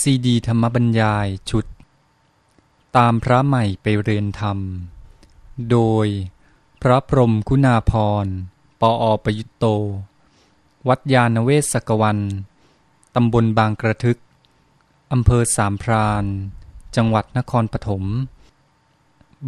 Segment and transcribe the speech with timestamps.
[0.00, 1.66] ซีดีธรรมบรรยายชุด
[2.96, 4.58] ตามพระใหม่ไปเรียนธรรม
[5.70, 6.06] โดย
[6.82, 7.92] พระพรมคุณาพ
[8.24, 8.26] ร
[8.80, 9.64] ปออประยุตโต
[10.88, 12.18] วัดยาณเวศกวัน
[13.14, 14.18] ตำบลบางกระทึก
[15.12, 16.24] อำเภอสามพราน
[16.96, 18.04] จังหวัดนครปฐม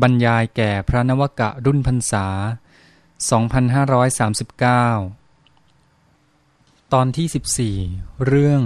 [0.03, 2.27] บรรยายแก่พระนวกะรุ่นพรรษา
[4.37, 8.63] 2539 ตอนที่ 14 เรื่อง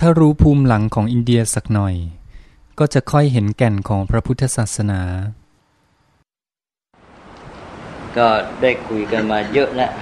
[0.00, 1.94] ถ้ารู้ภูมิหลังของอินเดียสักหน่อย
[2.78, 5.00] ก็จะค่อยเห็นแก่นของพระพุทธศาสนา
[8.16, 8.28] ก็
[8.62, 9.92] ได้คุยกันมาเยอะแล้ว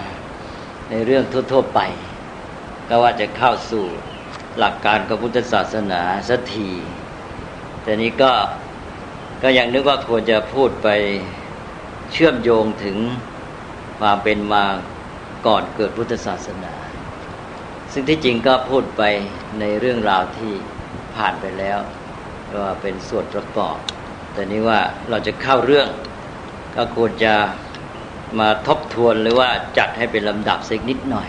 [0.91, 1.81] ในเรื่องทั่วๆไป
[2.89, 3.85] ก็ว่าจะเข้าสู่
[4.59, 6.71] หลักการของพุทธศาสนาสักที
[7.83, 8.33] แต่นี้ก็
[9.43, 10.89] ก็ยังนึกว่าควรจะพูดไป
[12.13, 12.97] เชื่อมโยงถึง
[14.01, 14.65] ความเป็นมา
[15.47, 16.84] ก่อนเกิดพุทธศาสนา
[17.97, 19.03] ซึ่งที่จริงก็พูดไป
[19.61, 20.53] ในเรื่องราวที่
[21.17, 21.79] ผ่านไปแล้ว
[22.63, 23.77] ว่าเป็นส่วนประกอบ
[24.33, 25.89] แต่นี้ว่าเราจะเข้าเรื่อง
[26.77, 27.35] ก็ควรจะ
[28.41, 31.29] มาทบทวนหรือว่าจัดให้เป็นลำดับสักนิดหน่อย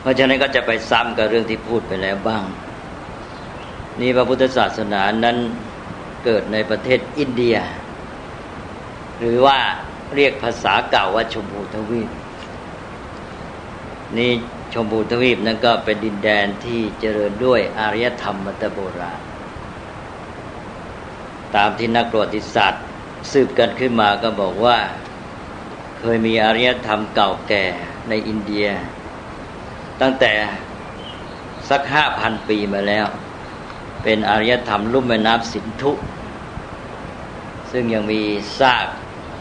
[0.00, 2.44] เพราะฉะนั้นก็จะไปซ้ำกับเรื่องที่พูดไปแล้วบ้าง
[4.00, 5.36] นี่พระพุทธศาสนานั้น
[6.24, 7.56] เกิดในประเทศอินเดีย
[9.18, 9.58] หรือว่า
[10.14, 12.10] เรียกภาษาเก่าว่าชมพูทวีป
[14.18, 14.30] นี่
[14.72, 19.22] ชมพูทวีปนั้นก็เป็นดินแดนที่เจริญด้วยอารยธรรมมัตโบราณ
[21.54, 22.84] ตามที่นักประวัติศาสตร์
[23.32, 24.78] สืบกันขึ้นมาก็บอกว่า
[25.98, 27.64] เคยมีอารยธรรมเก่าแก่
[28.08, 28.66] ในอินเดีย
[30.00, 30.32] ตั้งแต่
[31.68, 33.06] สักห้าพันปีมาแล้ว
[34.02, 35.92] เป็นอารยธรรมลุ่มแม่น้ำสินธุ
[37.70, 38.20] ซึ่งยังมี
[38.58, 38.86] ซาก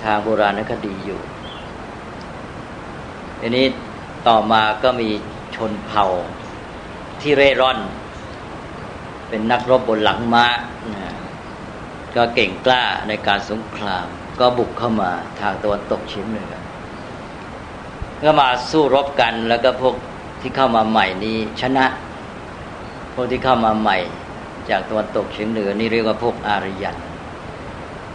[0.03, 1.21] ทางโบราณคดีอยู่
[3.41, 3.65] อันนี้
[4.27, 5.09] ต่อมาก็มี
[5.55, 6.05] ชนเผ่า
[7.21, 7.79] ที่เร่ร่อน
[9.29, 10.45] เป็นนักรบบนหลังม้า
[12.15, 14.07] ก็เก่งกล้าในการสงคราม
[14.39, 16.53] ก็บุกเข้ามาทางตะวันตกเฉียงเหนือ
[18.23, 19.95] ก็มาสู้รบกันแล้วก็พวก
[20.41, 21.85] ที่เข้ามาใหม่นี้ชนะ
[23.13, 23.97] พวกที่เข้ามาใหม่
[24.69, 26.97] จากตะวันตกเฉียงเหนือนี่เรียกว่าพวกอารยัน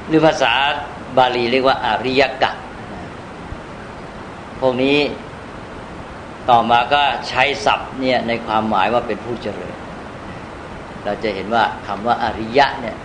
[0.09, 0.53] หรือภาษา
[1.17, 2.53] บาลีเรียกว่าอาริยกะ
[4.61, 4.99] พวกนี้
[6.51, 9.77] ต่อมาก็ใช้ศัพท์เนี่ยในความหมายว่าเป็นผู้เจริญ
[11.05, 12.97] เราจะเห็นว่าคำว่าอริยะเนี่ย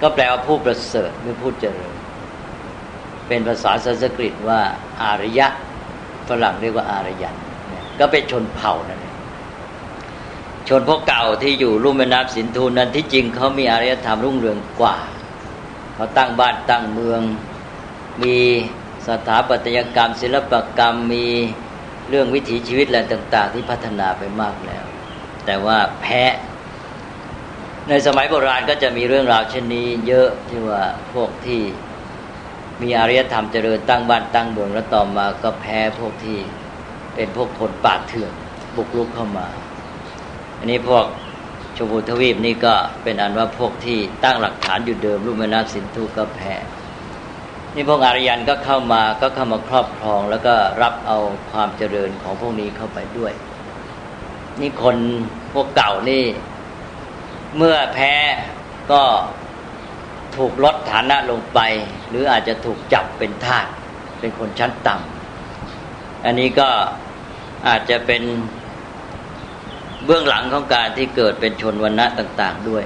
[0.00, 1.94] ก็แปลว่าผู้ประเสริฐหรือผู้เจริญ
[3.28, 4.60] เป็นภาษาสันสกฤตว่า
[5.02, 5.46] อารยะ
[6.28, 7.36] ฝรั่งเรียกว่าอารยัน
[7.98, 9.16] ก็เป็นชนเผ่านั่นเอง
[10.68, 14.96] ชนพวกเก่าที่อยู่รุ่มแม่น้ำสินธุนั้นที่จริงเขามีอารยธรรมรุ่งเรืองกว่า
[15.94, 17.20] เขาตั้งบ้านตั้งเมือง
[18.22, 18.36] มี
[19.06, 21.26] สถาปัตยกรรม ศิลปกรรมมี
[22.08, 24.84] เรื่องวิถีชีวิตอะไรต่าง ๆ ที่พัฒนาไปมากแล้ว
[25.46, 26.22] แต่ว่าแพ้
[27.88, 30.82] ในสมัยโบราณก็จะมีเรื่องราวเช่นนี้ เยอะที่ว่า
[31.12, 31.62] พวกที่
[32.82, 36.38] มีอารยธรรมเจริญตั้งบ้านตั้งเมืองแล้วต่อมาก็แพ้พวกที่
[37.14, 38.32] เป็นพวกคนป่าเถื่อน
[38.76, 39.48] บุกรุกเข้ามา
[40.58, 41.04] อันนี้พวก
[41.76, 46.54] ชมพูทวีปนี่ก็เป็นอันว่าพวกที่ตั้งหลักฐานอยู่เดิม รูปแม่น้ำสินธุก็แพ้
[47.74, 51.18] นี่พวกอารยันก็เข้ามาก็เข้ามาครอบครอง แล้วก็รับเอา
[51.52, 53.32] ความเจริญของพวกนี้เข้าไปด้วย
[54.60, 54.96] นี่คน
[55.52, 56.24] พวกเก่านี่
[57.56, 58.12] เมื่อแพ้
[58.92, 59.02] ก็
[60.36, 61.60] ถูกลดฐานะลงไป
[62.08, 63.66] หรืออาจจะถูกจับเป็นทาส
[64.20, 66.68] เป็นคนชั้นต่ำอันนี้ก็
[67.68, 68.22] อาจจะเป็น
[70.04, 72.84] เบื้องหลังของการที่เกิดเป็นชนวันณะต่าง ๆด้วย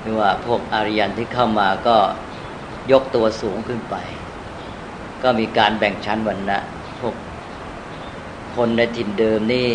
[0.00, 1.96] ไม่ว่าพวกอารยันที่เข้ามาก็
[2.92, 3.96] ยกตัวสูงขึ้นไป
[5.22, 6.58] ก็มีการแบ่งชั้นวันนะ
[7.00, 7.14] พวก
[8.56, 9.68] คนในถิ่นเดิมนี่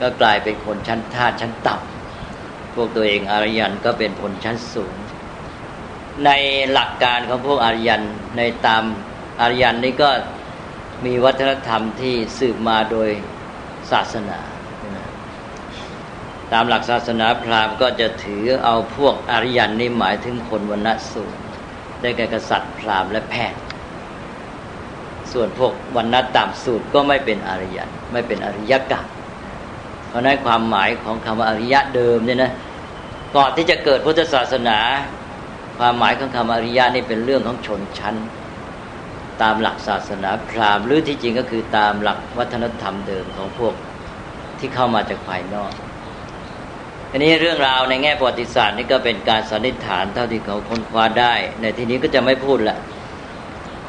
[0.00, 4.94] ก็กลายเป็นคนชั้นทาสชั้นต่ำพวกตัวเองอารยันก็เป็นคนชั้นสูง
[6.24, 6.30] ใน
[6.72, 8.02] หลักการของพวกอารยัน
[8.36, 8.84] ในตาม
[9.40, 10.10] อารยันนี่ก็
[11.04, 13.08] มีวัฒนธรรมที่สืบมาโดย
[13.90, 14.38] ศาสนา
[16.52, 21.34] ตามหลักศาสนาพราหมณ์ก็จะถือเอาพวกอารยันนี่หมายถึงคนวันณะสูง
[22.00, 23.60] ได้แก่กษัตริย์พราหมณ์และแพทย์
[25.32, 29.00] ส่วนพวกวันนัต่ำสูตรก็ไม่เป็นอริยะไม่เป็นอริยกะ
[30.08, 32.52] เพราะนั้นความหมายของคำว่าอริยะเดิมเนี่ยนะ
[33.36, 34.78] ก่อนที่จะเกิดพุทธศาสนา
[35.78, 38.14] ความหมายของคำอริยะนี่เป็นเรื่องของชนชั้น
[39.42, 43.74] ตามหลักศาสนาพราหมณ์หรือที่จริงก็คือตามหลักวัฒนธรรมเดิมของพวก
[44.58, 45.72] ที่เข้ามาจากภายนอก
[47.10, 52.76] อันนี้เรื่องราวในแง่ประวัติศาสตร์นี่ก็เป็นการสันนิษฐานเท่าที่เขาค้นคว้าได้ ในที่นี้ก็จะไม่พูดละ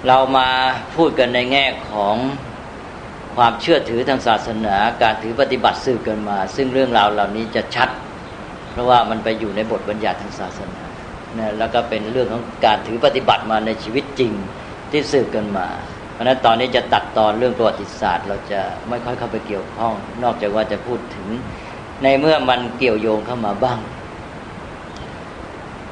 [0.07, 0.47] เรามา
[0.95, 2.15] พูดกันในแง่ของ
[3.35, 7.89] ความเชื่อถือทางศาสนา การถือปฏิบัติสืบกันมา ซึ่งเรื่องราวเหล่านี้จะชัด
[8.71, 10.83] เพราะว่ามันไปอยู่ในบทบัญญัติทางศาสนา
[11.37, 14.33] นะแล้วก็เป็นเรื่องของการถือปฏิบัติมาในชีวิตจริง
[14.91, 15.67] ที่สืบกันมา
[16.13, 19.93] เพราะนั้นตอนนี้จะตัดตอนเรื่องประวัติศาสตร์ เราจะไม่ค่อยเข้าไปเกี่ยวข้อง
[20.23, 21.27] นอกจากว่าจะพูดถึง
[22.03, 23.79] ในเมื่อมันเกี่ยวโยงเข้ามาบ้าง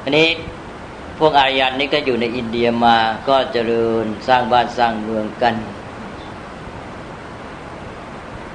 [0.02, 0.28] อันนี้
[1.18, 2.96] พวกอารยันนี่ก็อยู่ในอินเดียมา
[3.28, 5.54] ก็เจริญสร้างบ้านสร้างเมืองกัน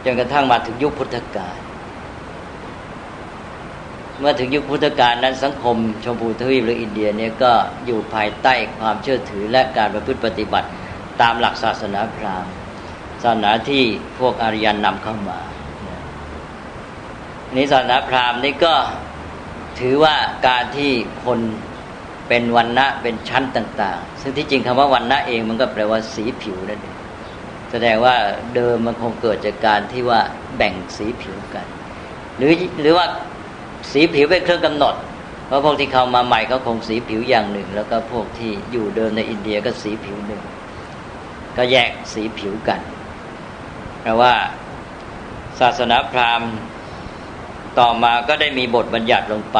[0.03, 1.57] จนกระทั่งมาถึงยุคพุทธกาล
[4.19, 7.51] เมื่อถึงยุคพุทธกาลนั้นสังคมชมพูทวีปหรืออินเดียเนี่ยก็
[7.85, 10.67] อยู่ภายใต้ความเชื่อถือและการประพฤติปฏิบัติ
[11.21, 12.51] ตามหลักศาสนาพราหมณ์
[13.23, 13.83] ศาสนาที่
[14.19, 15.39] พวกอารยันนำเข้ามา
[17.57, 18.73] นี้ศาสนาพราหมณ์นี่ก็
[19.79, 20.15] ถือว่า
[20.47, 20.91] การที่
[21.25, 21.39] คน
[22.27, 26.97] เป็นวันณะเป็นชั้นต่าง ๆ ซึ่งที่จริงคำว่าวันณะเองมันก็แปลว่าสีผิวนั่นเอง
[27.71, 28.15] แสดงว่า
[28.55, 30.19] เดิมมันคงเกิดจากการที่ว่า
[30.57, 31.65] แบ่งสีผิวกัน
[32.37, 33.05] หรือหรือว่า
[33.91, 34.95] สีผิวเป็นเครื่องกำหนด
[35.47, 40.41] เพราะพวกที่เข้ามาใหม่เขาคงสีผิวอย่างหนึ่ง แล้วก็พวกที่อยู่เดิมในอินเดียก็สีผิวหนึ่ง
[41.57, 42.79] ก็แยกสีผิวกัน
[44.01, 44.33] แปลว่า
[45.59, 46.51] ศาสนาพราหมณ์
[47.79, 49.59] ต่อมาก็ได้มีบทบัญญัติลงไป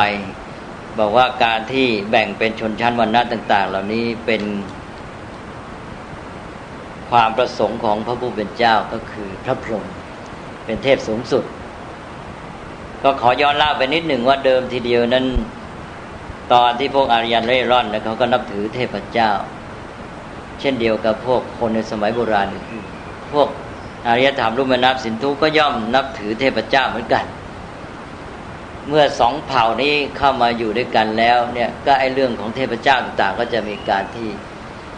[1.00, 4.44] บอกว่าการที่แบ่งเป็นชนชั้นวรรณะต่าง ๆ เหล่านี้เป็น
[7.10, 9.84] ความประสงค์ของพระผู้เป็นเจ้าก็คือพระพรหม
[10.66, 11.44] เป็นเทพสูงสุด
[13.04, 15.26] ก็ขอย้อนเล่าไปนิดหนึ่งว่าเดิมทีเดียวนั้น
[16.54, 19.32] ตอนที่พวกอารยันเร่ร่อนเขาก็นับถือเทพเจ้า
[20.60, 22.48] เช่นเดียวกับพวกคนในสมัยโบราณ
[23.34, 23.48] พวก
[24.08, 27.26] อารยธรรมรุ่มนับสินธุก็ย่อมนับถือเทพเจ้าเหมือนกัน
[28.90, 34.30] เมื่อสองเผ่านี้เข้ามาอยู่ด้วยกันแล้วเนี่ยก็ไอเรื่องของเทพเจ้าต่างๆ ก็จะมีการที่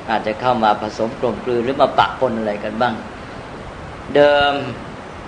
[0.10, 2.96] อาจจะเข้ามาผสมกลมกลืนหรือมาปะปนอะไรกันบ้าง
[4.16, 4.54] เดิม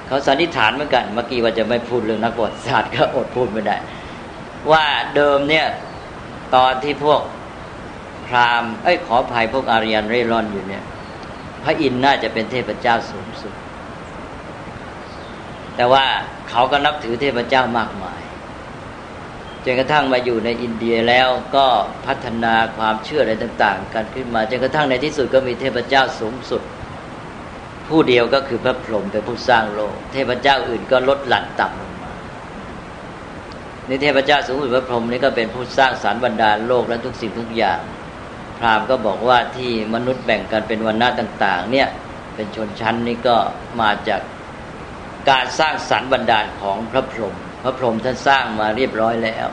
[0.07, 3.77] เขาสันนิษฐานเหมือนกัน เมื่อกี้ว่าจะไม่พูดเรื่องนักบวชศาสตร์ก็อดพูดไม่ได้
[4.71, 5.65] ว่าเดิมเนี่ย
[6.55, 7.21] ตอนที่พวก
[8.27, 10.83] พราหมณ์เอ้ยขออภัยพวกอารยันเร่ร่อนอยู่เนี่ย
[11.63, 13.53] พระอินทร์น่าจะเป็นเทพเจ้าสูงสุด
[15.75, 16.05] แต่ว่า
[16.49, 18.21] เขาก็นับถือเทพเจ้ามากมาย
[19.69, 21.67] จนกระทั่งมาอยู่ในอินเดียแล้วก็
[22.05, 26.61] พัฒนาความเชื่ออะไรต่าง ๆ กันขึ้นมาจนกระทั่งในที่สุดก็มีเทพเจ้าสูงสุด
[27.87, 32.13] ผู้เดียวก็คือพระพรหมเป็นผู้สร้างโลก เทพเจ้าอื่นก็ลดหลั่นต่ำลงมา
[33.87, 37.79] ในเทพเจ้าสูงสุดพระพรหมนี่ก็เป็นผู้สร้างสารบรรดาโลกและทุกสิ่งทุกอย่าง
[38.59, 41.87] พราหมณ์ก็บอกว่าที่มนุษย์แบ่งกันเป็นวันณะต่าง ๆ เนี่ย
[42.35, 43.35] เป็นชนชั้นนี่ก็
[43.81, 44.21] มาจาก
[45.29, 49.47] การสร้างสารบรรดาของพระพรหม พระพรหมท่านสร้างมาเรียบร้อยแล้ว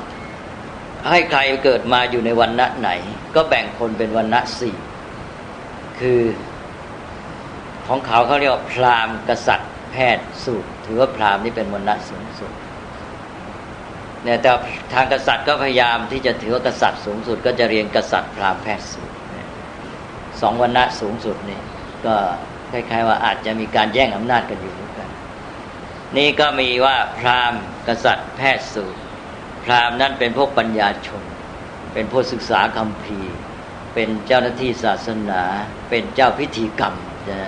[1.11, 2.91] ให้ใครเกิดมาอยู่ในวันณะไหน
[3.35, 4.77] ก็แบ่งคนเป็นวันณะสี่
[6.01, 6.23] คือ
[7.87, 12.53] ของเขาเขาเรียกว่าพราหมณ์กษัตริย์ แพทย์สูตรถือว่าพราหมณ์นี่เป็นวันณะสูงสุด
[14.25, 14.51] เนี่ยแต่
[14.93, 19.15] ทางกษัตริย์ก็พยายามที่จะถือว่ากษัตริย์สูงสุด ก็จะเรียนกษัตริย์พราหมณ์แพทย์สูตร
[20.41, 21.61] สองวันณะสูงสุดนี่
[22.07, 22.15] ก็
[22.73, 24.75] คล้ายๆว่าอาจจะมีการแย่งอำนาจกันอยู่
[26.19, 29.01] นี่ก็มีว่าพราหมณ์กษัตริย์แพทย์สูตร
[29.65, 31.23] พราหมณ์นั้นเป็นพวกปัญญาชน
[31.95, 33.21] เป็นผู้ศึกษาคำพี
[33.95, 35.43] เป็นเจ้าหน้าที่ศาสนา
[35.91, 36.95] เป็นเจ้าพิธีกรรม
[37.31, 37.43] นะ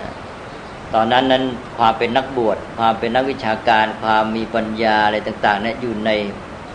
[0.95, 1.45] ตอนนั้นนั้น
[1.79, 6.11] ความเป็นนักบวชความเป็นนักวิชาการ ความมีปัญญาอะไรต่างๆเนี่ยอยู่ใน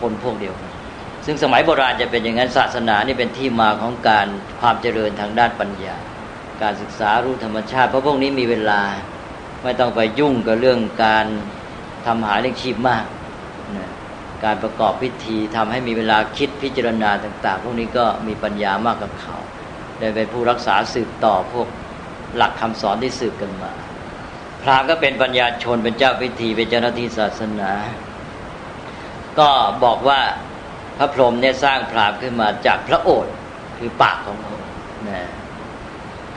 [0.00, 0.70] คนพวกเดียวกัน
[1.26, 4.26] ซึ่งสมัยโบราณจะเป็นอย่างนั้นศาสนานี่เป็นที่มาของการ
[4.60, 5.96] ความเจริญทางด้านปัญญา
[6.62, 8.82] การศึกษารู้ธรรมชาติ เพราะพวกนี้มีเวลา
[9.62, 11.26] ไม่ต้องไปยุ่งกับเรื่องการ
[12.06, 13.04] ทำหาเลี้ยงชีพมาก
[13.76, 13.90] นะ
[14.44, 19.36] การประกอบพิธีทำให้มีเวลาคิดพิจารณาต่าง ๆ พวกนี้ก็มีปัญญามากกับเขา
[19.98, 21.68] ได้เป็นผู้รักษาสืบต่อพวก
[22.36, 23.72] หลักคำสอนที่สืบกันมา
[24.62, 27.72] พราหมณ์ก็เป็นปัญญาชนเป็นเจ้าพิธีเป็นเจ้าหน้าที่ศาสนา
[29.38, 29.48] ก็
[29.84, 30.20] บอกว่า
[30.96, 33.34] พระพรหมเนี่ยสร้างพรามขึ้นมาจากพระโอษฐ์
[33.78, 34.60] คือปากของพระ
[35.08, 35.22] นะ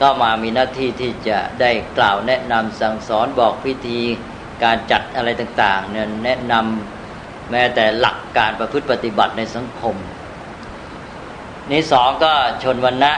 [0.02, 4.00] ก็มามีหน้าที่ที่จะได้กล่าวแนะนำสั่งสอนบอกพิธี
[4.64, 9.96] การจัดอะไรต่างๆเนี่ยแนะนำแม้แต่หลักการประพฤติปฏิบัติในสังคม
[11.72, 12.32] นี้สองก็
[12.64, 13.14] ชนวันณะ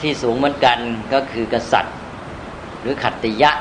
[0.00, 0.78] ที่สูงเหมือนกัน
[1.12, 1.96] ก็คือกษัตริย์
[2.80, 3.52] หรือขัตติยะ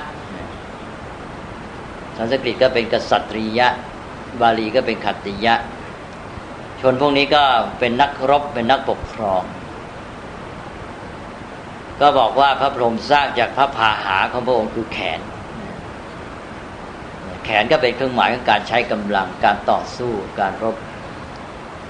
[2.17, 3.67] สันสกฤตก็เป็นกษัตริยะ
[4.41, 5.55] บาลีก็เป็นขัตติยะ
[6.81, 7.43] ชนพวกนี้ก็
[7.79, 9.43] เป็นนักรบเป็นนักปกครอง
[12.01, 15.19] ก็บอกว่าพระพรหมสร้างจากพระพาหาของพระองค์คือแขน
[17.45, 20.75] แขนก็เป็นเครื่องหมายของการใช้กำลังการต่อสู้การรบ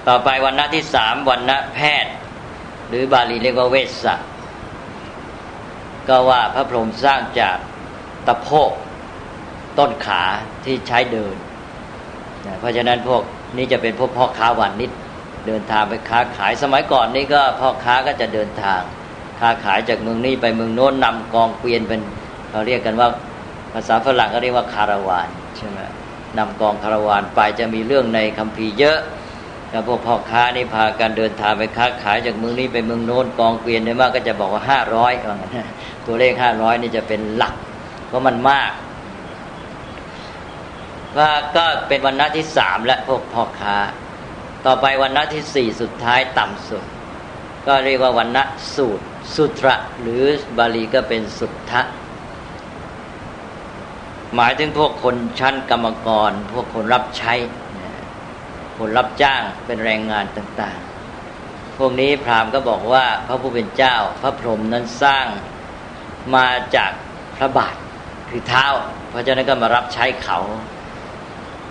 [0.08, 2.12] ต่อไปวันณะที่สามวันณะแพทย์
[2.88, 4.16] หรือบาลีเรียกว่าเวสสะ
[6.08, 7.56] ก็ว่าพระพรหมสร้างจาก
[8.26, 8.72] ตะโพก
[9.78, 10.22] ต้นขา
[10.64, 11.36] ที่ใช้เดิน
[12.58, 13.22] เพราะฉะนั้นพวก
[13.56, 14.90] นี้จะเป็นพวกพ่อค้าวันนิด
[15.46, 18.80] เดินทางไปค้าขายสมัยก่อนนี่ก็พ่อค้าก็จะเดินทาง
[19.40, 22.00] ค้าขายจากเมืองนี้ไปเมืองโน้นนำกองเกวียนเป็น
[22.50, 23.08] เราเรียกกันว่า
[23.72, 25.78] ภาษาฝรั่งก็เรียกว่าคาราวาน ใช่ไหม
[26.38, 28.98] นำกองคารวานไปจะมีเรื่องในคัมภีร์เยอะ
[29.70, 35.12] แล้วพวกพ่อค้านี่พากันเดินทางไปค้าขายจากเมืองนี้ไปเมืองโน้นกองเกวียนได้มากก็จะบอกว่าห้าร้อย
[36.06, 37.54] ตัวเลขห้าร้อยนี่จะเป็นหลัก
[38.06, 38.72] เพราะมันมาก
[41.18, 43.76] ว่าก็เป็นวันนัดที่สามและพวกพ่อค้า
[44.66, 46.84] ต่อไปวันนัดที่สี่สุดท้ายต่ำสุด
[47.66, 50.22] ก็เรียกว่าวันนัดสูตรสุตระหรือ
[50.58, 51.82] บาลีก็เป็นสุทธะ
[54.36, 57.34] หมายถึงพวกคนชั้นกรรมกร พวกคนรับใช้
[58.78, 65.26] คนรับจ้างเป็นแรงงานต่างๆ พวกนี้พราหมณ์ก็บอกว่าพระผู้เป็นเจ้า พระพรหมนั้นสร้าง
[66.34, 66.92] มาจาก
[67.36, 67.76] พระบาท
[68.28, 68.66] คือเท้า
[69.10, 70.38] เพราะฉะนั้นก็มารับใช้เขา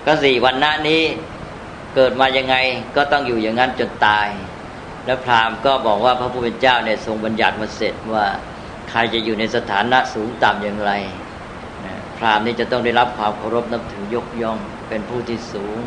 [0.06, 1.02] ก็สี่วันหน้านี้
[1.96, 2.56] เกิดมายังไง
[2.96, 4.28] ก็ต้องอยู่อย่างนั้นจนตาย
[5.06, 8.26] แล้วพราหมณ์ก็บอกว่าพระผู้เป็นเจ้าเนี่ยทรงบัญญัติมาเสร็จว่า
[8.90, 10.94] ใครจะอยู่ในสถานะสูงต่ำอย่างไร
[12.18, 14.58] พราหมณ์นี่จะต้องได้รับความเคารพนับถือยกย่อง
[14.90, 15.80] เป็นผู้ที่สูง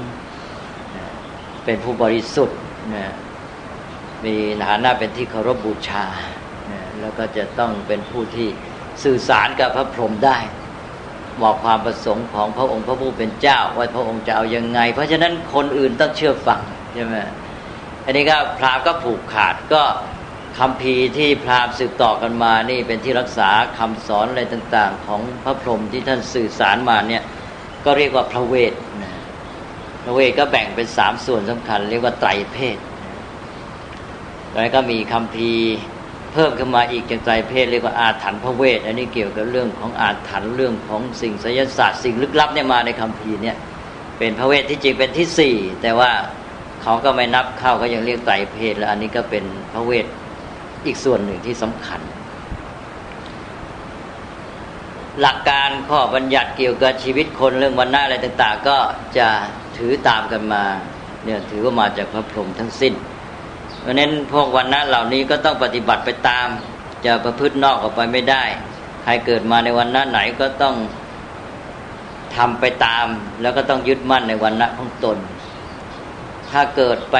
[1.64, 2.58] เป็นผู้บริสุทธิ์
[4.24, 4.34] มี
[4.66, 6.06] ฐานะเป็นที่เคารพบูชา
[7.00, 8.48] แล้วก็จะต้องเป็นผู้ที่
[9.04, 10.38] สื่อสารกับพระพรหมได้
[11.42, 16.60] บอกความประสงค์ของพระองค์พระผู้เป็นเจ้าว่าพระองค์จะเอายังไง เพราะฉะนั้นคนอื่นต้องเชื่อฟัง
[16.94, 17.16] ใช่ไหม
[18.04, 19.82] อันนี้ก็พราหมณ์ก็ผูกขาดก็
[20.58, 27.22] คำพีที่พราหมณ์สืบต่อกันมานี่เป็นที่รักษาคำสอนอะไรต่างๆ ของพระพรหมที่ท่านสื่อสารมาเนี่ย
[27.84, 28.72] ก็เรียกว่าพระเวท
[29.02, 29.12] นะ
[30.04, 32.78] พระเวทก็แบ่งเป็นสามส่วนสำคัญ เรียกว่าไตรเพศ
[34.52, 35.50] แล้วก็มีคำพี
[36.32, 43.56] เพิ่มขึ้นมาอีกจากใจเพศเรียกว่าอาถรรพ์พระเวทอันนี้เกี่ยวกับเรื่องของอาถรรพ์เรื่องของสิ่งไสยศาสตร์สิ่งลึกลับเนี่ยมาในคำพีเนี่ย
[44.18, 46.10] เป็นพระเวทที่จริงเป็นที่สี่แต่ว่า
[46.82, 50.06] เขาก็ไม่นับเข้าก็ยังเรียกไตรเพศแล้วอันนี้ก็เป็นพระเวท
[50.86, 52.00] อีกส่วนหนึ่งที่สำคัญ
[55.20, 58.76] หลักการข้อบัญญัติเกี่ยวกับชีวิตคนเรื่องวันหน้าอะไรต่าง ๆ ก็
[59.18, 59.28] จะ
[59.76, 60.64] ถือตามกันมา
[61.24, 62.94] เนี่ยถือว่ามาจากพระพรหมทั้งสิ้น
[63.80, 66.46] เพราะนั้นพวกวันนั้นเหล่านี้ก็ต้องปฏิบัติไปตาม
[67.04, 68.44] จะประพฤตินอกออกไปไม่ได้
[69.02, 70.74] ใครเกิดมาในวันนั้นไหนก็ต้อง
[72.36, 73.06] ทำไปตาม
[73.42, 75.16] แล้วก็ต้องยึดมั่นในวันนั้นของตน
[76.50, 77.16] ถ้าเกิดไป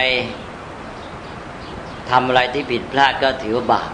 [2.11, 3.91] ทำอะไรที่ผิดพลาดก็ถือว่าบาป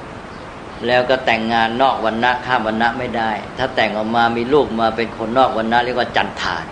[0.87, 6.65] แล้วก็แต่งงานนอกวันนะข้ามวันนะไม่ได้ ถ้าแต่งออกมามีลูกมาเป็นคนนอกวันนะเรียกว่าจันทาน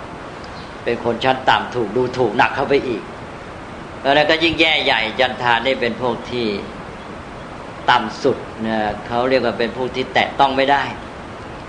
[0.85, 3.03] เป็นคนชั้นต่ำถูกดูถูกหนักเข้าไปอีก
[4.01, 6.47] แล้วนั้นก็ยิ่งแย่ใหญ่จันทานได้เป็นพวกที่
[7.91, 10.83] ต่ำสุดนะเขาเรียกว่าเป็นพวกที่แตะต้องไม่ได้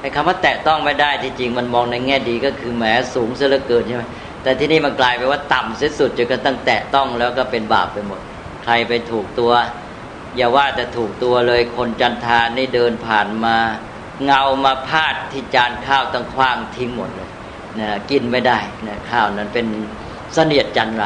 [0.01, 4.03] ไอ้คำว่าแตะต้องไม่ได้ที่จริงมันมองในแง่ดีก็คือแหมสูงเสียเหลือเกินใช่ไหม
[4.43, 8.19] แต่ที่นี่มันกลายไปว่าต่ำเสียสุดจนกระทั่งแตะต้องแล้วก็เป็นบาปไปหมด
[8.63, 9.53] ใครไปถูกตัว
[10.35, 13.57] อย่าว่าแต่ถูกตัวเลยคนจันทานนี่เดินผ่านมา
[14.25, 17.29] เงามาพาดที่จานข้าวตั้งคว้างทิ้งหมดเลย
[17.79, 19.67] นะกินไม่ได้นะข้าวนั้นเป็น
[20.33, 21.05] เสนียดจันไร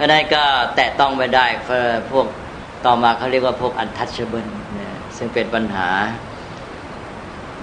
[0.00, 0.42] ราะนั้นก็
[0.76, 1.46] แตะต้องไม่ได้
[2.10, 2.26] พวก
[2.84, 4.48] ต่อมาเขาเรียกว่าพวกอันทัชเบิล
[5.16, 5.88] ซึ่งเป็นปัญหา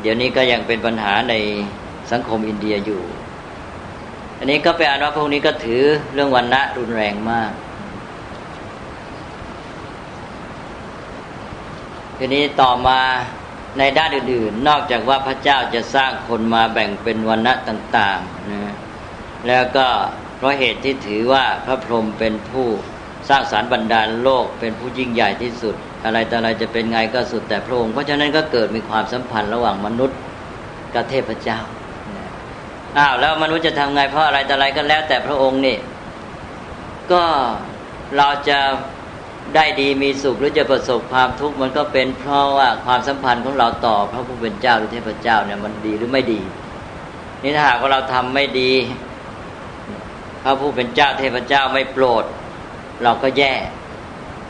[0.02, 1.34] เดี๋ยวนี้ก็ยังเป็นปัญหาใน
[2.12, 3.02] สังคมอินเดียอยู่
[4.40, 5.84] อันนี้ก็เป็นอันว่าพวกนี้ก็ถือ
[6.14, 7.52] เรื่องวันณะรุนแรงมาก
[12.18, 13.00] ทีนี้ต่อมา
[13.78, 18.74] ในด้านอื่นๆ นอกจากว่าพระเจ้าจะสร้างคนมาแบ่งเป็นวันณะต่างๆนะ
[19.48, 19.88] แล้วก็
[20.38, 22.68] เพราะเหตุที่ถือว่าพระพรหมเป็นผู้
[23.30, 30.18] สร้างสารบรรดาลโลกเป็นผู้ยิ่งใหญ่ที่สุด อะไรแต่อะไรจะเป็นไงก็สุดแต่พระองค์เพราะฉะนั้นก็เกิดมีความสัมพันธ์ระหว่างมนุษย์
[30.94, 31.60] กับเทพเจ้า
[32.98, 35.78] อ้าวแล้วมนุษย์จะทำไงเพราะอะไรแต่อะไรก็แล้วแต่พระองค์นี่
[37.12, 37.24] ก็
[38.18, 38.60] เราจะ
[39.56, 46.42] ได้ดีมีสุขหรือจะประสบความทุกข์มันก็เป็นเพราะว่าความสัมพันธ์ของเราต่อพระผู้เป็นเจ้าหรือเทพเจ้าเนี่ยมันดีหรือไม่ดี
[47.44, 48.72] นี่ถ้าหากว่าเราทำไม่ดี
[50.44, 52.24] พระผู้เป็นเจ้าเทพเจ้าไม่โปรด
[53.04, 53.54] เราก็แย่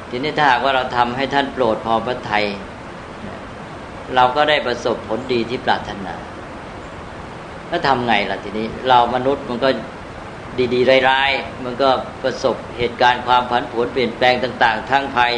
[0.09, 2.45] ทีนี้ถ้าหากว่าเราทำให้ท่านโปรดพอพระทัย
[4.15, 6.15] เราก็ได้ประสบผลดีที่ปรารถนา
[7.69, 9.69] แล้วทำไงล่ะทีนี้ เรามนุษย์มันก็
[10.73, 11.89] ดีๆ ร้ายๆ มันก็
[12.23, 15.31] ประสบเหตุการณ์ความผันผวนเปลี่ยนแปลงต่าง ๆ ทั้งภาย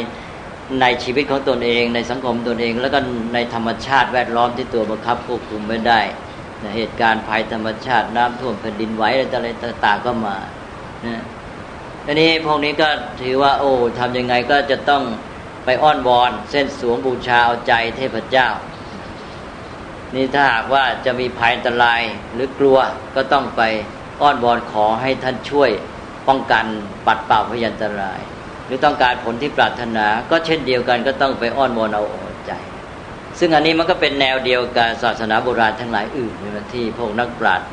[0.80, 2.98] ในชีวิตของตนเอง ในสังคมตนเอง แล้วก็
[3.34, 6.00] ในธรรมชาติแวดล้อมที่ตัวบังคับควบคุมไม่ได้
[6.76, 10.36] เหตุการณ์ภัยธรรมชาติน้ำท่วมแผ่นดินไหวอะไรต่าง ๆ ก็มา
[11.06, 11.22] นะ
[12.04, 12.88] ทีนี้พวกนี้ก็
[13.20, 15.02] ถือว่า โอ้ทำยังไงก็จะต้อง
[15.64, 18.48] ไปอ้อนวอน เส้นสวงบูชาเอาใจเทพเจ้า
[20.14, 22.02] นี่ถ้าหากว่าจะมีภัยอันตราย
[22.34, 22.78] หรือกลัว
[23.14, 23.62] ก็ต้องไป
[24.22, 25.70] อ้อนวอนขอให้ท่านช่วย
[26.28, 26.64] ป้องกัน
[27.06, 28.20] ปัดเป่าพยันตราย
[28.66, 32.52] หรือต้องการผลที่ปรารถนา ก็เช่นเดียวกันก็ต้องไปอ้อนวอนเอาอกใจ
[33.38, 37.68] ซึ่งอันนี้มันก็เป็นแนวเดียวกับศาสนาโบราณทั้งหลายอื่นในที่พวกนักปราชญ์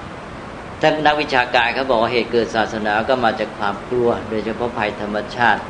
[0.81, 5.61] ทั้งนักวิชาการเขาบอกว่าเหตุเกิดศาสนาก็มาจากความกลัว โดยเฉพาะภัยธรรมชาติ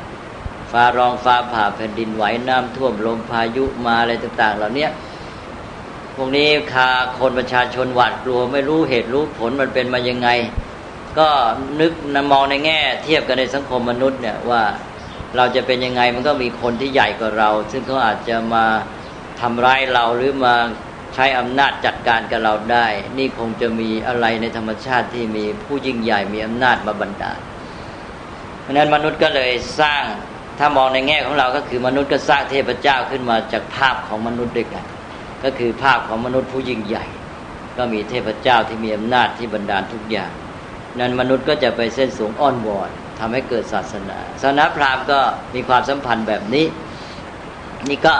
[0.72, 4.88] ฟ้าร้องฟ้าผ่าแผ่นดินไหวน้ำท่วมลมพายุมาอะไรต่าง ๆ เหล่านี้
[6.16, 10.28] พวกนี้คาคนประชาชนหวาดกลัวไม่รู้เหตุรู้ผลมันเป็นมายังไง
[11.18, 11.28] ก็
[11.80, 14.62] นึกนมองในแง่ เทียบกันในสังคมมนุษย์เนี่ยว่า
[15.36, 18.64] เราจะเป็นยังไงมันก็มีคนที่ใหญ่กว่าเรา ซึ่งเขาอาจจะมา
[19.40, 20.54] ทำร้ายเราหรือมา
[21.14, 22.86] ใช้อำนาจจัดการกับเราได้
[23.18, 27.38] นี่คงจะมีอะไรในธรรมชาติที่มีผู้ยิ่งใหญ่มีอำนาจมาบันดาล
[28.62, 30.02] เพราะนั้นมนุษย์ก็เลยสร้าง
[30.58, 34.84] ถ้ามองในแง่ของเราก็คือมนุษย์ก็สร้างเทพเจ้าขึ้นมาจากภาพของมนุษย์ด้วยกัน
[35.44, 37.04] ก็คือภาพของมนุษย์ผู้ยิ่งใหญ่
[37.76, 40.30] ก็มีเทพเจ้าที่มีอำนาจที่บรรดาลทุกอย่าง
[40.98, 45.18] นั้นมนุษย์ก็จะไปเส้นสูงอ้อนวอนทำให้เกิดศาสนาศาสนาพราหมณ์ก็
[45.54, 46.66] มีความสัมพันธ์แบบนี้
[47.88, 48.14] นี่ก็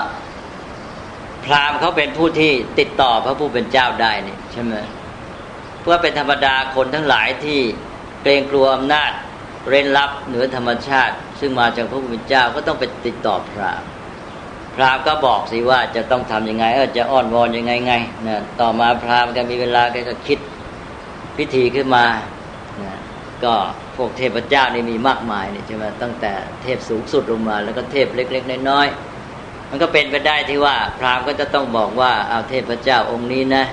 [1.45, 4.75] พราหมณ์เขาเป็นผู้ที่ติดต่อพระผู้เป็นเจ้าได้นี่ใช่ไหม
[5.81, 7.61] เพื่อเป็นธรรมดาคนทั้งหลายที่
[8.23, 9.11] เกรงกลัวอำนาจ
[9.69, 13.89] เร้นลับเหนือธรรมชาติ ซึ่งมาจากพระผู้เป็นเจ้าก็ต้องไปติดต่อพราหมณ์
[14.75, 17.95] พราหมณ์ก็บอกสิว่าจะต้องทํำยังไงเออจะอ้อนวอนยังไงไง
[18.27, 20.39] นะต่อมาพราหมณ์ก็มีเวลาแกก็คิด
[21.37, 22.05] พิธีขึ้นมา
[23.45, 23.54] ก็
[23.97, 33.64] พวกเทพเจ้านี่มีมากมายนี่ใช่ไหมตั้งแต่เทพสูงสุดลงมา แล้วก็เทพเล็ก ๆ น้อยๆมันก็เป็นไปได้ที่ว่า พราหมณ์ก็จะต้องบอกว่าเอาเทพเจ้าองค์นี้นะ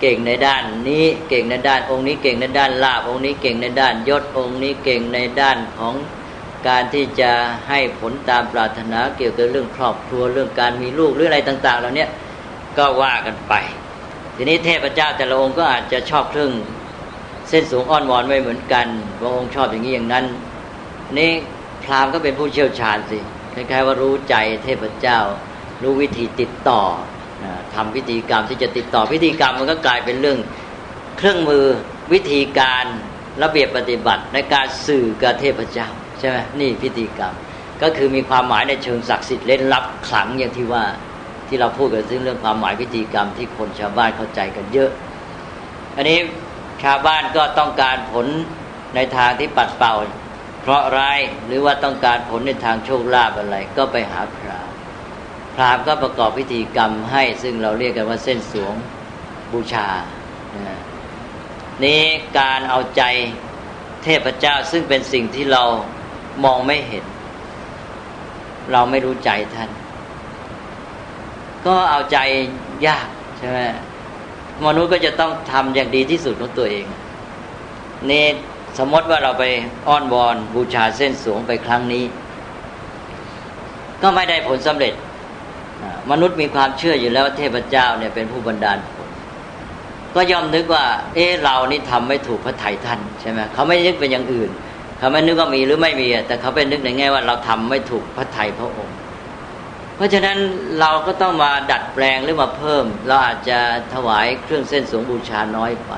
[0.00, 5.94] เก่งในด้านนี้เก่งในด้านองค์นี้เก่งในด้านลาบองค์นี้เก่งในด้านยศองค์นี้เก่งในด้านของ
[6.68, 7.32] การที่จะ
[7.68, 12.06] ให้ผลตามปรารถนาเกี่ยวกับเรื่องครอบครัวเรื่องการมีลูกหรืออะไรต่าง ๆ เหล่านี้
[12.78, 13.54] ก็ว่ากันไป
[14.36, 16.52] ทีนี้เทพเจ้าแต่ละองค์ก็อาจจะชอบเครื่อง
[17.50, 18.86] เส้นสูงอ้อนวอนไม่เหมือนกัน
[19.20, 20.24] บางองค์ชอบอย่างนี้อย่างนั้น
[21.18, 21.32] นี่
[21.82, 23.18] พราหมณ์ก็เป็นผู้เชี่ยวชาญสิ
[23.54, 24.34] คล้ายๆว่ารู้ใจ
[24.64, 25.18] เทพเจ้า
[25.82, 26.82] รู้วิธีติดต่อ
[27.74, 30.38] ทำพิธีกรรมที่จะติดต่อพิธีกรรมมันก็กลายเป็นเรื่อง
[31.18, 31.64] เครื่องมือ
[32.12, 32.84] วิธีการ
[33.42, 37.34] ระเบียบปฏิบัติในการสื่อกับเทพเจ้าใช่ไหมนี่พิธีกรรม
[37.82, 40.84] ก็คือมีความหมายในเชิงศักดิ์สิทธิ์เล่นลับขลังอย่างที่ว่า
[41.48, 44.90] ที่เราพูดกันซึ่งเรื่องความหมายพิธีกรรมที่คนชาวบ้านเข้าใจกันเยอะ
[45.96, 46.18] อันนี้
[46.82, 48.26] ชาวบ้านก็ต้องการผล
[48.94, 49.94] ในทางที่ปัดเป่า
[50.62, 54.70] เพราะร้ายหรือว่าต้องการผลในทางโชคลาภอะไร ก็ไปหาพราม
[55.54, 58.74] พรามก็ประกอบพิธีกรรมให้ ซึ่งเราเรียกกันว่าเส้นสวง
[59.52, 59.88] บูชา
[61.84, 62.02] นี้
[62.38, 63.02] การเอาใจ
[64.02, 65.62] เทพเจ้าซึ่งเป็นสิ่งที่เรา
[66.44, 67.04] มองไม่เห็น
[68.72, 69.70] เราไม่รู้ใจท่าน
[71.66, 72.18] ก็เอาใจ
[72.86, 73.06] ยาก
[73.38, 73.58] ใช่ไหม
[74.66, 76.86] มนุษย์ก็จะต้องทำอย่างดีที่สุดของตัวเอง
[78.10, 78.26] นี่
[78.78, 79.44] สมมติว่าเราไป
[79.88, 82.04] อ้อนวอนบูชาเส้นสูงไปครั้งนี้
[84.02, 84.94] ก็ไม่ได้ผลสำเร็จ
[86.10, 89.08] มนุษย์มีความเชื่ออยู่แล้วว่าเทพเจ้าเนี่ยเป็นผู้บันดาลผล
[90.14, 94.50] ก็ยอมนึกว่า เอ๊ะเรานี่ทำไม่ถูกพระไถ่ท่านใช่ไหมเขาไม่นึกเป็นอย่างอื่น
[94.98, 98.96] เขาไม่นึกว่ามีหรือไม่มี แต่เขาเป็นนึกในแง่ว่าเราทำไม่ถูกพระไทยพระองค์
[100.00, 100.38] เพราะฉะนั้น
[100.80, 103.58] เราก็ต้องมาดัดแปลงหรือมาเพิ่ม เราอาจจะ
[103.94, 105.92] ถวายเครื่องเส้นสวงบูชาน้อยไป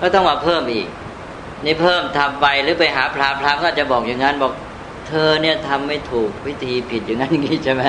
[0.00, 0.88] ก็ต้องมาเพิ่มอีก
[1.64, 4.52] นี่เพิ่มทำไปหรือไปหาพระพระก็จะบอกอย่างนั้นบอก
[5.08, 7.82] เธอเนี่ยทำไม่ถูกวิธีผิดอย่างนั้นอย่างนี้ใช่ไหม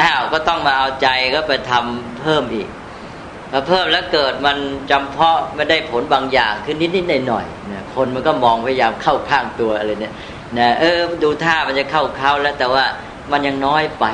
[0.00, 2.68] อ้าวก็ต้องมาเอาใจก็ไปทำเพิ่มอีก
[3.52, 4.56] พอเพิ่มแล้วเกิดมัน
[4.90, 10.14] จำเพาะไม่ได้ผลบางอย่างขึ้นนิดๆหน่อยๆนะคนมันก็มองพยายามเข้าข้างตัวอะไรเนี่ย
[10.58, 12.84] นะเออดูท่ามันจะเข้าเข้าแล้วแต่ว่า
[13.32, 14.06] มันยังน้อยไป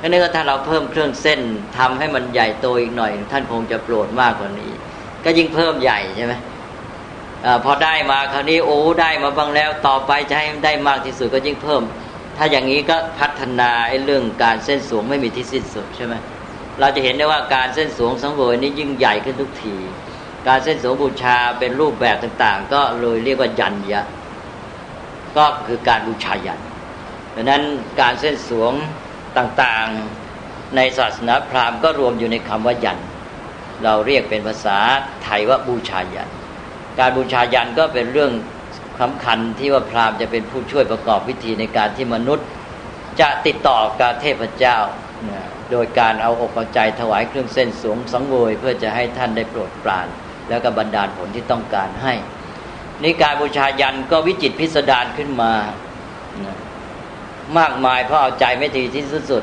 [0.00, 1.40] ก็นึกว่าถ้าเราเพิ่มเครื่องเส้น
[1.78, 4.72] ทำให้มันใหญ่โตอีกหน่อย ท่านคงจะโปรดมากกว่านี้
[5.24, 6.34] ก็ยิ่งเพิ่มใหญ่ใช่ไหม
[7.44, 11.82] อพอได้มาคราวนี้โอ้ได้มาบ้างแล้วต่อไปจะให้ได้มากที่สุดก็ยิ่งเพิ่ม
[12.36, 16.14] ถ้าอย่างนี้ก็พัฒนาไอ้เรื่องการเส้นสูงไม่มีที่สิ้นสุดใช่ไหม
[16.80, 19.76] เราจะเห็นได้ว่าการเส้นสวงสังเวยนี้ยิ่งใหญ่ขึ้นทุกที
[20.48, 24.02] การเส้นสวงบูชาเป็นรูปแบบต่างๆ ก็เลยเรียกว่ายันยะ
[25.36, 26.60] ก็คือการบูชายัน
[27.34, 27.62] ดังนั้น
[28.00, 28.72] การเส้นสวง
[29.38, 32.98] ต่างๆในศาสนาพราหมณ์ก็รวมอยู่ในคำว่ายัน
[33.84, 34.78] เราเรียกเป็นภาษา
[35.22, 36.28] ไทยว่าบูชายัน
[36.98, 38.32] การบูชายันก็เป็นเรื่อง
[39.00, 42.46] สำคัญที่ว่าพราหมณ์จะเป็นผู้ช่วยประกอบพิธีในการที่มนุษย์
[43.20, 44.76] จะติดต่อกับเทพเจ้า
[45.70, 50.06] โดยการเอาอกเอาใจถวายเครื่องเส้นสวงสังเวยเพื่อจะให้ท่านได้โปรดปราน
[50.48, 52.14] แล้วก็บรรดาลผลที่ต้องการให้
[53.02, 55.52] นี่การบูชายันก็วิจิตพิสดารขึ้นมา
[57.58, 59.38] มากมายเพราะเอาใจไม่ทีที่สุ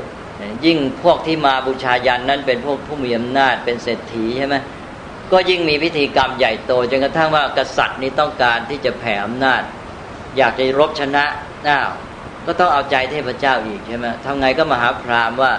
[0.66, 4.56] ยิ่งพวกที่มาบูชายันนั้นเป็นพวกผู้มีอำนาจเป็นเศรษฐีใช่ไหม
[5.32, 9.62] ก็ยิ่งมีพิธีกรรมใหญ่โตจนกระทั่งว่ากษัตริย์นี้ต้องการที่จะแผ่อำนาจ
[10.36, 11.24] อยากจะรบชนะ
[11.66, 11.78] น้า
[12.46, 15.52] ก็ต้องเอาใจเทพเจ้าอีกใช่ไหมทำไงก็มาหาพราหมณ์ว่า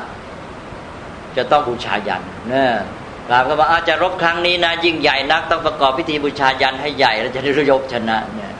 [1.38, 2.66] จะต้องบูชายันนะ
[3.28, 8.54] พราหมณ์ก็บอกอาจจะรบครั้งนี้นะยิ่งใหญ่นักต้องประกอบพิธีบูชายันให้ใหญ่แล้วจะได้รบชนะเนี่ย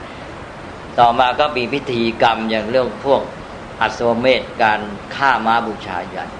[0.98, 3.20] ต่อมาก็มีพิธีกรรมอย่างเรื่องพวก
[3.80, 4.80] อัศวเมธการ
[5.16, 6.30] ฆ่าม้าบูชายัน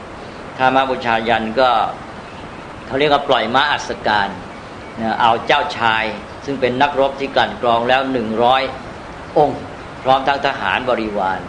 [0.58, 1.70] ฆ่าม้าบูชายันก็
[2.86, 4.28] เขาเรียกว่าปล่อยม้าอัศการ
[5.20, 6.04] เอาเจ้าชาย
[6.44, 8.62] ซึ่งเป็นนักรบที่กลั่นกรองแล้วหนึ่งร้อย
[9.38, 9.58] องค์
[10.02, 11.40] พร้อมทั้งทหารบริวาร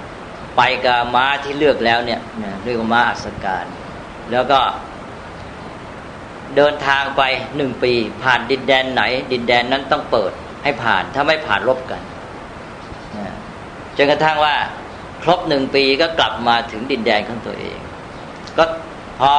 [0.58, 2.20] ไปกับม้าที่เลือกแล้วเนี่ย
[2.64, 3.66] เรียกว่าม้าอัศการ
[4.32, 4.60] แล้วก็
[6.56, 7.22] เดินทางไป
[7.58, 10.32] หนึ่งปี ผ่านดินแดนไหน ดินแดนนั้นต้องเปิด
[10.64, 12.02] ให้ผ่านถ้าไม่ผ่านรบกัน
[13.98, 14.56] จนกระทั่งว่า
[15.24, 17.78] ครบหนึ่งปีก็กลับมาถึงดินแดนของตัวเอง
[18.58, 18.64] ก็
[19.20, 19.34] พอ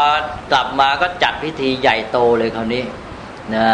[0.52, 2.84] กลับมาก็จัดพิธีใหญ่โตเลยคราวนี้
[3.54, 3.66] นะ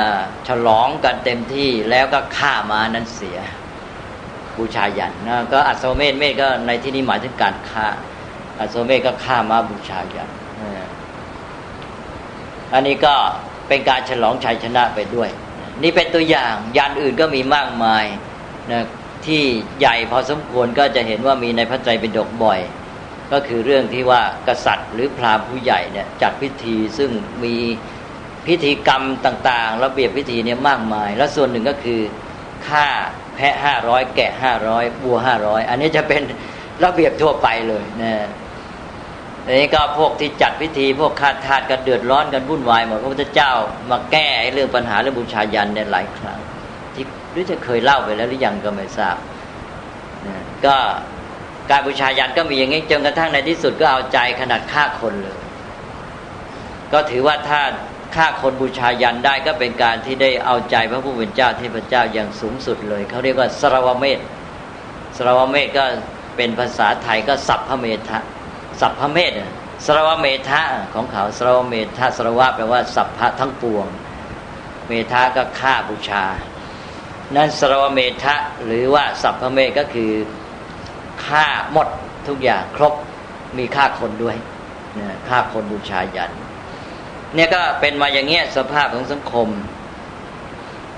[0.48, 3.38] ฉลองกันเต็มที่แล้วก็ฆ่ามานั้นเสีย
[4.56, 7.86] บูชายันนะก็อัศวเมธเมธก็ในที่นี้หมายถึงการฆ่า
[8.60, 10.30] อัศวเมธก็ฆ่ามาบูชายัน
[12.74, 13.14] อันนี้ก็
[13.68, 15.30] เป็นการฉลองชัยชนะไปด้วย
[15.82, 18.04] นี่เป็นตัวอย่างยันอื่นก็มีมากมาย
[18.72, 18.82] นะ
[19.26, 19.42] ที่
[19.80, 22.60] ใหญ่พอสมควรก็จะเห็นว่ามีในพระไตรปิฎกบ่อย
[23.32, 27.10] ก็คือเรื่องที่ว่ากษัตริย์ หรือพราหมณ์ผู้ใหญ่เนี่ยจัดพิธีซึ่ง
[27.44, 27.56] มี
[28.46, 32.00] พิธีกรรมต่างๆ ระเบียบพิธีเนี่ยมากมาย แล้วส่วนหนึ่งก็คือ
[32.68, 32.87] ฆ่า
[33.34, 36.22] แพะห้าร้อยแกะห้าร้อยบัวห้าร้อยอันนี้จะเป็น
[36.84, 38.12] ระเบียบทั่วไปเลยนะ
[39.46, 43.52] อันนี้ก็พวกที่จัดพิธีพวกคาทาสกันเดือดร้อนกันวุ่นวายหมดพระพุทธเจ้า
[43.90, 46.38] มาแก้เรื่องปัญหาเรื่องบูชายันเนี่ยหลายครั้ง
[47.34, 49.16] หรือจะเคยเล่าไปแล้วหรือยังก็ไม่ทราบ
[50.26, 50.76] นะก็
[51.70, 55.38] การบูชายันก็มีอย่างนี้จนกระทั่งในที่สุดก็เอาใจขนาดฆ่าคนเลย
[56.92, 57.60] ก็ถือว่าถ้า
[58.16, 64.20] ฆ่าคนบูชายันได้ก็เป็นการที่ได้เอาใจพระผู้เป็นเจ้าเทพเจ้าอย่างสูงสุดเลย เขาเรียกว่าสรวเมธ
[65.16, 65.84] สรวเมธก็
[66.36, 68.18] เป็นภาษาไทยก็สัพพเมธะ
[68.80, 69.32] สัพพเมธ
[69.86, 70.62] สรวเมธะ
[70.94, 73.86] ของเขาสรวเมธะสรวะแปลว่าสัพพะทั้งปวง
[74.88, 76.24] เมธะก็ฆ่าบูชา
[77.37, 78.34] นั้นสรวเมธะ
[78.64, 80.10] หรือว่าสัพพเมก็คือ
[81.26, 81.88] ฆ่าหมด
[82.28, 82.94] ทุกอย่างครบ
[83.58, 84.37] มีฆ่าคนด้วย
[85.28, 86.30] ฆ่าคนบูชายัน
[87.34, 89.48] เนี่ยก็เป็นมาอย่างเงี้ยสภาพของสังคม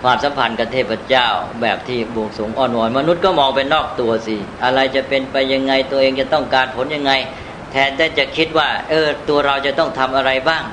[0.02, 1.28] ความสัมพันธ์กับเทพเจ้า
[1.62, 7.12] แบบที่บวงสงอ่อนวอนมนุษย์ก็มองเป็นนอกตัวสิ อะไรจะเป็นไปยังไงตัวเองจะต้องการผลยังไง
[7.70, 10.64] แทนที่จะคิดว่า เออ ตัวเราจะต้องทำอะไรบ้าง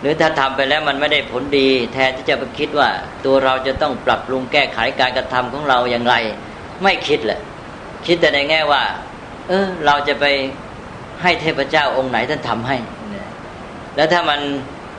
[0.00, 2.88] หรือถ้าทำไปแล้วมันไม่ได้ผลดี แทนที่จะไปคิดว่า
[3.24, 6.14] ตัวเราจะต้องปรับปรุงแก้ไขการกระทำของเราอย่างไร
[6.82, 7.40] ไม่คิดแหละ
[8.06, 8.82] คิดแต่ในแง่ว่า
[9.48, 10.24] เออเราจะไป
[11.22, 12.76] ให้เทพเจ้าองค์ไหนท่านทำให้
[13.96, 14.40] แล้วถ้ามัน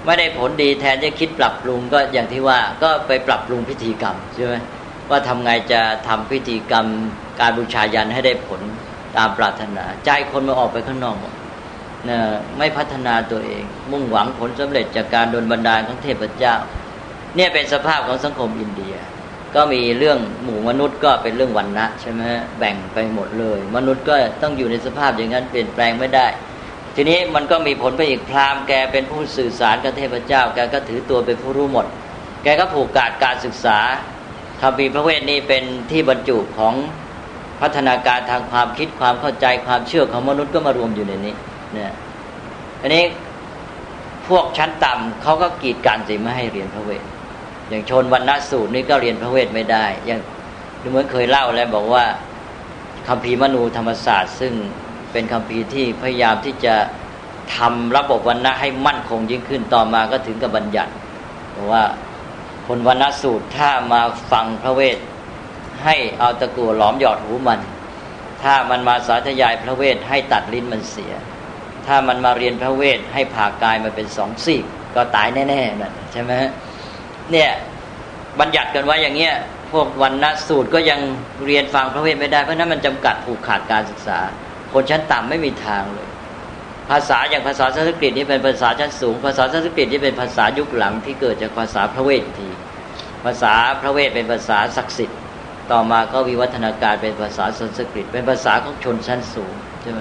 [0.05, 4.55] ไม่ได้ผลดีแทนจะคิดปรับปรุงก็อย่างที่ว่าก็ไปปรับปรุงพิธีกรรมใช่ไหม
[5.09, 6.85] ว่าทำไงจะทำพิธีกรรม
[7.39, 8.61] การบูชายันให้ได้ผล
[9.17, 11.17] ตามปรารถนา ใจคนมาออกไปข้างนอก
[12.07, 12.19] นะ
[12.57, 16.55] ไม่พัฒนาตัวเอง มุ่งหวังผลสำเร็จจากการโดนบันดาลของเทพเจ้า
[17.35, 18.95] เนี่ยเป็นสภาพของสังคมอินเดีย
[19.55, 22.21] ก็มีเรื่องหมู่มนุษย์ก็เป็นเรื่องวันนะใช่ไหม
[22.59, 26.27] แบ่งไปหมดเลย มนุษย์ก็ต้องอยู่ในสภาพอย่างนั้นเปลี่ยนแปลงไม่ได้
[26.95, 31.85] ทีนี้มันก็มีผลไปอีกพราหมณ์แกเป็นผู้สื่อสารกับเทพเจ้า แกก็ถือตัวเป็นผู้รู้หมด
[32.43, 33.79] แกก็ผูกกาดการศึกษา
[34.61, 36.73] คำพีพระเวทนี้เป็นที่บรรจุของ
[37.61, 41.33] พัฒนาการทางความคิดความเข้าใจความเชื่อของมนุษย์ก็มารวมอยู่ในนี้
[41.73, 41.91] เนี่ย
[42.81, 43.03] อันนี้
[44.27, 47.03] พวกชั้นต่ำเขาก็กีดกันสิไม่ให้เรียนพระเวท
[47.69, 50.19] อย่างชนวันนสูตรนี่ก็เรียนพระเวทไม่ได้ อย่าง
[50.89, 52.03] เหมือนเคยเล่าแล้วบอกว่า
[53.07, 54.53] คำพีมนูธรรมศาสตร์ ซึ่ง
[55.11, 56.75] เป็นคำพีที่พยายามที่จะ
[57.55, 60.91] ทำระบบวันณะให้มั่นคงยิ่งขึ้นต่อมาก็ถึงกับบัญญัติ
[61.55, 61.83] บอกว่า
[62.67, 64.01] คนวันณะสูตรถ้ามา
[64.31, 64.97] ฟังพระเวท
[65.83, 67.59] ให้เอาตะกัวหลอมหยอดหูมัน
[68.43, 71.13] ถ้ามันมาสาธยายพระเวทให้ตัดลิ้นมันเสีย
[71.89, 74.63] ถ้ามันมาเรียนพระเวทให้ผ่ากายมาเป็นสองซีก
[74.95, 76.33] ก็ตายแน่ๆนั่นใช่ไหม
[77.31, 77.49] เนี่ย
[78.39, 79.33] บัญญัติกันไว้อย่างเงี้ย
[79.71, 80.99] พวกวันณะสูตรก็ยัง
[81.45, 84.19] เรียนฟังพระเวทไม่ได้เพราะนั้นมันจำกัดผูกขาดการศึกษา
[84.73, 86.07] คนชั้นต่ำไม่มีทางเลย
[86.89, 92.49] ภาษาอย่างภาษาสันสกฤตนี่เป็นภาษาชั้นสูง ภาษาสันสกฤตนี่เป็นภาษายุคหลังที่เกิดจากภาษาพระเวทที
[93.25, 95.19] ภาษาพระเวทเป็นภาษาศักดิ์สิทธิ์
[95.71, 99.99] ต่อมาก็วิวัฒนาการเป็นภาษาสันสกฤต เป็นภาษาของชนชั้นสูงใช่ไหม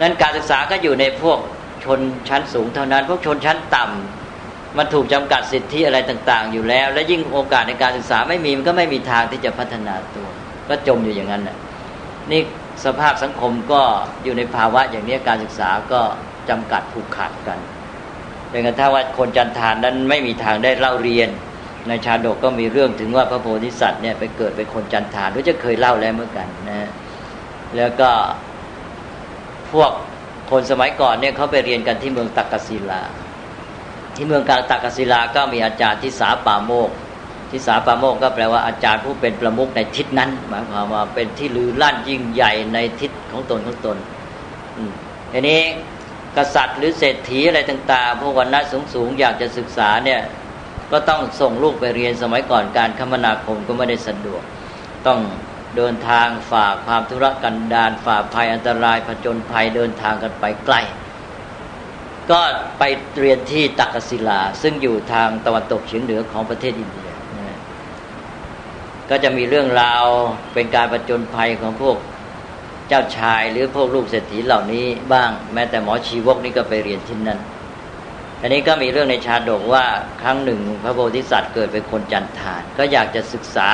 [0.00, 1.38] นั้นการศึกษาก็อยู่ในพวก
[1.84, 10.28] ชนชั้นสูงเท่านั้น พวกชนชั้นต่ำมันถูกจำกัดสิทธิอะไรต่าง ๆ อยู่แล้ว และยิ่งโอกาสในการศึกษาไม่มีมันก็ไม่มีทางที่จะพัฒนาตัว
[10.68, 11.56] ก็จมอยู่อย่างนั้นแหละ
[12.32, 12.40] นี่
[12.84, 13.82] สภาพสังคมก็
[14.24, 16.00] อยู่ในภาวะอย่างนี้การศึกษาก็
[16.48, 17.58] จำกัดผูกขาดกัน
[18.50, 21.28] เป็นกระทั่งว่าคนจันทานนั้นไม่มีทางได้เล่าเรียน
[21.88, 26.88] ในชาดกก็มีเรื่องถึงว่าพระโพธิสัตว์เนี่ยไปเกิดเป็นคนจันทานรู้จะเคยเล่าแล้วเมื่อกันนะ
[27.76, 28.10] แล้วก็
[29.72, 29.90] พวก
[30.50, 33.02] คนสมัยก่อนเนี่ยเขาไปเรียนกันที่เมืองตักกศิลา
[34.14, 36.90] ที่เมืองกลางตักกศิลาก็มีอาจารย์ที่สาป่าโมก
[37.50, 43.96] ทิสาปาโมกก็แปลว่าอาจารย์ผู้เป็นประมุขในทิศนั้นหมายความว่าเป็นที่ลือลั่นยิ่งใหญ่ในทิศของตนของตน
[45.32, 45.60] ทีนี้
[46.36, 48.60] กษัตริย์หรือเศรษฐีอะไรต่างๆ พวกวันณะ
[48.94, 50.20] สูงๆอยากจะศึกษาเนี่ย
[50.92, 54.42] ก็ต้องส่งลูกไปเรียนสมัยก่อนการคมนาคมก็ไม่ได้สะดวก
[55.06, 55.18] ต้อง
[55.76, 60.76] เดินทางฝ่าความทุรกันดารฝ่าภัยอันตรายผจญภัยเดินทางกันไปไกล
[62.30, 62.40] ก็
[62.78, 62.82] ไป
[63.18, 67.10] เรียนที่ตักกศิลา ซึ่งอยู่ทางตะวันตกเฉียงเหนือของประเทศอินเดีย
[69.10, 70.04] ก็จะมีเรื่องราว
[70.54, 71.96] เป็นการประจนภัยของพวก
[72.88, 77.40] เจ้าชายหรือพวกลูกเศรษฐีเหล่านี้บ้างแม้แต่หมอชีวกนี่ก็ไปเรียนที่นั่น
[78.40, 79.84] อันนี้ก็มีเรื่องในชาดกว่า
[80.22, 83.68] ครั้งหนึ่งพระโพธิสัตว์เกิดเป็นคนจันทาน ก็อยากจะศึกษา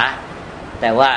[0.81, 1.11] แต่ว่า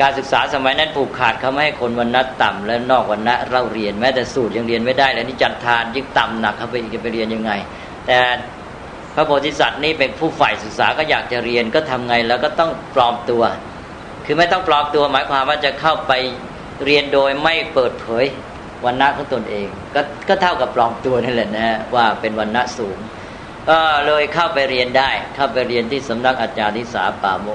[0.00, 7.52] การศึกษาสมัยนั้นผูกขาดเขาไม่ให้คนวันนัต่ำและนอกวันนะเล่าเรียนแม้แต่สูตรยังเรียนไม่ได้ แล้วนี่จันทานยิ่งต่ำหนักเขาไปจะไปเรียนยังไง
[8.06, 8.18] แต่
[9.14, 13.42] พระโพธิสัตว์นี่เป็นผู้ฝ่ายศึกษาก็อยากจะเรียนก็ทำไงแล้วก็ต้องปลอมตัว
[14.24, 16.12] คือไม่ต้องปลอมตัวหมายความว่าจะเข้าไป
[16.84, 18.24] เรียนโดยไม่เปิดเผย
[18.84, 22.98] วันณะของตนเองก็ก็เท่ากับปลอมตัวนั่นแหละนะว่าเป็นวันณะสูง
[23.68, 27.48] ก็เลยเข้าไปเรียนได้ เข้าไปเรียนที่สำนักอาจารย์ทิสาป่าโม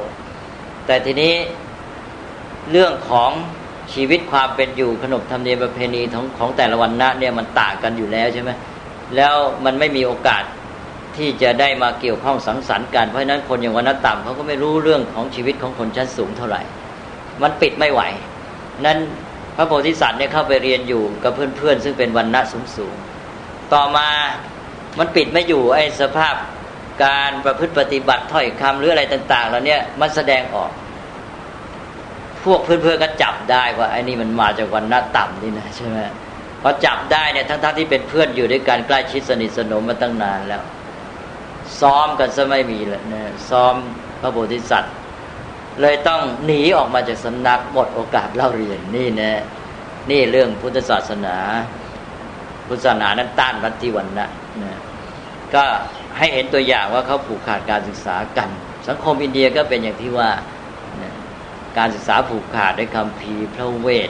[0.86, 1.34] แต่ทีนี้
[2.72, 3.32] เรื่องของ
[3.94, 8.52] ชีวิตความเป็นอยู่ขนบธรรมเนียมประเพณีของของแต่ละวันณะเนี่ยมันต่างกันอยู่แล้วใช่ไหม
[9.16, 9.34] แล้ว
[9.66, 10.44] มันไม่มีโอกาส
[11.18, 16.62] ที่จะได้มาเกี่ยวข้องสังสรรค์กันเพราะฉะนั้นคนอย่างวันต่ำเขาก็ไม่รู้เรื่องของชีวิตของคนชั้นสูงเท่าไหร่
[17.42, 18.02] มันปิดไม่ไหว
[18.86, 18.98] นั้น
[19.56, 22.94] พระโพธิสัตว์เนี่ยเข้าไปเรียนอยู่กับเพื่อนๆ ซึ่งเป็นวันณะสูงสูง
[23.74, 24.08] ต่อมา
[25.00, 26.36] มันปิดไม่อยู่ไอ้สภาพ
[27.04, 30.72] การประพฤติปฏิบัติถ้อยคำหรืออะไรต่างๆแล้วเนี่ยมันแสดงออก
[32.46, 35.98] พวกเพื่อนๆก็จับได้ว่าไอ้นี่มันมาจากวันณะต่ำนี่นะใช่ไหม
[36.62, 40.64] พอจับได้เนี่ยทั้งๆที่เป็นเพื่อนอยู่ด้วยกันใกล้ชิดสนิทสนมมาตั้งนานแล้ว
[41.80, 43.76] ซ้อมกันซะไม่มีเลยนะซ้อม
[44.22, 44.94] พระโพธิสัตว์
[45.82, 49.42] เลยต้องหนีออกมาจากสำนักหมดโอกาสเล่าเรียนนี่นะ
[50.12, 51.36] นี่เรื่องพุทธศาสนา
[52.68, 54.28] พุทธศาสนานั้นต้านรัฐิวันนะ
[54.64, 54.78] นะ
[55.54, 55.64] ก็
[56.18, 58.50] ให้เห็นตัวอย่างว่าเขาผูกขาดการศึกษากัน
[58.88, 60.30] สังคมอินเดียก็เป็นอย่างที่ว่า
[61.78, 64.10] การศึกษาผูกขาดด้วยคำพีพระเวท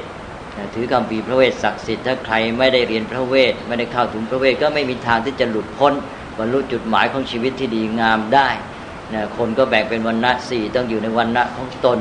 [0.73, 5.93] ถือคำพีพระเวทศักดิ์สิทธิ์ถ้าใครไม่ได้เรียนพระเวทไม่ได้เข้าถึงพระเวทก็ไม่มีทางที่จะหลุดพ้น
[6.37, 8.49] บรรลุจุดหมายของชีวิตที่ดีงามได้
[9.13, 11.97] นะคนก็แบ่งเป็นวันณะสี่ต้องอยู่ในวันณะของตน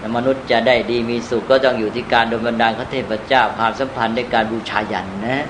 [0.00, 5.46] นะมนุษย์จะได้ดีมีสุขก็ต้องอยู่ที่การดลบันดาลพระเทพเจ้าความสัมพันธ์ในการบูชายันนะ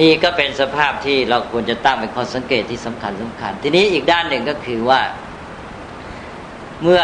[0.00, 5.00] นี่ก็เป็นสภาพที่เราควรจะตั้งเป็นข้อสังเกตที่สำคัญสำคัญ ทีนี้อีกด้านหนึ่งก็คือว่า
[6.82, 7.02] เมื่อ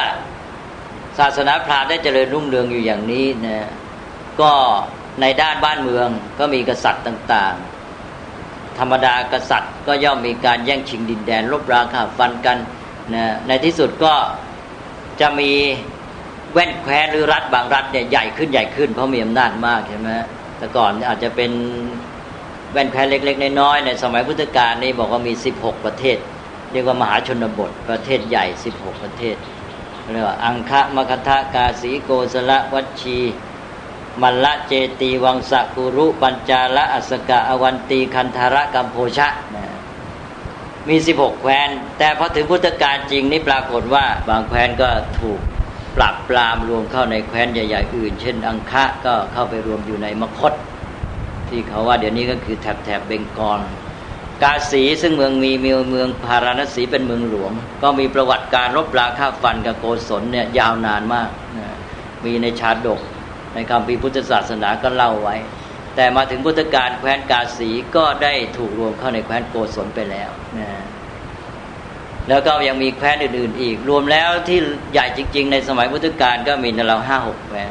[1.18, 3.68] ศาสนาพราหมณ์ได้เจริญรุ่งเรืองอยู่อย่างนี้นะ
[4.40, 4.52] ก็
[5.20, 12.58] ในด้านบ้านเมืองก็มีกษัตริย์ต่างๆ ธรรมดากษัตริย์ก็ย่อมมีการแย่งชิงดินแดนลบราค่าฟันกัน
[13.14, 14.14] นะในที่สุดก็
[15.20, 15.50] จะมี
[16.52, 20.08] แว่นแคว้นหรือรัฐบางรัฐเนี่ยใหญ่ขึ้นใหญ่ขึ้นเพราะมีอำนาจมากใช่ไหม
[20.58, 21.52] แต่ก่อนอาจจะเป็น
[22.72, 26.18] แว่นแคว้นเล็กๆน้อยๆในสมัยพุทธกาลนี่บอกว่ามี 16 ประเทศ
[26.72, 28.44] เรียกว่ามหาชนบทประเทศใหญ่
[28.76, 29.36] 16 ประเทศ
[30.12, 33.18] เรียกว่าอังคะมคทากาสีโกสละวัชี
[34.22, 39.64] มัลละเจตีวังสกุรุ ปัญจาละอัสกะอวันตีคันธาระกัมโพชะนะ
[40.88, 44.88] มีสิบหกแคว้น แต่พอถึงพุทธกาลจริงนี่ปรากฏว่า บางแคว้นก็
[45.20, 45.40] ถูก
[45.96, 50.52] ปรับปรามรวมเข้าในแคว้นใหญ่ๆอื่น เช่น อังคะก็เข้าไปรวมอยู่ในมคต
[51.48, 53.60] ที่เขาว่าเดี๋ยวนี้ก็คือแถบแถบเบงกอล
[54.42, 61.76] กาสีซึ่งเมืองมีมีเมืองพาราณสีเป็นเมืองหลวง ก็มีประวัติการรบราฆ่าฟันกับโกศลเนี่ยยาวนานมากนะ
[62.24, 63.00] มีในชาดก
[63.54, 65.36] ในคำพีพุทธศาสนาก็เล่าไว้
[65.96, 70.68] แต่มาถึงพุทธกาลแคว้นกาสีก็ได้ถูกรวมเข้าในแคว้นโกศลไปแล้วนะ
[72.28, 74.58] แล้วก็ยังมีแคว้นอื่นๆ อีก รวมแล้วที่
[74.92, 77.70] ใหญ่จริง ๆ ในสมัยพุทธกาลก็มีในเราห้าหกแคว้น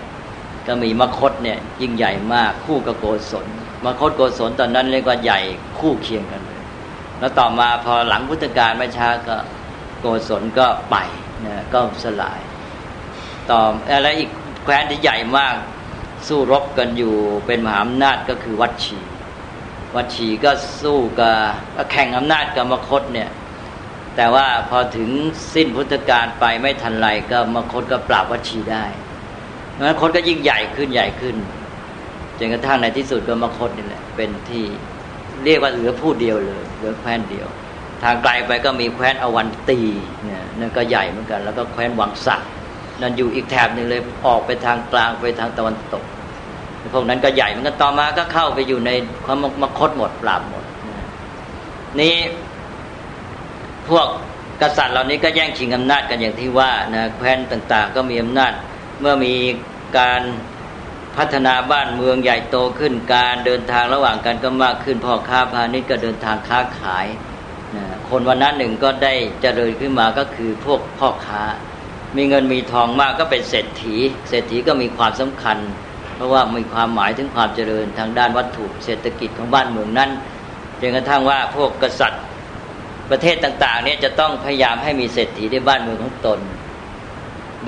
[0.68, 3.46] ก็มีมคตเนี่ยยิ่งใหญ่มากคู่กับโกศล
[3.86, 5.40] มคตโกศลตอนนั้นเรียกว่าใหญ่
[5.80, 6.57] คู่เคียงกันเลย
[7.20, 9.38] แล้วต่อมาพอหลังพุทธกาลไม่ช้าก็
[10.00, 10.96] โกศลก็ไป
[11.46, 12.40] นะก็สลาย
[13.50, 14.30] ต่ออะไรอีก
[14.64, 15.56] แคว้นที่ใหญ่มาก
[16.28, 17.14] สู้รบกันอยู่
[17.46, 18.98] เป็นมหาอำนาจก็คือวัดชี
[19.96, 20.52] วัดชีก็
[20.82, 21.30] สู้กั
[21.84, 23.30] บแข่งอำนาจกับมคตเนี่ย
[24.16, 25.10] แต่ว่าพอถึง
[25.54, 28.86] สิ้นพุทธกาลไปไม่ทันไรก็มคตก็ปราบวัดชีได้
[29.72, 31.36] เพราะนั้นคตก็ยิ่งใหญ่ขึ้นใหญ่ขึ้น
[32.40, 34.66] จนกระทั่งในที่สุดก็มคตนี่แหละเป็นที่
[35.46, 37.48] เรียกว่าเหลือผู้เดียวเลยเหลือแคว้นเดียว
[38.04, 39.80] ทางไกลไปก็มีแคว้นอวันตี
[40.24, 42.42] เนี่ยนั่นก็ใหญ่เหมือนกัน แล้วก็แคว้นวังสัก
[43.02, 46.04] นั่นอยู่อีกแถบหนึ่งเลยออกไปทางกลางไปทางตะวันตก
[46.94, 48.92] พวกนั้นก็ใหญ่เหมือนกันต่อมาก็เข้าไปอยู่ใน
[49.26, 50.64] ความมคตหมดปราบหมด
[52.00, 52.16] นี่
[53.90, 54.08] พวก
[54.62, 58.54] กษัตริย์เหล่านี้ก็แย่งชิงอำนาจกันอย่างที่ว่านะแคว้นต่าง ๆ ก็มีอำนาจ
[59.02, 59.36] เมื่อมี
[59.98, 60.22] การ
[61.18, 67.08] พัฒนาบ้านเมืองใหญ่โตขึ้นการเดินทางระหว่างกันก็มากขึ้นพ่อค้าพาณิชย์ก็เดินทางค้าขาย
[67.76, 71.44] นะคนวันนั้นหนึ่งก็ได้เจริญขึ้นมาก็คือพวกพ่อค้า
[72.16, 73.96] มีเงินมีทองมากก็เป็นเศรษฐี
[74.30, 75.58] เศรษฐีก็มีความสำคัญ
[76.16, 80.10] เพราะว่ามีความหมายถึงความเจริญทางด้านวัตถุเศรษฐกิจของบ้านเมืองนั้น
[80.80, 82.24] จนกระทั่งว่าพวกกษัตริย์
[83.10, 86.40] ประเทศต่างๆเนี่ยจะต้องพยายามให้มีเศรษฐีในบ้านเมืองของตน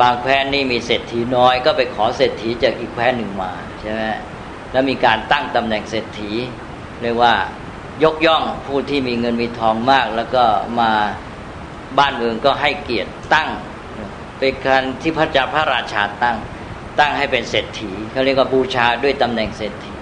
[0.01, 4.01] บางแคว้นนี่มีเศรษฐีน้อยก็ไปขอเศรษฐีจากอีกแคว้นหนึ่งมาใช่ไหม
[4.71, 6.31] แล้วมีการตั้งตำแหน่งเศรษฐี
[7.01, 7.33] เรียกว่า
[8.03, 10.43] ยกย่องผู้ที่มีเงินมีทองมาก แล้วก็
[10.79, 10.91] มา
[11.97, 13.49] บ้านเมืองก็ให้เกียรติตั้ง
[14.39, 16.37] เป็นการที่พระเจ้าพระราชาตั้ง
[16.99, 19.93] ตั้งให้เป็นเศรษฐีเขาเรียกว่าบูชาด้วยตำแหน่งเศรษฐี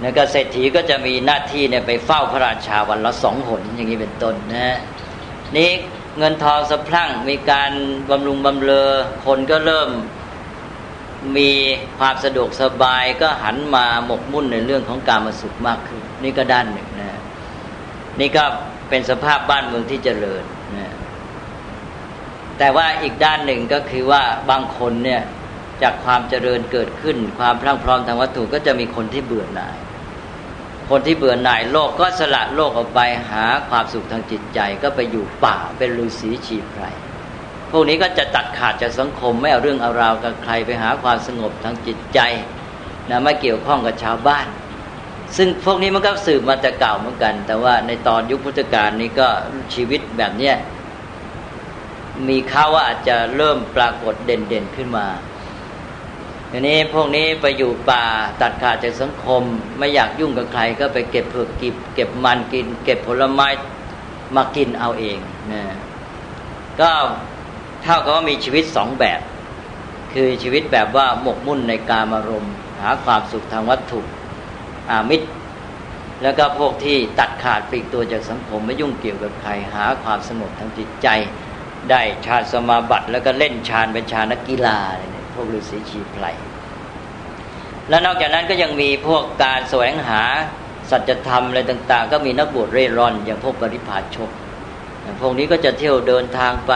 [0.00, 4.76] แล้วก็เศรษฐีก็จะมีหน้าที่เนี่ยไปเฝ้าพระราชาวันละสองหนอย่างนี้เป็นต้นนะฮะ
[5.58, 5.70] นี้
[6.18, 7.72] เงินทองสะพรั่งมีการ
[8.10, 8.90] บำรุงบำเรอ
[9.26, 9.90] คนก็เริ่ม
[11.36, 11.50] มี
[11.98, 17.20] ความสะดวกสบายก็หันมาหมกมุ่นในเรื่องของการมาสุขมากขึ้น นี่ก็ด้านหนึ่งนะ
[18.20, 18.44] นี่ก็
[18.88, 20.44] เป็นสภาพบ้านเมืองที่เจริญ
[20.78, 20.92] นะ
[22.58, 25.22] แต่ว่าอีกด้านหนึ่งก็คือว่าบางคนเนี่ย
[25.82, 29.76] จากความเจริญเกิดขึ้น ความพรั่งพร้อมทางวัตถุก็จะมีคนที่เบื่อหน่าย
[30.90, 33.00] คนที่เบื่อหน่ายโลกก็สละโลกออกไป
[33.30, 36.82] หาความสุขทางจิตใจก็ไปอยู่ป่าเป็นฤาษีชีไพร
[37.70, 42.20] พวกนี้ก็จะตัดขาดจากสังคมไม่เอาเรื่องเอาราวกับใครไปหาความสงบทางจิตใจ
[43.10, 44.46] นะไม่เกี่ยวข้องกับชาวบ้าน
[45.36, 49.28] ซึ่งพวกนี้มันก็สืบมาแต่เก่าเหมือนกัน แต่ว่าในตอนยุคพุทธกาลนี้ก็
[49.74, 50.56] ชีวิตแบบเนี้ย
[52.28, 55.06] มีข่าวว่าอาจจะเริ่มปรากฏเด่นๆขึ้นมา
[56.52, 58.04] ทีนี้พวกนี้ไปอยู่ป่า
[58.40, 59.42] ตัดขาดจากสังคม
[59.78, 63.48] ไม่อยากยุ่งกับใครก็ไปเก็บเผือกกิบเก็บมันกิน เก็บผลไม้
[64.36, 65.18] มากินเอาเอง
[65.52, 65.62] นะ
[66.80, 66.90] ก็
[67.82, 69.20] เท่ากับว่ามีชีวิตสองแบบ
[70.12, 74.00] คือชีวิตแบบว่าหมกมุ่นในการอารมณ์หาความสุขทางวัตถุ
[74.90, 75.28] อามิตร
[76.22, 81.08] แล้วก็พวกที่ตัดขาดปลีกตัวจากสังคมไม่ยุ่งเกี่ยวกับใครหาความสงบทางจิตใจ
[81.90, 84.78] ได้ฌานสมาบัติแล้วก็เล่นฌานเป็นฌานนักกีฬา
[85.12, 86.24] เนี่ย วกฤาษีชีไพร
[87.88, 90.22] แล้วนอกจากนั้นก็ยังมีพวกการแสวงหา
[90.90, 94.30] สัจธรรมอะไรต่าง ๆ ก็มีนักบวชเร่ร่อน อย่างพวกปริพาชก
[95.20, 96.72] พวกนี้ก็จะเที่ยวเดินทางไป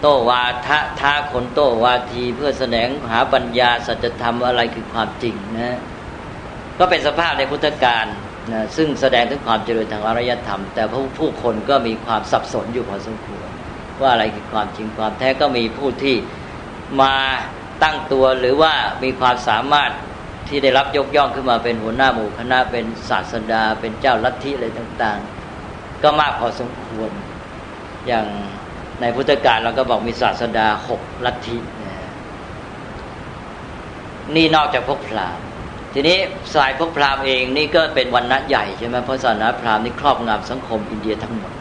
[0.00, 5.78] โตวาทะท้าคนโตวาทีเพื่อแสดงหาปัญญาสัจธรรมอะไรคือความจริงนะ
[6.78, 8.06] ก็เป็นสภาพในพุทธการ
[8.52, 13.48] นะซึ่งแสดงถึงความเจริญทางอารยธรรม แต่ผู้ผู้คนก็มีความสับสนอยู่พอสมควร
[14.00, 16.16] ว่าอะไรคือความจริงความแท้ก็มีผู้ที่
[17.00, 17.14] มา
[17.82, 19.90] ตั้งตัวหรือว่ามีความสามารถ
[20.48, 27.10] ที่ได้รับยกย่องขึ้นมาเป็นหัวหน้าหมู่คณะเป็นศาสดา เป็นเจ้าลัทธิอะไรต่างๆ ก็มากพอสมควร
[28.06, 28.26] อย่าง
[29.00, 31.58] ในพุทธกาลเราก็บอกมีศาสดาหกลัทธิ
[34.34, 35.44] นี่นอกจากพวกพราหมณ์
[35.94, 36.18] ทีนี้
[36.54, 41.52] สายพวกพราหมณ์เองนี่ก็เป็นวันนัดใหญ่ใช่ไหมเพราะศาสนาพราหมณ์นี่ครอบงำสังคมอินเดียทั้งหมด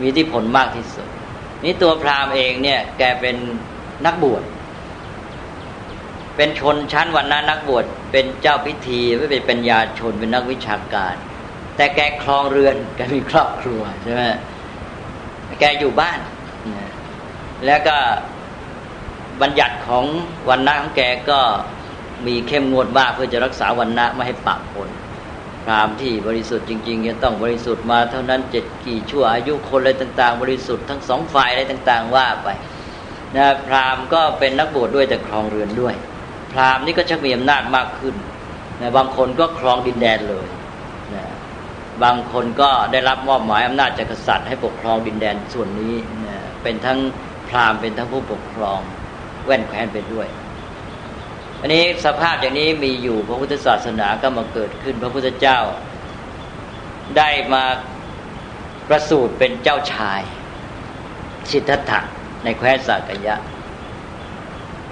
[0.00, 1.06] มีที่ผลมากที่สุด
[1.64, 3.36] นี่ตัวพราหมณ์เองเนี่ยแกเป็น
[4.06, 4.42] นักบวช
[6.42, 11.14] เป็นชนชั้นวันนั้นนักบวชเป็นเจ้าพิธีไม่เป็นปัญญาชนเป็นนักวิชาการ
[11.76, 14.22] แต่แกคลองเรือนแกมีครอบครัวใช่ไหม
[15.60, 16.18] แกอยู่บ้าน
[17.66, 17.96] แล้วก็
[19.42, 20.04] บัญญัติของ
[20.48, 21.40] วันนะของแกก็
[22.26, 24.88] มีเข้มงวดมากเพื่อจะรักษาวันนะไม่ให้ปะปน
[25.64, 32.48] พรามที่บริสุทธิ์จริงๆจะต้องบริสุทธิ์มาเท่านั้นเจ็ดกี่ชั่วอายุคนอะไรต่างๆ บริสุทธิ์ทั้งสองฝ่ายอะไรต่าง ๆ ว่าไป
[33.36, 35.96] นะพรามก็เป็นนักบวชดด้วยแต่ครองเรือนด้วย
[36.52, 38.14] พราหมณ์นี่ก็ชักมีอำนาจมากขึ้น
[38.80, 40.46] นะบางคนก็ครองดินแดนเลย
[41.14, 41.24] นะ
[42.04, 45.94] บางคนก็ได้รับมอบหมายอำนาจจากกษัตริย์ให้ปกครองดินแดนส่วนนี้
[46.26, 46.98] นะเป็นทั้ง
[47.48, 48.80] พราหมณ์เป็นทั้งผู้ปกครอง
[49.44, 50.28] แว่นแคว้นไปด้วย
[51.60, 55.58] อันนี้สภาพอย่างนี้มีอยู่พระพุทธศาสนาก็มาเกิดขึ้น พระพุทธเจ้า
[57.16, 57.64] ได้มา
[58.88, 60.20] ประสูติเป็นเจ้าชาย
[61.50, 62.00] สิทธัตถะ
[62.44, 63.36] ในแคว้นสากยะ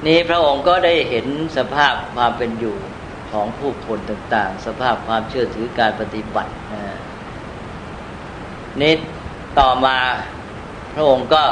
[0.07, 1.27] นี้พระองค์ก็ได้เห็น
[1.57, 2.77] สภาพความเป็นอยู่
[3.31, 6.53] ของผู้คนต่างๆ สภาพความเชื่อถือการปฏิบัติ
[8.83, 8.95] นี้
[9.59, 9.97] ต่อมา
[10.95, 11.43] พระองค์ก็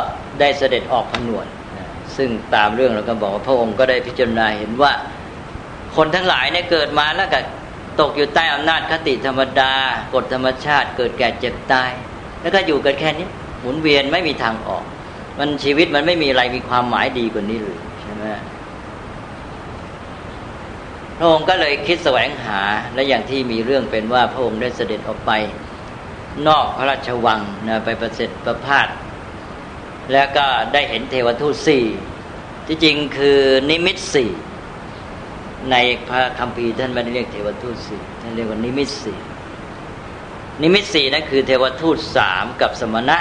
[0.41, 1.47] ได้เสด็จออกผนวด
[2.17, 4.93] ซึ่งตามเรื่องเราก็บอกว่าพระองค์ก็ได้พิจารณาเห็นว่า
[5.97, 7.41] คนทั้งหลายเนี่ยเกิดมาแล้วก็
[8.01, 9.73] ตกอยู่ใต้อำนาจคติธรรมดา
[10.15, 11.91] กฎธรรมชาติ เกิดแก่เจ็บตาย
[12.41, 13.27] แล้วก็อยู่กันแค่นี้
[13.61, 14.85] หมุนเวียนไม่มีทางออก
[15.39, 17.79] มันชีวิตมันไม่มีอะไรมีความหมายดีกว่านี้เลย
[21.19, 22.61] พระองค์ก็เลยคิดแสวงหา
[22.95, 25.31] และอย่างที่มีเรื่องเป็นว่าพระองค์ได้เสด็จออกไป
[26.47, 28.89] นอกพระราชวังนะไปประเสริฐประพาส
[30.13, 31.85] แล้วก็ได้เห็นเทวทูตสี่
[32.67, 34.31] ที่จริงคือนิมิตสี่
[35.71, 35.77] ใน
[36.09, 39.19] พระคัมภีร์ท่านไม่ได้เรียกเทวทูตสี่ท่านเรียกว่านิมิตสี่
[40.63, 43.19] นิมิตสี่นั่นคือเทวทูตสามกับสมณะ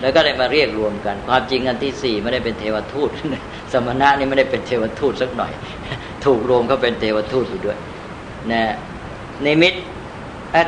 [0.00, 3.10] แล้วก็เลยมาเรียกรวมกัน ความจริงอันที่สี่ไม่ได้เป็นเทวทูต
[3.72, 5.52] สมณะนี่ไม่ได้เป็นเทวทูตสักหน่อย
[6.24, 7.78] ถูกรวมก็เป็นเทวทูตอยู่ด้วย
[8.52, 8.74] นะ
[9.44, 9.74] นิมิต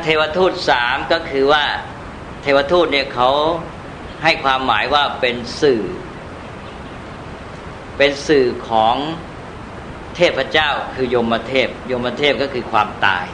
[0.03, 1.63] เทวทูตสามก็คือว่า
[2.41, 3.29] เทวทูตเนี่ยเขา
[4.23, 5.83] ให้ความหมายว่าเป็นสื่อ
[7.97, 8.95] เป็นสื่อของ
[10.15, 13.25] เทพเจ้าคือยมเทพ ยมเทพก็คือความตาย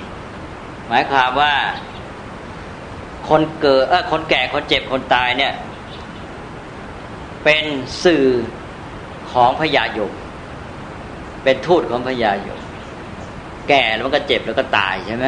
[0.87, 1.53] หมายความว่า
[3.29, 5.53] คนเกิดเออคนแก่คนเจ็บคนตายเนี่ย
[7.45, 7.65] เป็น
[8.03, 8.27] สื่อ
[9.31, 10.11] ของพญายม
[11.43, 12.59] เป็นทูตของพญายม
[13.69, 15.27] แก่แล้วมันก็เจ็บแล้วก็ตายใช่ไหม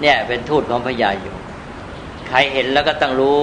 [0.00, 1.40] เนี่ยเป็นทูตของพญายม
[2.28, 3.40] ใครเห็นแล้วก็ต้องรู้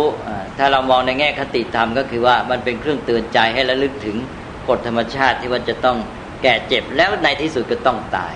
[0.57, 4.17] ถ้าเรามองในแง่คติธรรมก็คือว่ามันเป็นเครื่องเตือนใจให้ระลึกถึง
[4.69, 5.97] กฎธรรมชาติที่ว่าจะต้อง
[6.43, 8.33] แก่เจ็บแล้วในที่สุดก็ต้องตาย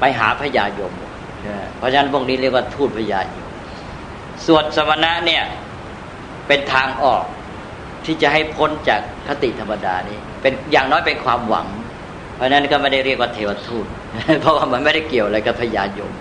[0.00, 0.92] ไปหาพญายม
[1.76, 3.50] เพราะฉะนั้นพวกนี้เรียกว่าทูตพญายม
[4.46, 5.44] ส่วนสมณะเนี่ย
[6.46, 7.24] เป็นทางออก
[8.08, 11.66] ที่จะให้พ้นจากคติธรรมดานี้ เป็นอย่างน้อยเป็นความหวัง
[12.34, 13.86] เพราะนั้นก็ไม่ได้เรียกว่าเทวทูต
[14.40, 16.12] เพราะว่ามันไม่ได้เกี่ยวอะไรกับพญายม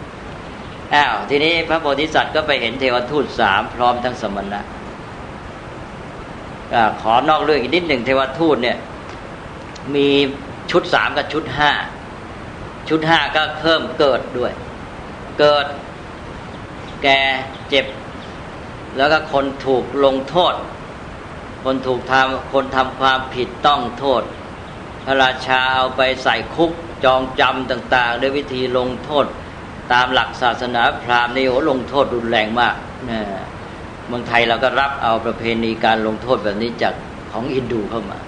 [0.94, 4.62] อ้าวทีนี้พระโพธิสัตว์ก็ไปเห็นเทวทูตสามพร้อมทั้งสมณะ
[7.02, 8.78] ขอนอกเรื่องอีกนิดหนึ่งเทวทูตเนี่ย
[9.96, 10.08] มี
[10.72, 11.72] ชุดสามกับชุดห้า
[12.90, 14.52] ชุดห้าก็เพิ่มเกิดด้วย
[15.40, 15.66] เกิด
[17.04, 17.20] แก่
[17.70, 17.86] เจ็บ
[18.98, 20.54] แล้วก็คนถูกลงโทษ
[21.70, 24.24] คนถูกทำคนทำความผิดต้องโทษ
[25.06, 26.72] พระราชาเอาไปใส่คุก
[27.06, 29.26] จองจำต่าง ๆ ด้วยวิธีลงโทษ
[29.94, 32.76] ตามหลักศาสนาพราหมณ์นี่โอ้ลงโทษรุนแรงมาก
[33.10, 33.20] นะ
[34.08, 36.94] เมืองไทยเราก็รับเอาประเพณีการลงโทษแบบนี้จาก
[37.32, 38.20] ของอินดูเข้ามา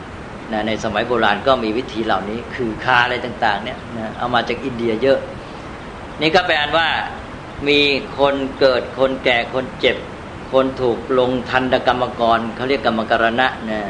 [0.52, 5.20] นะในสมัยโบราณก็มีวิธีเหล่านี้ คือคาอะไรต่าง ๆ เนี่ยนะเอามาจากอินเดียเยอะ
[6.22, 6.88] นี่ก็แปลว่า
[7.68, 7.80] มี
[8.20, 9.98] คนเกิดคนแก่คนเจ็บ
[10.52, 13.82] คนถูกลงทันตกรรมกรเขาเรียกกรรมกรณะนะ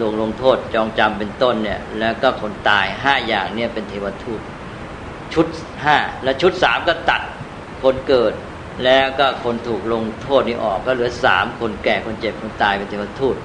[0.00, 4.40] ลงลงโทษจองจำเป็นต้นเนี่ย แล้วก็คนตายห้าอย่างเนี่ยเป็นเทวทูต
[5.34, 5.46] ชุด
[5.84, 7.22] ห้าแล้วชุดสามก็ตัด
[7.82, 8.32] คนเกิด
[8.84, 13.36] แล้วก็คนถูกลงโทษนี่ออกก็เหลือสามคนแก่คนเจ็บคนตายเป็นเทวทูต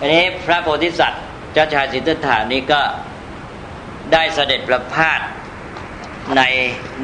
[0.00, 1.22] อันนี้พระโพธิสัตว์
[1.52, 2.80] เจ้าชายสิทธัตถานี้ก็
[4.12, 5.20] ได้เสด็จประพาส
[6.36, 6.42] ใน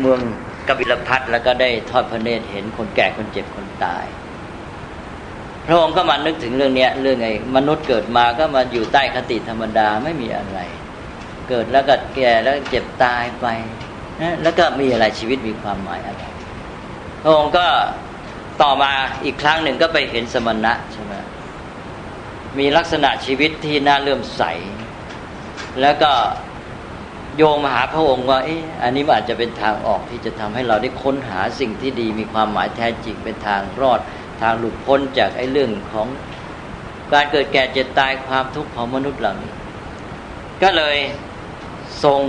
[0.01, 0.21] เมือง
[0.69, 4.05] กบิลพัทแล้วก็ได้ทอดพระเนตรเห็นคนแก่คนเจ็บคนตาย
[5.67, 10.59] พระองค์ก็มานึกถึงเรื่องนี้เรื่องไอ้มนุษย์เกิดมาก็มาอยู่ใต้คติธรรมดาไม่มีอะไร
[11.49, 13.47] เกิดแล้วก็แก่แล้วเจ็บตายไป
[14.21, 16.23] นะแล้วก็มีอะไรชีวิตมีความหมายอะไร
[17.23, 17.67] พระองค์ก็
[18.63, 18.93] ต่อมา
[19.25, 21.15] อีกครั้งหนึ่งก็ไปเห็นสมณะใช่ไหม
[22.59, 24.43] มีลักษณะชีวิตที่น่าเลื่อมใส
[25.81, 26.13] แล้วก็
[27.37, 34.01] โยงมาหาพระองค์ว่าเอ๊ะอันนี้อาจจะเป็นทางออกที่จะทำให้เราได้ค้นหาสิ่งที่ดีมีความหมายแท้จริงเป็นทางรอด
[34.41, 36.09] ทางหลุดพ้นจากไอ้เรื่องของ
[37.13, 39.53] การเกิดแก่เจ็บตายความทุกข์ของมนุษย์เหล่านี้
[40.63, 40.97] ก็เลย
[42.05, 42.23] ทรง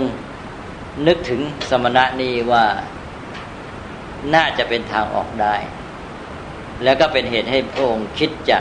[1.06, 1.40] นึกถึง
[1.70, 2.64] สมณะนี้ว่า
[4.34, 5.56] น่าจะเป็นทางออกได้
[6.84, 8.58] แล้วก็เป็นเหตุให้พระองค์คิดจะ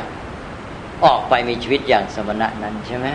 [1.05, 3.07] ออกไปมีชีวิตอย่างสมณะนั้นใช่ไหม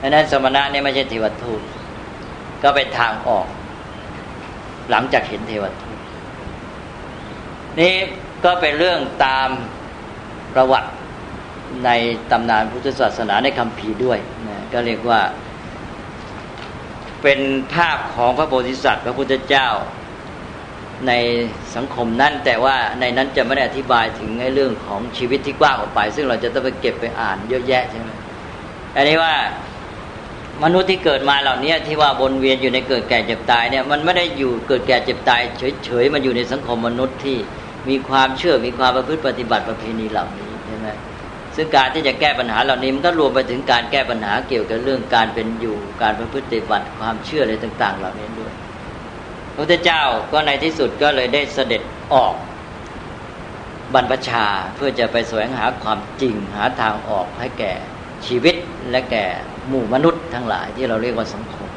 [0.00, 1.62] ดังนั้นสมณะนี่ไม่ใช่เทวทูต
[2.62, 3.46] ก็เป็นทางออก
[4.90, 5.98] หลังจากเห็นเทวทูต
[7.80, 7.92] นี่
[8.44, 9.48] ก็เป็นเรื่องตาม
[10.54, 10.90] ประวัติ
[11.84, 11.90] ใน
[12.30, 14.18] ตำนานพุทธศาสนาในคำพีด้วย
[14.48, 15.20] นะก็เรียกว่า
[17.22, 17.40] เป็น
[17.74, 19.68] ภาพของพระโพธิสัตว์พระพุทธเจ้า
[21.08, 21.12] ใน
[21.74, 28.10] สังคมนั้นแต่ว่าในนั้นจะไม่ได้อธิบายถึงในเรื่องของชีวิตที่กว้างออกไป ซึ่งเราจะต้องไปเก็บไปอ่านเยอะแยะใช่ไหม
[28.96, 29.34] อันนี้ว่า
[30.64, 35.40] มนุษย์ที่เกิดมาเหล่านี้ที่ว่าวนเวียนอยู่ในเกิดแก่เจ็บตายเนี่ยมันไม่ได้อยู่เกิดแก่เจ็บตาย
[35.84, 37.38] เฉยๆมันอยู่ในสังคมมนุษย์ที่
[37.88, 40.88] มีความเชื่อมีความประพฤติปฏิบัติประเพณีเหล่านี้ใช่ไหม
[41.56, 48.52] ซึ่งการที่จะแก้ปัญหาเหล่านี้มันก็รวมไปถึงการแก้ปัญหาเกี่ยวกับเรื่องการเป็นอยู่การประพฤติปฏิบัติความเชื่ออะไรต่าง ๆ เหล่านี้ด้วย
[49.54, 50.02] พระพุทธเจ้า
[50.32, 51.82] ก็ในที่สุดก็เลยได้เสด็จ
[52.14, 52.34] ออก
[53.94, 57.72] บรรพชาเพื่อจะไปแสวงหาความจริงหาทางออกให้แก่
[58.26, 58.56] ชีวิต
[58.90, 59.24] และแก่
[59.68, 61.68] หมู่มนุษย์ทั้งหลายที่เราเรียกว่าสังคม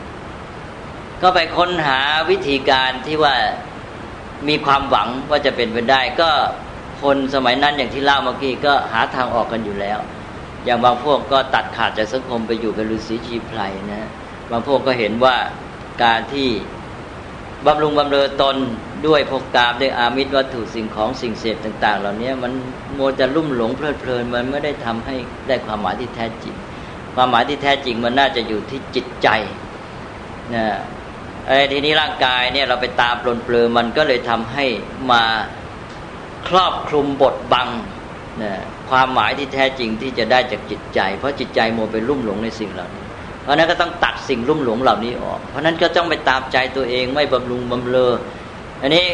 [1.22, 2.00] ก็ไปค้นหา
[2.30, 3.36] วิธีการที่ว่า
[4.50, 6.30] มีความหวังว่าจะเป็นไปได้ ก็
[7.02, 10.00] คนสมัยนั้นอย่างที่เล่าเมื่อกี้ก็หาทางออกกันอยู่แล้ว
[10.66, 13.60] อย่างบางพวกก็ตัดขาดจากสังคมไปอยู่เป็นฤาษีชีไพร
[13.92, 14.10] นะ
[14.52, 15.36] บางพวกก็เห็นว่า
[16.04, 16.50] การที่
[17.66, 18.58] บำรุงบำเรอตน
[19.08, 22.54] ด้วยพกกามด้วยอามิตรวัตถุสิ่งของสิ่งเสพต่าง ๆ เหล่านี้มัน
[22.96, 25.16] โมจะลุ่มหลงเพลิดเพลินมันไม่ได้ทำให้
[25.48, 26.56] ได้ความหมายที่แท้จริง
[27.16, 29.28] ความหมายที่แท้จริงมันน่าจะอยู่ที่จิตใจ
[30.54, 30.66] นะ
[31.48, 34.66] ไอ้ทีนี้ร่างกายเนี่ยเราไปตามปลนเปลือมันก็เลยทำให้
[35.12, 35.24] มา
[36.48, 37.70] ครอบคลุมบทบัง
[38.44, 38.54] นะ
[38.90, 43.04] ความหมายที่แท้จริงที่จะได้จากจิตใจ เพราะจิตใจโมไปลุ่มหลงในสิ่งเหล่านี้
[43.42, 48.14] เพราะนั้นก็ต้องตัดสิ่งลุ่มหลงเหล่านี้ออก เพราะนั้นก็ต้องไปตามใจตัวเองไม่บำรุงบำเรอ
[48.82, 49.06] อันนี้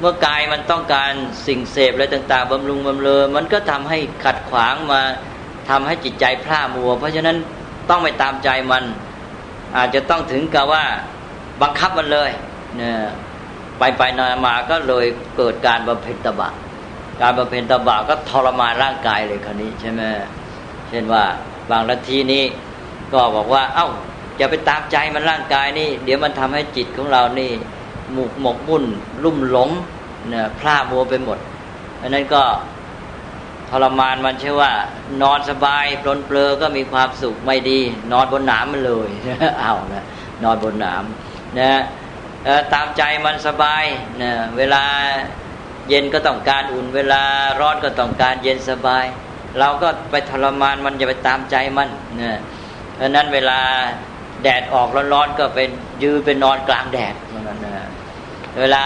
[0.00, 1.12] เมื่อกายมันต้องการ
[1.46, 5.00] สิ่งเสพอะไรต่าง ๆบำรุงบำเรอมันก็ทำให้ขัดขวางมา
[5.70, 7.36] ทำให้จิตใจพร่ามัว เพราะฉะนั้น
[7.90, 8.84] ต้องไปตามใจมัน
[9.76, 10.84] อาจจะต้องถึงกับว่า
[11.62, 12.30] บังคับมันเลย
[12.76, 12.94] เนี่ย
[13.78, 15.06] ไปไปนานมาก็เลย
[15.36, 16.50] เกิดการบำเพ็ญตบะ
[17.22, 20.02] การบำเพ็ญตบะก็ทรมานร่างกายเลยคราวนี้ใช่ไหม
[20.88, 21.24] เช่นว่า
[21.70, 22.44] บางละทีนี้
[23.12, 23.88] ก็บอกว่า เอา้า
[24.38, 27.50] อย่าไปตามใจมันร่างกายนี่ เดี๋ยวมันทำให้จิตของเรานี่
[28.12, 28.84] หมกหมกมุ่น
[29.24, 29.70] ลุ่มหลง
[30.28, 31.38] เนี่ยพลามัวไปหมด
[32.00, 32.42] อันนั้นก็
[33.70, 34.70] ทรมานมันใช่ว่า
[35.22, 37.78] นอนสบายปลนเปลือก็มีความสุขไม่ดี
[38.12, 39.08] นอนบนหนามมันเลย
[39.60, 40.04] เอานะ
[40.44, 41.02] นอนบนหนาม
[41.58, 41.70] นะ
[42.74, 43.84] ตามใจมันสบาย
[44.22, 44.82] นะเวลา
[45.88, 47.22] เย็นก็ต้องการอุ่น เวลา
[47.60, 49.04] ร้อนก็ต้องการเย็นสบาย
[49.58, 51.88] เราก็ไปทรมานมันอย่าไปตามใจมัน
[52.20, 52.38] นะ
[52.94, 53.58] เพราะนั้นเวลา
[54.42, 55.70] แดดออกร้อนๆก็เป็น
[56.02, 57.86] ยืนเป็นนอนกลางแดดเหมือนกันนะ
[58.58, 58.84] เวลา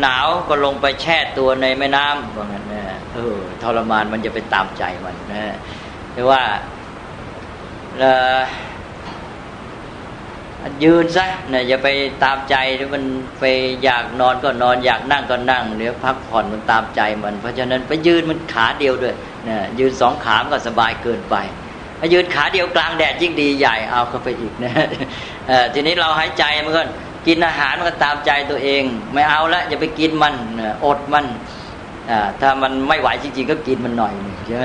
[0.00, 2.82] หนาวก็ลงไปแช่ตัวในแม่น้ำเหมือนกันนะ
[3.14, 5.54] เออทรมานมันจะไปตามใจมันนะ
[6.12, 6.40] แต่ว่า
[10.84, 11.88] ยืนซะนะอย่าไป
[12.24, 13.04] ตามใจที่มัน
[13.40, 13.44] ไป
[13.84, 19.14] อยากนอนก็นอนอยากนั่งก็นั่งเดี๋ยวพักผ่อนมันตามใจมัน เพราะฉะนั้นไปยืนมันขาเดียวด้วย
[19.48, 21.36] นะยืนสองขามก็สบายเกินไป
[22.12, 24.72] ยืนขาเดียวกลางแดดยิ่งดีใหญ่เอาเข้าไปอีกนะ
[25.74, 26.82] ทีนี้เราหายใจมันก็
[27.26, 28.82] กินอาหารมันก็ตามใจตัวเอง
[29.14, 30.34] ไม่เอาละอย่าไปกินมัน
[30.84, 31.26] อดมัน
[32.40, 34.14] ถ้ามันไม่ไหวจริงๆ ก็กินมันหน่อย
[34.46, 34.64] ใช่ไหม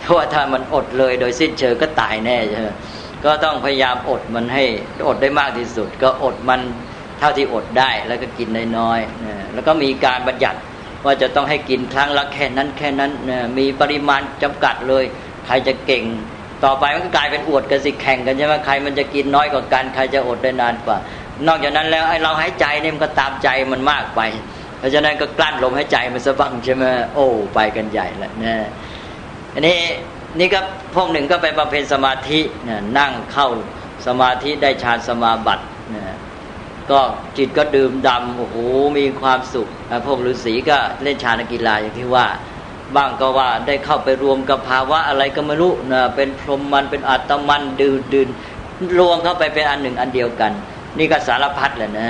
[0.00, 2.68] เพราะว่าถ้ามันอดเลยโดยสิ้นเชิงก็ตายแน่ใช่ไหม
[3.24, 4.64] ก็ต้องพยายามอดมันให้
[5.06, 6.60] อดได้มากที่สุด ก็อดมัน
[7.18, 8.48] เท่าที่อดได้แล้วก็กิน
[8.78, 10.58] น้อยๆแล้วก็มีการบัญญัติ
[11.04, 13.10] ว่าจะต้องให้กินครั้งละแค่นั้นแค่นั้น
[13.58, 15.04] มีปริมาณจำกัดเลย
[15.46, 16.04] ใครจะเก่ง
[16.64, 20.98] ต่อไปมันก็กลายเป็นอวดกันสิแข่งกันใช่ไหมใครมันจะกินน้อยกว่ากันใครจะอดได้นานกว่า
[21.46, 24.20] นอกจากนั้นแล้วไอ้เราหายใจเนี่ยมันก็ตามใจมันมากไป
[24.78, 28.54] เพราะฉะนั้นก็กลั้นลมหายใจมันสะบังใช่ไหมโอ้ไปกันใหญ่แล้วนะ
[29.54, 29.78] อันนี้
[30.38, 30.60] นี่ก็
[30.94, 33.48] พวกหนึ่งก็ไปบำเพ็ญสมาธินี่ยนั่งเข้า
[34.06, 35.64] สมาธิได้ฌานสมาบัติ
[35.94, 36.04] นี่ย
[36.90, 37.00] ก็
[37.36, 38.56] จิตก็ดื่มดำโอ้โห
[38.98, 39.68] มีความสุข
[40.06, 42.26] พวกฤาษีก็เล่นฌานกีฬาอย่างที่ว่า
[42.96, 48.28] บ้างก็ว่าได้เข้าไปรวมกับภาวะอะไรก็ไม่รู้นะเป็นพรหมมันเป็นอัตมันดื่นดื่น
[48.98, 50.52] รวมเข้าไปเป็นอันหนึ่งอันเดียวกัน
[50.98, 52.08] นี่ก็สารพัดแหละนะ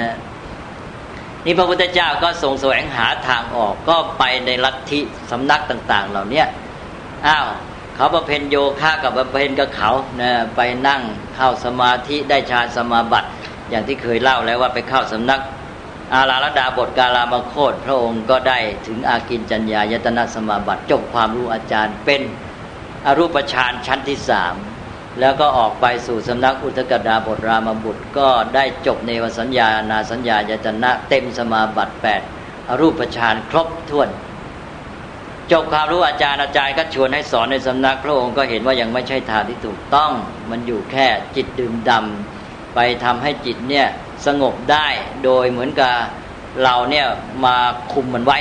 [1.45, 5.01] นี่พระพุทธเจ้าก็ทรงแสวงหาทางออกก็ไปในลัทธิ
[5.31, 6.43] สำนักต่าง ๆ เหล่านี้
[7.27, 7.47] อ้าว
[8.01, 9.91] เขาบำเพ็ญโยคะกับบำเพ็ญกับเขา
[10.21, 11.01] นะไปนั่ง
[11.35, 13.29] เข้าสมาธิได้ฌานสมาบัติ
[13.71, 15.41] อย่างที่เคยเล่าแล้วว่าไปเข้าสำนัก
[16.15, 22.23] อาลาลดาบทกาลามโคตพระองค์ก็ได้ถึงอากินจัญญายตนะสมาบัติจบความรู้อาจารย์เป็น
[23.07, 24.55] อรูปฌานชั้นที่สาม
[25.21, 32.23] แล้วก็ออกไปสู่สำนักอุทกดาบทรามบุตร ก็ได้จบในวสัญญานาสัญญายตนะเต็มสมาบัติแปด
[32.69, 34.09] อรูปฌานครบถ้วน
[35.53, 40.13] จบความรู้อาจารย์อาจารย์ก็ชวนให้สอนในสำนักพระองค์ก็เห็นว่ายังไม่ใช่ทางที่ถูกต้อง
[40.51, 43.87] มันอยู่แค่จิตดื่มดำไปทำให้จิตเนี่ย
[44.27, 44.89] สงบได้
[45.25, 45.95] โดยเหมือนกับ
[46.63, 47.07] เราเนี่ย
[47.45, 47.57] มา
[47.93, 48.39] คุมมันไว้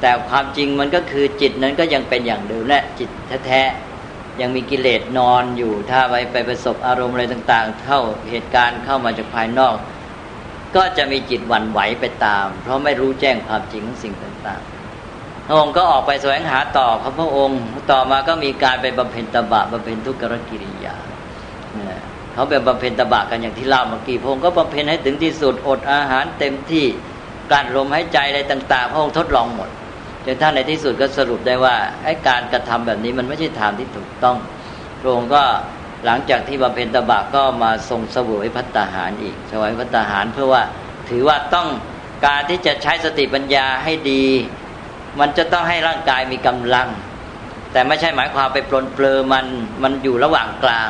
[0.00, 3.10] แต่ความจริงมันก็คือจิตนั้นก็ยังเป็นอย่างเดิมแหละจิต
[3.46, 9.76] แท้ๆยังมีกิเลสนอนอยู่ถ้าไปไปประสบอารมณ์อะไรต่างๆ เข้าเหตุการณ์เข้ามาจากภายนอก
[10.76, 14.75] ก็จะมีจิตหวั่นไหวไปตาม เพราะไม่รู้แจ้งความจริงของสิ่งต่างๆ
[15.54, 20.96] องค์ก็ออกไปแสวงหาต่อพระพระองค์ ต่อมาก็มีการไปบำเพ็ญตบะบำเพ็ญทุกขกิริยา
[22.32, 26.84] เขาไปบำเพ็ญตบะกันอย่างที่เล่าเมื่อกี้พระองค์ก็บำเพ็ญให้ถึงที่สุดอดอาหารเต็มที่
[27.52, 29.70] การลมหายใจอะไรต่าง ๆ พระองค์ทดลองหมด
[30.26, 31.74] จนท่านในที่สุดก็สรุปได้ว่า
[32.04, 34.36] ไอ้การกระทำแบบนี้มันไม่ใช่ทางที่ถูกต้อง
[35.00, 35.42] พระองค์ก็
[36.06, 40.62] หลังจากที่บำเพ็ญตบะก็มาทรงสวยพัตตาหารอีกสวยพัตตาหารเพื่อว่า
[41.08, 41.68] ถือว่าต้อง
[42.26, 44.24] การที่จะใช้สติปัญญาให้ดี
[45.20, 46.88] มันจะต้องให้ร่างกายมีกำลัง
[47.72, 49.46] แต่ไม่ใช่หมายความไปปลนเปลือมัน
[49.82, 50.88] มันอยู่ระหว่างกลาง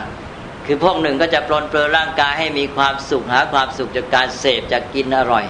[0.67, 5.45] คือพวกหนึ่งก็จะปลนเปลือร่างกายให้มีความสุขหาความสุขจากการเสพจากกินอร่อย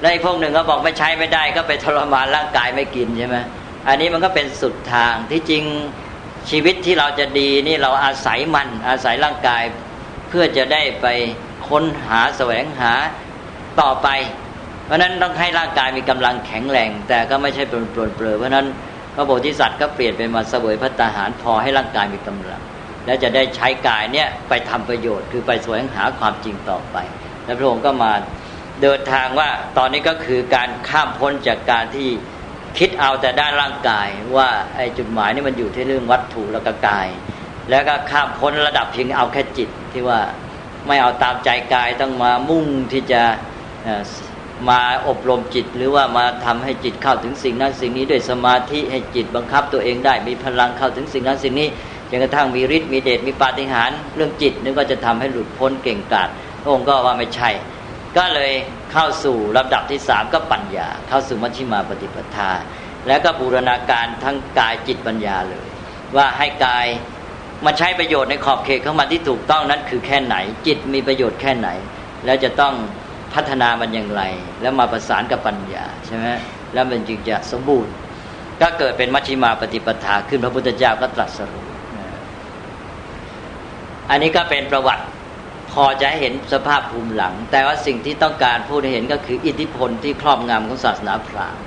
[0.00, 3.36] และอีกพวกหนึ่งก็บอกไม่ใช้ไม่ได้ก็ไปทรมานร่างกายไม่กินใช่ไหม
[3.88, 5.64] อันนี้มันก็เป็นสุดทางที่จริง
[6.50, 9.62] ชีวิตที่เราจะดีนี่เราอาศัยมันอาศัยร่างกาย
[10.28, 11.06] เพื่อจะได้ไป
[11.68, 12.92] ค้นหาแสวงหา
[13.80, 14.08] ต่อไป
[14.86, 18.66] เพราะนั้นต้องให้ร่างกายมีกำลังแข็งแรง แต่ก็ไม่ใช่ปลนปลนเปลือเพราะนั้น
[19.14, 22.62] พระโพธิสัตว์ก็เปลี่ยนเป็นมาเสวยพระตาหารพอให้ร่างกายมีกำลัง
[23.06, 26.96] และจะได้ใช้กายเนี่ยไปทำประโยชน์คือไปสวงหาความจริงต่อไป
[27.44, 28.12] แล้วพระองค์ก็มา
[28.82, 32.08] เดินทางว่าตอนนี้ก็คือการข้ามพ้นจากการที่
[32.78, 37.08] คิดเอาแต่ด้านร่างกายว่าไอ้จุดหมายนี่มันอยู่ที่เรื่องวัตถุแล้วก็กาย
[37.70, 40.20] แล้วก็ข้ามพ้นระดับเพียงเอาแค่จิตที่ว่า
[40.86, 43.22] ไม่เอาตามใจกายต้องมามุ่งที่จะ
[44.70, 51.68] มาอบรมจิตหรือว่ามาทำให้จิตเข้าถึงสิ่งนั้นสิ่งนี้ด้วยสมาธิให้จิตบังคับตัวเองได้มีพลังเข้าถึงสิ่งนั้นสิ่งนี้
[52.10, 56.28] จนกระทั่งมีฤทธิ์มีเดชมีปาฏิหาริย์เรื่องจิตนึกว่าจะทำให้หลุดพ้นเก่งกาจ
[56.68, 57.50] องค์ก็ว่าไม่ใช่
[58.16, 58.52] ก็เลย
[58.92, 62.50] เข้าสู่ลำดับที่สามก็ปัญญา เข้าสู่มัชฌิมาปฏิปทา
[63.08, 65.66] แล้วก็บูรณาการทั้งกายจิตปัญญาเลย
[66.16, 66.86] ว่าให้กาย
[67.64, 70.36] มาใช้ประโยชน์ในขอบเขตของมันที่ถูกต้องนั้นคือแค่ไหน
[70.66, 71.68] จิตมีประโยชน์แค่ไหน
[72.24, 72.74] แล้วจะต้อง
[73.34, 74.22] พัฒนามันอย่างไร
[74.62, 76.26] แล้วมาประสานกับปัญญาใช่ไหม
[76.74, 77.92] แล้วมันจึงจะสมบูรณ์
[78.60, 81.66] ก็เกิดเป็นมัชฌิมาปฏิปทาขึ้นพระพุทธเจ้าก็ตรัสรู้
[84.10, 85.04] อันนี้ก็เป็นประวัติ
[85.72, 91.62] พอจะให้เห็นสภาพภูมิหลัง แต่ว่าสิ่งที่ต้องการพูดให้เห็นก็คืออิทธิพลที่ครอบงำของศาสนาพราหมณ์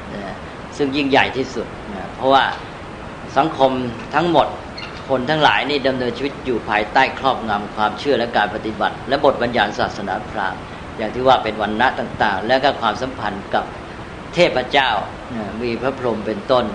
[0.78, 2.44] ซึ่งยิ่งใหญ่ที่สุดนะเพราะว่า
[3.38, 3.72] สังคม
[4.16, 4.48] ทั้งหมด
[5.10, 10.62] คนทั้งหลายนี่ดำเนินชีวิตอยู่ภายใต้ครอบงำความเชื่อและการปฏิบัติ และบทบัญญัติศาสนาพราหมณ์
[10.98, 13.66] อย่างที่ว่าเป็นวันณะต่างๆ และก็ความสัมพันธ์กับ
[14.34, 14.90] เทพเจ้า
[15.62, 16.66] มีพระพรหมเป็นต้น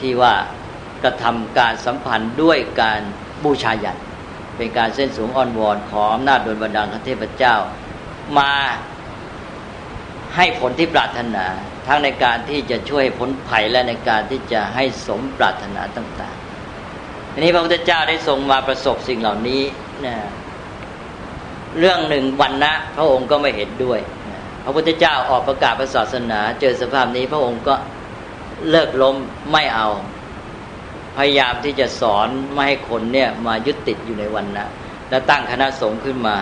[0.00, 0.34] ที่ว่า
[1.02, 3.00] กระทำการสัมพันธ์ด้วยการ
[3.44, 3.98] บูชายัน
[4.56, 7.54] เป็นการเส้นสูงอ่อนวอนขออำนาจโดนบันดาลของเทพเจ้า
[8.38, 8.52] มา
[10.36, 11.46] ให้ผลที่ปรารถนา
[11.86, 19.62] ทั้งในการที่จะช่วยพ้นภัยและในการที่จะให้สมปรารถนาต่างๆทีนี้พระพุทธเจ้าได้ทรงมาประสบสิ่งเหล่านี้
[20.06, 20.14] นะ
[21.78, 24.00] เรื่องหนึ่งวันนะพระองค์ก็ไม่เห็นด้วย
[24.64, 27.74] พระพุทธเจ้าออกประกาศศาสนา เจอสภาพนี้พระองค์ก็
[28.70, 29.16] เลิกล้ม
[29.52, 29.88] ไม่เอา
[31.16, 34.66] พยายามที่จะสอนไม่ให้คนเนี่ยมายึดติดอยู่ในวันนะ
[35.10, 36.36] และตั้งคณะสงฆ์ขึ้นมา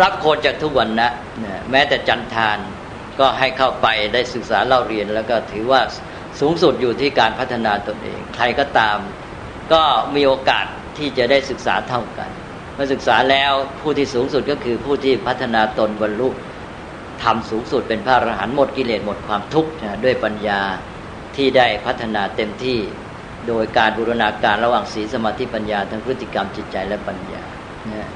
[0.00, 1.10] รับคนจากทุกวันนะ
[1.70, 2.58] แม้แต่จันทาน
[3.18, 5.80] ก็ให้เข้าไปได้ศึกษาเล่าเรียน แล้วก็ถือว่า
[6.40, 8.98] สูงสุดอยู่ที่การพัฒนาตนเอง ใครก็ตาม
[9.72, 9.82] ก็
[10.14, 10.66] มีโอกาส
[10.98, 12.30] ที่จะได้ศึกษาเท่ากัน
[12.80, 16.28] มื่อศึกษาแล้วผู้ที่สูงสุดก็คือผู้ที่พัฒนาตนบรรลุ
[17.22, 19.70] ทำสูงสุดเป็นพระอรหันต์หมดกิเลสหมดความทุกข์
[20.04, 20.60] ด้วยปัญญา
[21.36, 22.78] ที่ได้พัฒนาเต็มที่
[23.48, 27.42] โดยการบูรณาการระหว่างศีลสมาธิปัญญาทั้งพฤติกรรมจิตใจและปัญญา
[27.92, 28.08] นะ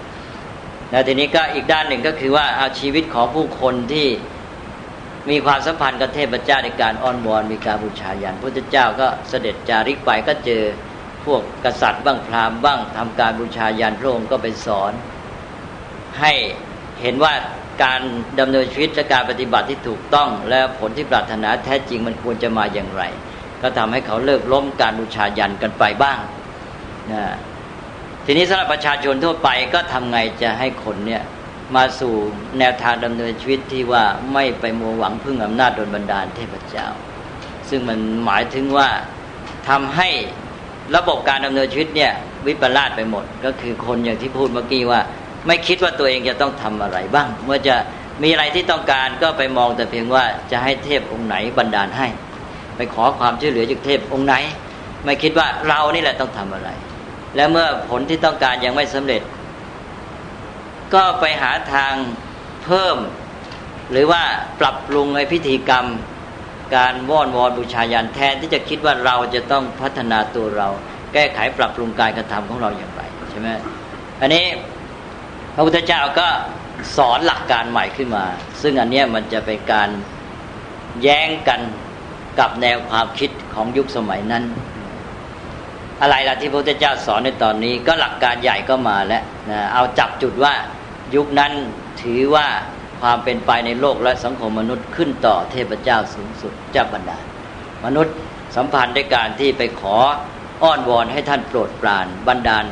[0.90, 4.08] แล้วทีนี้ก็อีกด้านหนึ่งก็คือว่าเอาชีวิตของผู้คนที่
[5.30, 10.62] มีความสัมพันธ์กับเทพเจ้าในการอ้อนวอนมีการบูชายันพระเจ้าก็เสด็จจาริกไปก็เจอ
[11.26, 14.92] พวกกษัตริย์บ้างพราหมณ์บ้างทำการบูชายันพระองค์ก็ไปสอน
[16.20, 16.32] ให้
[17.02, 17.32] เห็นว่า
[17.84, 18.00] การ
[18.40, 23.02] ดำเนินชีวิตและการปฏิบัติที่ถูกต้อง และผลที่ปรารถนาแท้จริงมันควรจะมาอย่างไร
[23.62, 26.18] ก็ทำให้เขาเลิกล้มการบูชายันกันไปบ้าง
[27.12, 27.22] นะ
[28.24, 31.22] ทีนี้สำหรับประชาชนทั่วไปก็ทำไงจะให้คนเนี่ย
[31.76, 32.14] มาสู่
[32.58, 36.86] แนวทางดำเนินชีวิตที่ว่าไม่ไปมัวหวังพึ่งอำนาจโดนบันดาลเทพเจ้า
[37.68, 38.88] ซึ่งมันหมายถึงว่า
[39.68, 40.08] ทำให้
[40.96, 42.12] ระบบการดำเนินชีวิตเนี่ย
[42.46, 45.00] วิปลาสไปหมด ก็คือคนอย่างที่พูดเมื่อกี้ว่า
[45.46, 47.76] ไม่คิดว่าตัวเองจะต้องทำอะไรบ้าง เมื่อจะ
[48.22, 52.08] มีอะไรที่ต้องการก็ไปมองแต่เพียงว่าจะให้เทพองค์ไหนบันดาลให้
[52.76, 54.34] ไปขอความช่วยเหลือจากเทพองค์ไหน
[55.04, 56.68] ไม่คิดว่าเรานี่แหละต้องทำอะไร
[57.36, 59.22] แล้วเมื่อผลที่ต้องการยังไม่สำเร็จ
[60.94, 61.94] ก็ไปหาทาง
[62.64, 62.96] เพิ่ม
[63.90, 64.22] หรือว่า
[64.60, 65.86] ปรับปรุงในพิธีกรรม
[66.74, 70.68] การว่อนวอนบูชายันแทนที่จะคิดว่าเราจะต้องพัฒนาตัวเรา
[71.12, 73.48] แก้ไขปรับปรุงการกระทำของเราอย่างไรใช่ไหม
[74.20, 74.44] อันนี้
[75.54, 76.28] พระพุทธเจ้าก็
[76.96, 78.24] สอนหลักการใหม่ขึ้นมา
[78.62, 79.88] ซึ่งอันนี้มันจะเป็นการ
[81.02, 81.60] แย้งกัน
[82.38, 84.44] กับแนวความคิดของยุคสมัยนั้น
[86.02, 90.54] อะไรล่ะที่พระพุทธเจ้าสอนในตอนนี้ ก็หลักการใหญ่ก็มาแล้วนะเอาจับจุดว่า
[91.14, 91.52] ยุคนั้น
[92.02, 92.46] ถือว่า
[93.02, 97.24] ความเป็นไปในโลกและสังคมมนุษย์ขึ้นต่อเทพเจ้าสูงสุดเจ้าบรรดาล
[97.84, 98.14] มนุษย์
[98.56, 99.96] สัมพันธ์ด้วยการที่ไปขอ
[100.62, 102.64] อ้อนวอนให้ท่านโปรดปรานบันดาล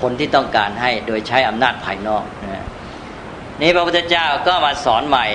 [0.00, 2.66] คนที่ต้องการให้โดยใช้อำนาจภายนอกนะ
[3.60, 5.26] นี่พระพุทธเจ้าก็มาสอนใหม่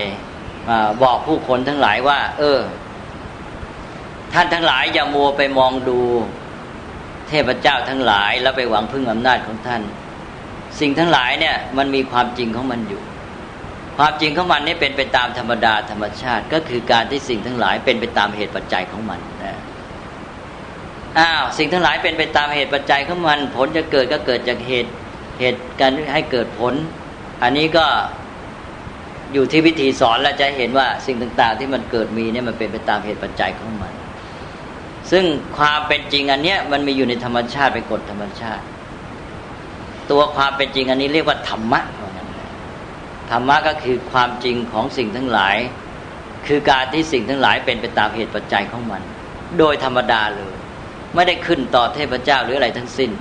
[1.04, 2.60] บอกผู้คนทั้งหลายว่า เออ
[4.34, 6.00] ท่านทั้งหลายอย่ามัวไปมองดู
[7.28, 9.82] เทพเจ้าทั้งหลาย แล้วไปหวังพึ่งอำนาจของท่าน
[10.80, 13.04] สิ่งทั้งหลายเนี่ย มันมีความจริงของมันอยู่
[13.98, 19.60] ความจริงของมันนี่เป็นไปตามธรรมดาธรรมชาติ ก็คือการที่สิ่งทั้งหลายเป็นไปตามเหตุปัจจัยของมันนะ
[21.20, 24.92] อ้าวสิ่งทั้งหลายเป็นไปตามเหตุปัจจัยของมัน ผลจะเกิดก็เกิดจากเหตุ
[25.40, 26.74] เหตุการให้เกิดผล
[27.44, 27.86] อันนี้ก็
[29.34, 33.94] อยู่ที่วิธีสอนแล้วจะเห็นว่าสิ่งต่าง ๆ ที่มันเกิดมีเนี่ยมันเป็นไปตามเหตุปัจจัยของมัน
[35.12, 35.24] ซึ่ง
[35.58, 38.64] ความเป็นจริงอันเนี้ยมันมีอยู่ในธรรมชาติเป็นกฎธรรมชาติ
[40.12, 41.82] ตัวความเป็นจริงอันนี้เรียกว่าธรรมะ
[43.32, 45.56] ธรรมะก็คือความจริงของสิ่งทั้งหลาย
[46.48, 49.02] คือการที่สิ่งทั้งหลายเป็นไปตามเหตุปัจจัยของมัน
[49.60, 50.54] โดยธรรมดาเลย
[51.16, 53.12] ไม่ได้ขึ้นต่อเทพเจ้าหรืออะไรทั้งสิ้น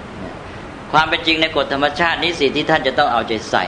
[0.93, 3.65] ความเป็นจริงในกฎธรรมชาตินี้สิที่ท่านจะต้องเอาใจใส่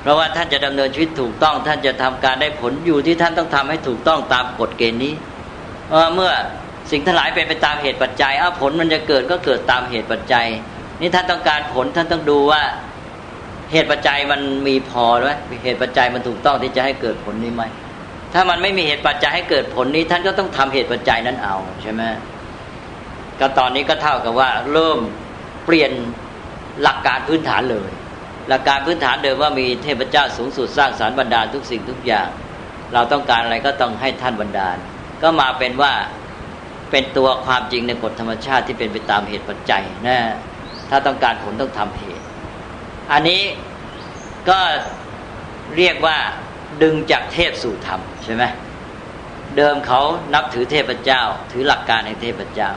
[0.00, 5.14] เพราะว่าท่านจะดำเนินชีวิตถูกต้อง ท่านจะทำการได้ผลอยู่ที่ท่านต้องทำให้ถูกต้องตามกฎเกณฑ์นี้
[6.14, 6.32] เมื่อ
[6.90, 10.46] สิ่งทั้งหลายเป็นไปตามเหตุปัจจัยอ้าผลมันจะเกิดก็เกิดตามเหตุปัจจัย
[11.00, 12.62] นี่ท่านต้องการผลท่านต้องดูว่า
[13.72, 15.30] เหตุปัจจัยมันมีพอไหม
[15.64, 17.62] เหตุปัจจัยมันถูกต้องที่จะให้เกิดผลนี้ไหม
[18.34, 22.02] ถ้ามันไม่มีเหตุปัจจัยให้เกิดผลนี้ ท่านก็ต้องทำเหตุปัจจัยนั้นเอาใช่ไหม
[23.40, 24.98] ก็ตอนนี้ก็เท่ากับว่า เริ่ม
[25.66, 25.92] เปลี่ยน
[26.82, 27.90] หลักการพื้นฐานเลย
[28.48, 32.28] หลักการพื้นฐานเดิมว่ามีเทพเจ้าสูงสุดสร้างสารค์บรรดาทุกสิ่งทุกอย่าง
[32.94, 34.76] เราต้องการอะไรก็ต้องให้ท่านบรรดาล
[35.22, 35.92] ก็มาเป็นว่า
[36.90, 40.18] เป็นตัวความจริงในกฎธรรมชาติที่เป็นไปตามเหตุปัจจัยนะ
[40.90, 42.11] ถ้าต้องการผลต้องทำเหตุ
[43.12, 43.42] อันนี้
[44.48, 44.58] ก็
[45.76, 46.18] เรียกว่า
[46.82, 48.44] ดึงจากเทพสู่ธรรมใช่ไหม
[49.56, 50.00] เดิมเขา
[50.34, 52.70] นับถือเทพเจ้า ถือหลักการในเทพเจ้า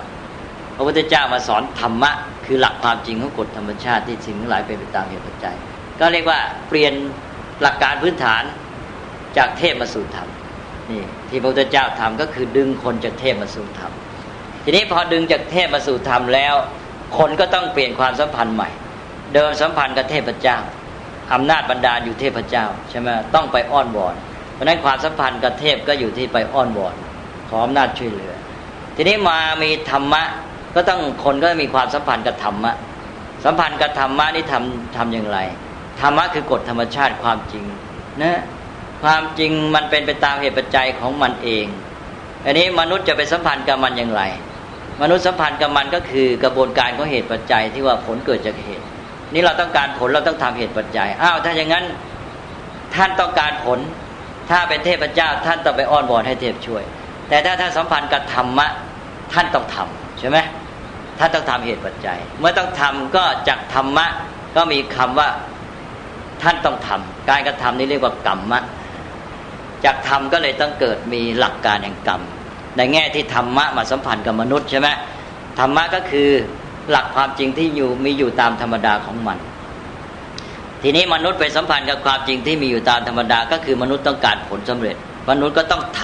[0.76, 2.12] พระพุทธเจ้ามาสอนธรรมะ
[2.46, 5.56] คือหลักความจริงของกฎธรรมชาติที่สิ่งทั้งหลายเป็นไปตามเหตุปัจจัย
[6.00, 6.94] ก็เรียกว่าเปลี่ยน
[7.62, 8.44] หลักการพื้นฐาน
[9.38, 10.28] จากเทพมาสู่ธรรม
[10.92, 13.92] นี่ที่พระพุทธเจ้าทำก็คือดึงคนจากเทพมาสู่ธรรม
[14.64, 16.56] ทีนี้พอดึงจากเทพมาสู่ธรรมแล้ว
[17.18, 18.70] คนก็ต้องเปลี่ยนความสัมพันธ์ใหม่
[19.34, 20.58] เดิมสัมพันธ์กับเทพเจ้า
[21.34, 24.16] อำนาจบรรดาอยู่เทพเจ้าใช่ไหมต้องไปอ้อนวอน
[24.54, 26.96] เพราะนั้นความสัมพันธ์กับเทพก็อยู่ที่ไปอ้อนวอน
[27.50, 28.34] ขออำนาจช่วยเหลือ
[28.96, 30.24] ทีนี้มามีธรรมะ
[30.76, 32.72] ก็ต้องคนก็มีความสัมพันธ์กับธรรมะ
[33.46, 35.40] สัมพันธ์กับธรรมะนี่ทำทำอย่างไร
[36.02, 37.66] ธรรมะคือกฎธรรมชาติความจริง
[38.22, 38.40] นะ
[39.04, 41.66] ความจริงมันเป็นไปตามเหตุปัจจัยของมันเอง
[42.46, 44.22] อันนี้มนุษย์จะไปสัมพันธ์กับมันอย่างไร
[45.02, 48.86] มนุษย์สัมพันธ์กับมันก็คือกระบวนการของเหตุปัจจัยที่ว่าผลเกิดจากเหตุ
[49.36, 51.86] นี่เราต้องการผลเราต้องทำเหตุปัจจัยอ้าวถ้าอย่างนั้น
[52.96, 53.80] ท่านต้องการผล
[54.50, 56.84] ถ้าเป็นเทพเจ้า ท่านต้องไปอ้อนวอนให้เทพช่วย
[57.30, 58.68] แต่ถ้าท่านสัมพันธ์กับธรรมะ
[59.34, 60.38] ท่านต้องทำใช่ไหม
[61.20, 64.06] ท่านต้องทำเหตุปัจจัย เมื่อต้องทำก็จากธรรมะ
[64.56, 65.30] ก็มีคำว่า
[66.44, 68.60] ท่านต้องทำการกระทำนี้เรียกว่ากรรมะ
[69.86, 72.22] จากธรรมก็เลยต้องเกิดมีหลักการแห่งกรรม
[72.78, 74.88] ในแง่ที่ธรรมะมาสัมพันธ์กับมนุษย์ใช่ไหม
[75.60, 76.30] ธรรมะก็คือ
[76.90, 79.38] หลักความจริงที่อยู่มีอยู่ตามธรรมดาของมัน
[80.82, 84.96] ทีนี้มนุษย์ไปสัมพันธ์กับความจริงที่มีอยู่ตามธรรมดา ก็คือมนุษย์ต้องการผลสำเร็จ
[85.30, 86.02] มนุษย์ก็ต้องท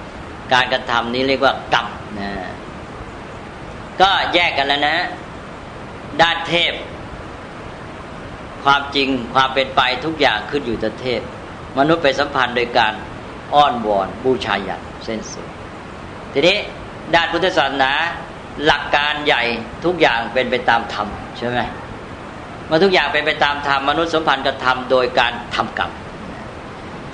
[0.00, 1.86] ำการกระทำนี้เรียกว่ากรรม
[2.20, 2.30] นะ
[4.00, 4.96] ก็แยกกันแล้วนะ
[6.22, 6.72] ด้านเทพ
[8.64, 11.20] ความจริงความเป็นไปทุกอย่างขึ้นอยู่กับเทพ
[11.78, 12.92] มนุษย์ไปสัมพันธ์โดยการ
[13.54, 15.46] อ้อนวอนบูชายันเส้นสุด
[16.32, 16.56] ทีนี้
[17.14, 17.92] ด้านพุทธศาสนา
[18.66, 19.42] หลักการใหญ่
[19.84, 21.06] ทุกอย่างเป็นไปตามธรรม
[21.38, 21.58] ใช่ไหม
[22.66, 25.90] เมื่อทุกอย่างเป็นไปตามธรรมมนุษย์สัมพันธ์กับธรรมโดยการทำกรรม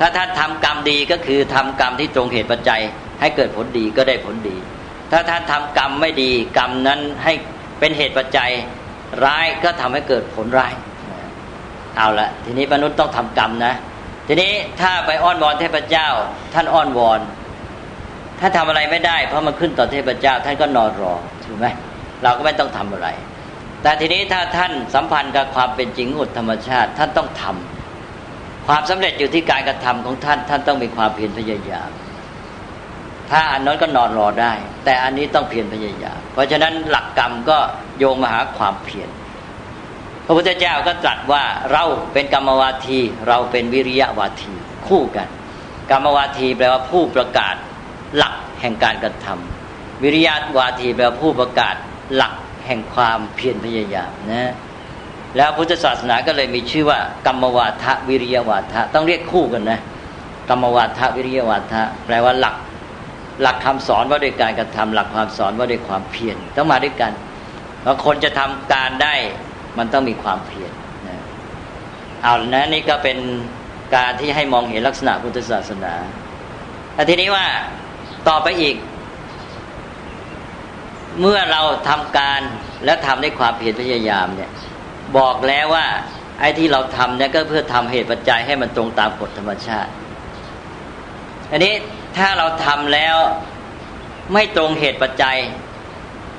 [0.01, 2.83] ถ้าท่านทำกรรมดีก็คือทำกรรมที่ตรงเหตุปัจจัย
[3.21, 4.57] ให้เกิดผลดีก็ได้ผลดี
[5.13, 7.33] ถ้าท่านทำกรรมไม่ดีกรรมนั้นให้
[7.79, 8.51] เป็นเหตุปัจจัย
[9.25, 10.73] ร้ายก็ทำให้เกิดผลร้าย
[11.97, 13.75] เอาละทีนี้มนุษย์ต้องทำกรรมนะ
[14.29, 16.09] ทีนี้ถ้าไปอ้อนวอนเทพเจ้า
[16.55, 17.21] ท่านอ้อนวอน
[18.41, 21.15] ถ้าทำอะไรไม่ได้ เพราะมันขึ้นต่อเทพเจ้า ท่านก็นอนรอ
[21.45, 21.67] ถูกไหม
[22.23, 23.09] เราก็ไม่ต้องทำอะไร
[23.83, 31.91] แต่ทีนี้ถ้าท่านสัมพันธ์กับความเป็นจริงอุดธรรมชาติ ท่านต้องทำความสำเร็จอยู่ที่การกระทำของท่าน ท่านต้องมีความเพียรพยายาม
[33.31, 34.53] ถ้าอันนั้นก็นอนรอได้
[34.85, 37.59] แต่อันนี้ต้องเพียรพยายาม เพราะฉะนั้นหลักกรรมก็
[37.99, 39.09] โยงมาหาความเพียร
[40.27, 44.55] พระพุทธเจ้าก็ตรัสว่าเราเป็นกรรมวาที เราเป็นวิริยะวาที
[44.89, 45.29] คู่กัน
[45.91, 47.57] กรรมวาทีแปลว่าผู้ประกาศ
[48.17, 51.75] หลักแห่งการกระทำวิริยะวาทีแปลผู้ประกาศ
[52.15, 52.35] หลัก
[52.67, 54.53] แห่งความเพียรพยายามนะ
[55.37, 59.81] แล้วพุทธศาสนาก็เลยมีชื่อว่า กรรมวาทะวิริยวาทะต้องเรียกคู่กันนะ
[60.49, 62.57] กรรมวาทะวิริยวาทะแปลว่าหลัก
[63.43, 67.13] หลักคำสอนว่าด้วยการกระทำหลักความสอนว่าด้วยความเพียรต้องมาด้วยกัน
[67.81, 69.15] เพราะคนจะทำการได้
[69.79, 70.73] มันต้องมีความเพียร
[71.09, 71.17] นะ
[72.23, 73.19] เอานะนี่ก็เป็น
[73.97, 75.95] การที่ให้มองเห็นลักษณะพุทธศาสนา
[76.95, 77.47] แต่ทีนี้ว่า
[78.29, 78.77] ต่อไปอีก
[81.21, 82.41] เมื่อเราทำการ
[82.85, 84.51] และทำด้วยความเพียรพยายามเนี่ย
[85.19, 85.87] บอกแล้วว่า
[86.41, 89.91] ไอ้ที่เราทำเนี่ยก็เพื่อทำเหตุปัจจัยให้มันตรงตามกฎธรรมชาติ
[91.51, 91.75] อันนี้
[92.17, 93.17] ถ้าเราทำแล้ว
[94.33, 95.37] ไม่ตรงเหตุปัจจัย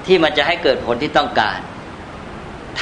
[0.06, 1.58] ที่มันจะให้เกิดผลที่ต้องการ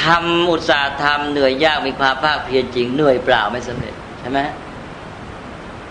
[0.04, 4.40] ทำอุตสาห์ทำเหนื่อยยากมีความภาคเพียรจริงเหนื่อยเปล่าไม่สำเร็จใช่ไหม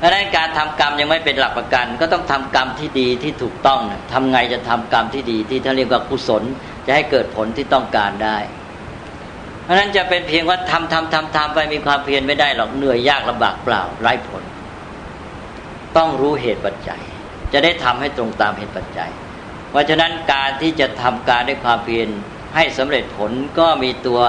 [0.04, 3.80] ราะนั้นการทำกรรมยังไม่เป็นหลักประกัน ก็ต้องทำกรรมที่ดีที่ถูกต้อง
[4.12, 6.42] ทำไงจะทำกรรมที่ดีที่ท่านเรียกว่ากุศล
[6.86, 8.38] จะให้เกิดผลที่ต้องการได้
[9.64, 14.42] เพราะนั้นจะเป็นเพียงว่าทำทำทำทำไปมีความเพียรไม่ได้หรอกเหนื่อยยากลำบากเปล่าไร้ผล
[15.96, 17.00] ต้องรู้เหตุปัจจัย
[17.52, 19.10] จะได้ทำให้ตรงตามเหตุปัจจัย
[19.70, 22.08] เพราะฉะนั้นการที่จะทำการด้วยความเพียร
[22.54, 24.20] ให้สำเร็จผลก็มีตัว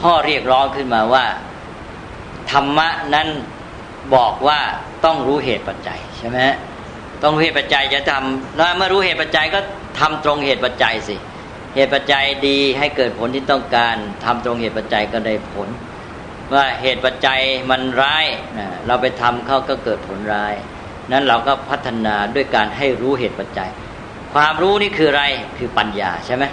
[0.00, 1.24] ข้อเรียกร้องขึ้นมาว่า
[2.52, 3.28] ธรรมะนั้น
[4.14, 4.60] บอกว่า
[5.04, 6.38] ต้องรู้เหตุปัจจัยใช่ไหม
[7.22, 9.60] ต้องรู้เหตุปัจจัยจะทำแล้วเมื่อรู้เหตุปัจจัยก็
[10.00, 11.16] ทำตรงเหตุปัจจัยสิ
[11.74, 15.68] เหตุปัจจัยดีให้เกิดผลที่ต้องการทำตรงเหตุปัจจัยก็ได้ผล
[16.54, 17.40] ว่าเหตุปัจจัย
[17.70, 18.26] มันร้าย
[18.86, 20.54] เราไปทำเขาก็เกิดผลร้าย
[21.12, 23.70] นั้นเราก็พัฒนาด้วยการให้รู้เหตุปัจจัย
[24.34, 25.24] ความรู้นี่คืออะไร
[25.58, 26.44] คือปัญญาใช่ไหม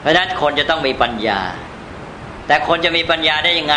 [0.00, 1.40] เพราะฉะนั้นคนจะต้องมีปัญญา
[2.46, 3.76] แต่คนจะมีปัญญาได้ยังไง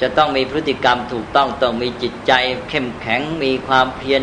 [0.00, 2.32] จะต้องมีพฤติกรรมถูกต้องต้องมีจิตใจ
[2.68, 4.22] เข้มแข็งมีความเพียร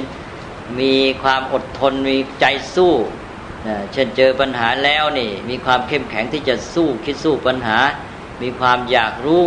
[0.82, 2.93] มีความอดทนมีใจสู้
[3.93, 7.77] เช่นเจอปัญหาแล้วนี่ มีความเข้มแข็งที่จะสู้คิดสู้ปัญหา
[8.41, 9.43] มีความอยากรู้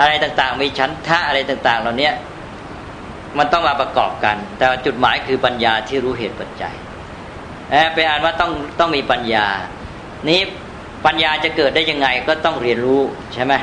[0.00, 2.10] อะไรต่างๆ มีชั้นทะอะไรต่าง ๆ เหล่านี้
[3.38, 6.74] มันต้องมาประกอบกัน แต่จุดหมายคือปัญญาที่รู้เหตุปัจจัย
[7.94, 9.46] ไปอ่านว่าต้องต้องมีปัญญา
[10.28, 10.40] นี้
[11.06, 13.02] ปัญญาจะเกิดได้ยังไงก็ต้องเรียนรู้
[13.34, 13.54] ใช่ไหม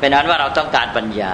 [0.00, 1.32] เป็นนั้นว่าเราต้องการปัญญา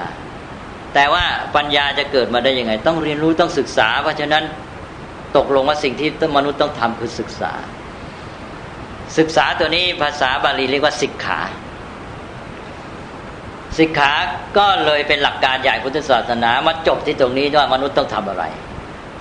[0.95, 1.25] แต่ว่า
[1.57, 4.45] ปัญญาจะเกิดมาได้ยังไง ต้องเรียนรู้ต้องศึกษา เพราะฉะนั้น
[5.37, 7.53] ตกลงว่าสิ่งที่มนุษย์ต้องทำคือศึกษา
[9.19, 11.41] ศึกษาตัวนี้ภาษาบาลีเรียกว่าศิกขา
[13.79, 14.12] ศิกขา
[14.59, 18.45] ก็เลยเป็นหลักการใหญ่พุทธศาสนามาจบที่ตรงนี้ว่ามนุษย์ต้องทำอะไร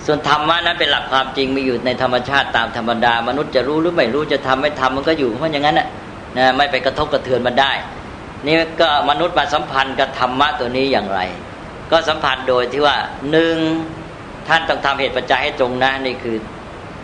[0.06, 5.88] ส่วนธรรมะนั้นเป็นหลักความจริงมีอยู่ในธรรมชาติตามธรรมดามนุษย์จะรู้หรือไม่รู้จะทำไม่ทำมันก็อยู่เพราะอย่างนั้นนะ
[6.38, 7.72] นะไม่ไปกระทบกระเทือนมันได้
[8.46, 11.20] นี่ก็มนุษย์มาสัมพันธ์กับธรรมะตัวนี้อย่างไร
[11.90, 12.96] ก็สัมพันธ์โดยที่ว่า
[13.30, 13.56] หนึ่ง
[14.48, 16.36] ท่านต้องทำเหตุปัจจัยให้ตรงนะนี่คือ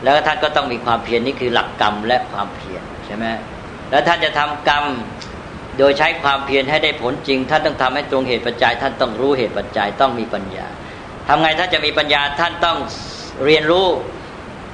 [0.04, 3.26] แล้วท่านก็ต้องมีความเพียรนี่คือหลักกรรมและความเพียรใช่ไหม
[3.90, 4.84] แล้วท่านจะทำกรรม
[5.78, 10.66] โดยใช้ความเพียรให้ได้ผลจริง ท่านต้องทำให้ตรงเหตุปัจจัย ท่านต้องรู้เหตุปัจจัยต้องมีปัญญา
[11.28, 12.76] ทำไงถ้าจะมีปัญญาท่านต้อง
[13.44, 13.86] เรียนรู้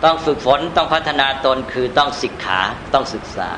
[0.04, 2.60] ต้องฝึกฝนต้องพัฒนาตนคือต้องศึกขา
[2.94, 3.50] ต้องศึกษา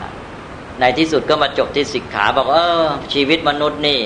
[0.81, 4.01] ในที่สุดก็มาจบที่ศึกขาบอกเออ ชีวิตมนุษย์นี่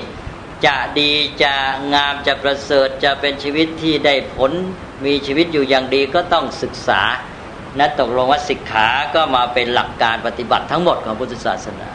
[0.65, 1.11] จะดี
[1.43, 1.53] จะ
[1.93, 4.51] งามจะประเสริฐจะเป็นชีวิตที่ได้ผล
[5.05, 7.01] มีชีวิตอยู่อย่างดีก็ต้องศึกษา
[7.79, 11.89] นัตกลงว่าศิกขาก็มาเป็นหลักการปฏิบัติทั้งหมดของพุทธศาสนา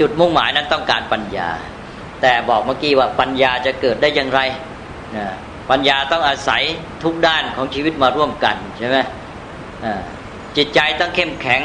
[0.00, 1.50] จุดมุ่งหมายนั้นต้องการปัญญา
[2.22, 4.40] แต่บอกเมื่อกี้ว่าปัญญาจะเกิดได้อย่างไร
[5.16, 5.26] นะ
[5.70, 6.62] ปัญญาต้องอาศัย
[7.02, 8.96] ทุกด้านของชีวิตมาร่วมกันใช่ไหม
[10.56, 11.62] จิตใจต้องเข้มแข็ง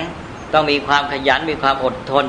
[0.54, 2.26] ต้องมีความขยันมีความอดทน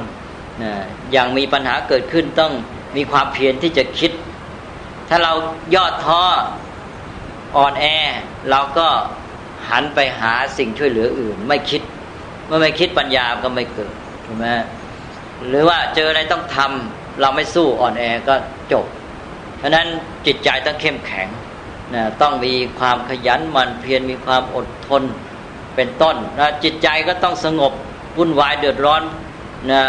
[1.13, 2.53] อย่างมีปัญหาเกิดขึ้นต้อง
[2.97, 4.13] มีความเพียรที่จะคิด
[5.09, 5.33] ถ้าเรา
[5.75, 6.23] ยอดท้อ
[7.57, 7.85] อ่อนแอ
[8.51, 8.89] เราก็
[9.69, 11.83] หันไปหาสิ่งช่วยเหลืออื่น ไม่คิด
[12.47, 13.93] เมื่อไม่คิดปัญญาก็ไม่เกิด
[14.25, 14.47] ใช่ไหม
[15.49, 18.35] หรือว่าเจออะไรต้องทำเราไม่สู้อ่อนแอก็
[18.73, 18.87] จบ
[19.59, 19.87] เพราะนั้น
[20.27, 21.29] จิตใจต้องเข้มแข็ง
[21.95, 25.03] นะต้องมีความขยันหมั่นเพียรมีความอดทน
[25.77, 27.73] เป็นต้นนะจิตใจก็ต้องสงบ
[28.19, 29.03] วุ่นวายเดือดร้อน
[29.71, 29.83] นะ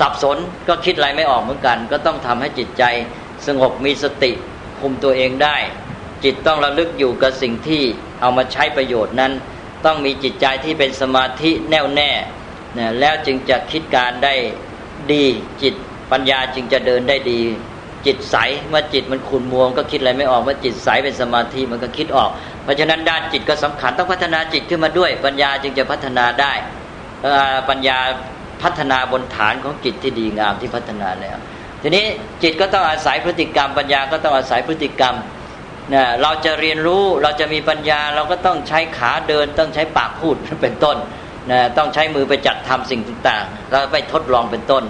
[0.00, 0.38] สับสน
[0.68, 2.84] ก็คิดอะไรไม่ออกเหมือนกัน ก็ต้องทำให้จิตใจ
[3.46, 4.32] สงบมีสติ
[4.80, 5.56] คุมตัวเองได้
[6.24, 7.82] จิตต้องระลึกอยู่กับสิ่งที่
[8.20, 9.32] เอามาใช้ประโยชน์นั้น
[9.84, 12.10] ต้องมีจิตใจที่เป็นสมาธิแน่วแน่
[12.78, 14.34] นะแล้วจึงจะคิดการได้
[15.12, 15.24] ดี
[15.62, 15.74] จิต
[16.12, 17.40] ปัญญาจึงจะเดินได้ดี
[18.06, 18.36] จิตใส
[18.68, 22.30] เมื่อจิตมันขุ่นมัวก็คิดอะไรไม่ออกเมื่อจิตใสเป็นสมาธิมันก็คิดออก
[22.62, 26.52] เพราะฉะนั้นด้านจิตก็สำคัญต้องพัฒนาจิตขึ้นมาด้วย ปัญญาจึงจะพัฒนาได้
[27.68, 27.98] ปัญญา
[28.62, 31.36] พัฒนาบนฐานของจิตที่ดีงามที่พัฒนาแล้ว
[31.82, 32.04] ทีนี้
[32.42, 35.14] จิตก็ต้องอาศัยพฤติกรรม ปัญญาก็ต้องอาศัยพฤติกรรม
[35.94, 40.96] นะเราจะเรียนรู้เราจะมีปัญญาเราก็ต้องใช้ขาเดิน ต้องใช้ปากพูดเป็นต้น
[41.50, 44.84] นะต้องใช้มือไปจัดทำสิ่งต่างๆแล้วไปทดลองเป็นต้น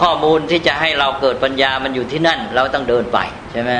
[0.00, 3.18] ข้อมูลที่จะให้เราเกิดปัญญามันอยู่ที่นั่น เราต้องเดินไป
[3.52, 3.70] ใช่ไหม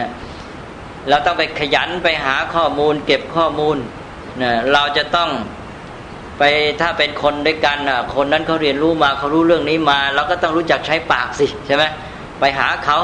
[1.10, 3.76] เราต้องไปขยันไปหาข้อมูล เก็บข้อมูล
[4.42, 5.30] นะเราจะต้อง
[6.38, 6.42] ไป
[6.80, 7.78] ถ้าเป็นคนด้วยกัน
[8.14, 11.84] คนนั้นเขาเรียนรู้มาเขารู้เรื่องนี้มาเราก็ต้องรู้จักใช้ปากสิใช่ไหม
[12.40, 12.98] ไปหาเขา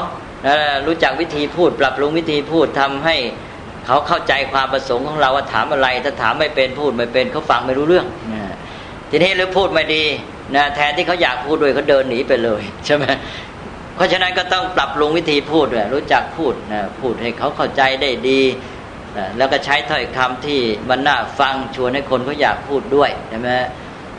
[0.87, 3.15] รู้จักวิธีพูด ปรับปรุงวิธีพูดทำให้
[3.85, 8.05] เขาเข้าใจความประสงค์ของเราว่าถามอะไร ถ้าถามไม่เป็นพูดไม่เป็นเขาฟังไม่รู้เรื่อง
[9.09, 10.03] ทีนี้หรือพูดไม่ดี
[10.55, 13.05] นะแทนที่เขาอยากพูดด้วยเขาเดินหนีไปเลยใช่ไหม
[13.95, 18.41] เพราะฉะนั้นก็ต้องปรับปรุงวิธีพูดด้วยรู้จักพูดนะพูดให้เขาเข้าใจได้ดี
[19.37, 23.49] แล้วก็ใช้ถ้อยคำที่มันน่าฟังชวนให้คนเขาอยากพูดด้วยใช่ไหม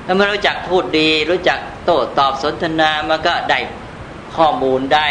[0.07, 3.59] ถ้าไม่รู้จักพูดดี รู้จักโต้ตอบสนทนามันก็ได้
[4.37, 5.09] ข้อมูลได้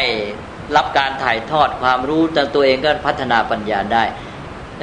[0.75, 4.03] รับการถ่ายทอดความรู้แต่ตัวเองก็พัฒนาปัญญาได้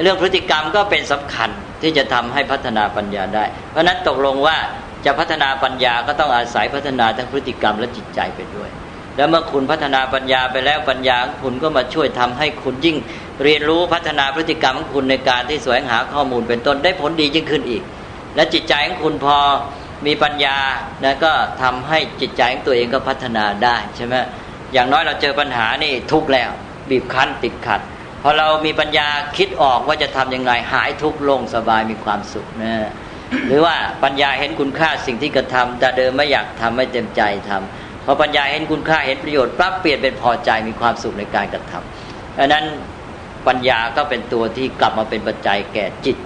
[0.03, 1.49] เรื่องพฤติกรรมก็เป็นสำคัญ
[1.81, 4.57] ที่จะทำให้พัฒนาปัญญาได้ เพราะนั้นตกลงว่า
[5.05, 8.69] จะพัฒนาปัญญาก็ต้องอาศัยพัฒนาทั้งพฤติกรรมและจิตใจไปด้วย
[9.15, 12.97] แล้วเมื่อคุณพัฒนาปัญญาไปแล้วปัญญาของคุณก็มาช่วยทำให้คุณยิ่ง
[13.43, 17.83] เรียนรู้พัฒนาพฤติกรรมของคุณในการที่แสวงหาข้อมูลเป็นต้นได้ผลดียิ่งขึ้นอีก
[18.35, 19.37] และจิตใจของคุณพอ
[20.05, 20.57] มีปัญญา
[21.03, 21.31] นะก็
[21.61, 24.15] ทำให้จิตใจของตัวเองก็พัฒนาได้ใช่ไหม
[24.73, 26.49] อย่างน้อยเราเจอปัญหานี่ทุกแล้ว
[26.89, 27.81] บีบคั้นติดขัด
[28.23, 29.07] พอเรามีปัญญา
[29.37, 32.73] คิดออกว่าจะทํำยังไงหายทุกข์ลงสบายมีความสุขนะ
[33.47, 42.65] หรือว่าปัญญาเห็นคุณค่าสิ่งที่กระทำแต่เดิมไม่อยากทำไม่เต็มใจทำพอปัญญาเห็นคุณค่าเห็นประโยชน์ปั๊บเปลี่ยนเป็นพอใจมีความสุขในการกระทำดังนั้น
[43.47, 46.17] ปัญญาก็เป็นตัวที่กลับมาเป็นปัจจัยแก่จิต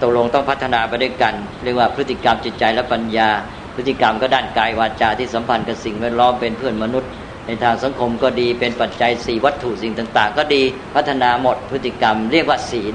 [0.00, 3.28] ตกลงต้องพัฒนาไปด้วยกัน เรียกว่าพฤติกรรมจิตใจและปัญญา
[3.74, 7.10] พฤติกรรมก็ด้านกายวาจาที่สัมพันธ์กับสิ่งแวดล้อมเป็นเพื่อนมนุษย์
[7.46, 10.62] ในทางสังคมก็ดีเป็นปัจจัยสี่วัตถุสิ่งต่าง ๆ ก็ดี
[10.94, 12.94] พัฒนาหมดพฤติกรรม เรียกว่าศีล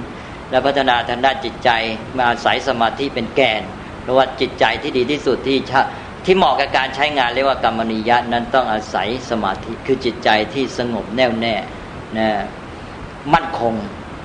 [0.50, 1.70] และพัฒนาทางด้านจิตใจ
[2.18, 3.62] มาอาศัยสมาธิเป็นแกน
[4.02, 5.58] เพราะว่าจิตใจที่ดีที่สุดที่
[6.26, 11.56] ที่เหมาะกับการใช้งานเรียกว่ากรรมนิยะนั้นต้องอาศัยสมาธิคือจิตใจที่สงบแน่วแน่
[12.18, 12.30] นะ
[13.34, 13.74] มั่นคง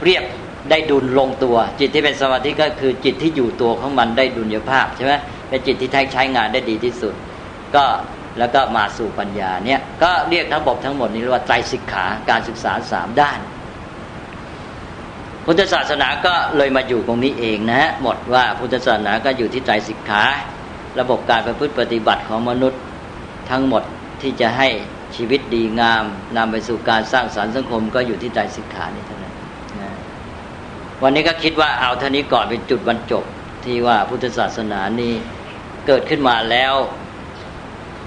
[0.04, 0.24] เรียบ
[0.70, 5.12] ได้ดุลลงตัว จิตที่เป็นสมาธิก็คือจิตที่อยู่ตัวของมันได้ดุลยภาพใช่ไหม
[5.48, 7.14] เป็นจิตที่ใช้งานได้ดีที่สุด
[7.74, 7.84] ก็
[8.38, 13.38] แล้วก็มาสู่ปัญญาเนี่ยก็เรียกทั้งบบทั้งหมดนี้ว่าไตรสิกขาการศึกษาสามด้าน
[15.44, 20.22] พุทธศาสนาก็เลยมาอยู่ตรงนี้เองนะฮะหมดว่าพุทธศาสนาก็อยู่ที่ไตรสิกขา
[21.00, 22.80] ระบบการประพฤติปฏิบัติของมนุษย์
[23.50, 23.82] ทั้งหมด
[24.22, 24.68] ที่จะให้
[25.16, 26.04] ชีวิตดีงาม
[26.36, 29.34] นำไปสู่การสร้างสารรค์สังคมก็อยู่ที่ไตรสิกขานี้เท่านั้น
[29.80, 29.90] นะ
[31.02, 33.24] วันนี้ก็คิดว่าเอาเท่านี้ก่อนเป็นจุดบรรจบ
[33.64, 35.14] ที่ว่าพุทธศาสนานี้
[35.86, 36.74] เกิดขึ้นมาแล้ว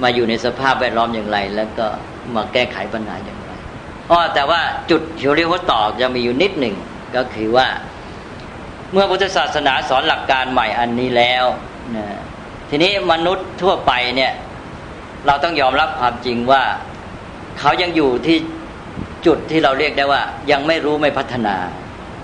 [0.01, 1.88] มาอยู่ในสภาพแวดล้อมอย่างไร แล้วก็
[2.36, 3.51] มาแก้ไขปัญหาอย่างไร
[4.12, 6.76] อ๋อแต่ว่าจุดเียวเรียกว่าตอจะมีอยู่นิดหนึ่ง
[7.16, 7.68] ก็คือว่า
[8.91, 11.45] เมื่อพุทธศาสนาสอนหลักการใหม่อันนี้แล้ว
[11.95, 12.06] นะ
[12.70, 14.34] ทีนี้มนุษย์ทั่วไปเนี่ย
[15.26, 16.64] เราต้องยอมรับความจริงว่า
[17.60, 18.38] เขายังอยู่ที่
[19.26, 21.56] จุดที่เราเรียกได้ว่า ยังไม่รู้ไม่พัฒนา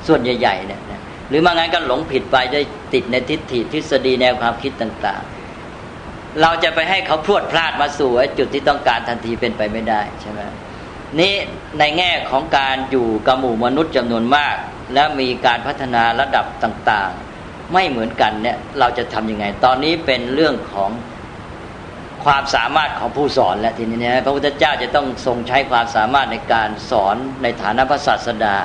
[0.08, 0.82] ส่วนใหญ่ๆเนี่ย
[1.30, 2.62] หรือมางั้นก็หลงผิดไปได้
[2.94, 10.40] ติดในทิฏฐิทฤษฎีแนวความคิดต่างๆ เราจะไปให้เขาพรวดพลาดมาสู่จุดที่ต้องการทันทีเป็นไปไม่ได้ใช่ไหม
[11.20, 11.34] นี้
[11.80, 14.56] ในแง่ของการอยู่กับหมู่มนุษย์จำนวนมาก
[14.94, 20.90] และมีการพัฒนาระดับต่างๆ ไม่เหมือนกันเนี่ยเราจะทํำยังไง ตอนนี้เป็นเรื่องของ
[22.26, 28.58] ความสามารถของผู้สอนและทีนี้นะพระพุทธเจ้าจะต้องทรงใช้ความสามารถในการสอนในฐานะพระศาสดา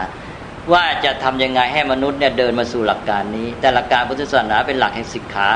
[0.72, 5.48] ว่าจะทํำยังไงให้มนุษย์เนี่ยเดินมาสู่หลักการนี้ แต่หลักการพุทธศาสนาเป็นหลักแห่งศิกขา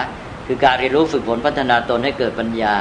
[0.47, 2.77] คือการเรียนรู้ฝึกฝนพัฒนาตนให้เกิดปัญญา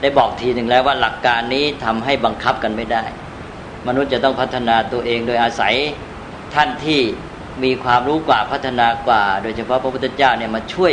[0.00, 3.04] ได้บอกทีหนึ่งแล้วว่าหลักการนี้ทำให้บังคับกันไม่ได้
[3.88, 5.74] มนุษย์จะต้องพัฒนาตัวเองโดยอาศัย
[6.54, 7.00] ท่านที่
[7.64, 10.92] มีความรู้กว่าพัฒนากว่า โดยเฉพาะพระพุทธเจ้าเนี่ยมาช่วย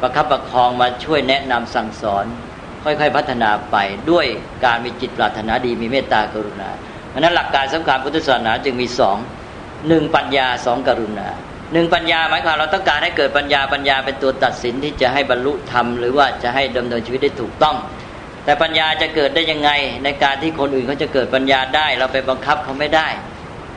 [0.00, 2.24] ประคับประคองมาช่วยแนะนำสั่งสอน
[2.84, 3.76] ค่อยๆ พัฒนาไป
[4.10, 4.26] ด้วย
[4.64, 6.70] การมีจิตปรารถนาดีมีเมตตากรุณา
[7.10, 9.16] เพราะนั้นหลักการสำคัญพุทธศาสนาจึงมีสอง
[9.88, 11.28] หนึ่งปัญญาสองกรุณา
[11.72, 17.76] หนึ่งปัญญาหมายความเราต้องการให้เกิดปัญญาปัญญาเป็นตัวตัดสินที่จะให้บรรลุธรรมหรือว่าจะให้ดำเนินชีวิตได้ถูกต้อง
[18.44, 19.70] แต่ปัญญาจะเกิดได้ยังไง
[20.04, 23.08] ในการที่คนอื่นเขาจะเกิดปัญญาได้ เราไปบังคับเขาไม่ได้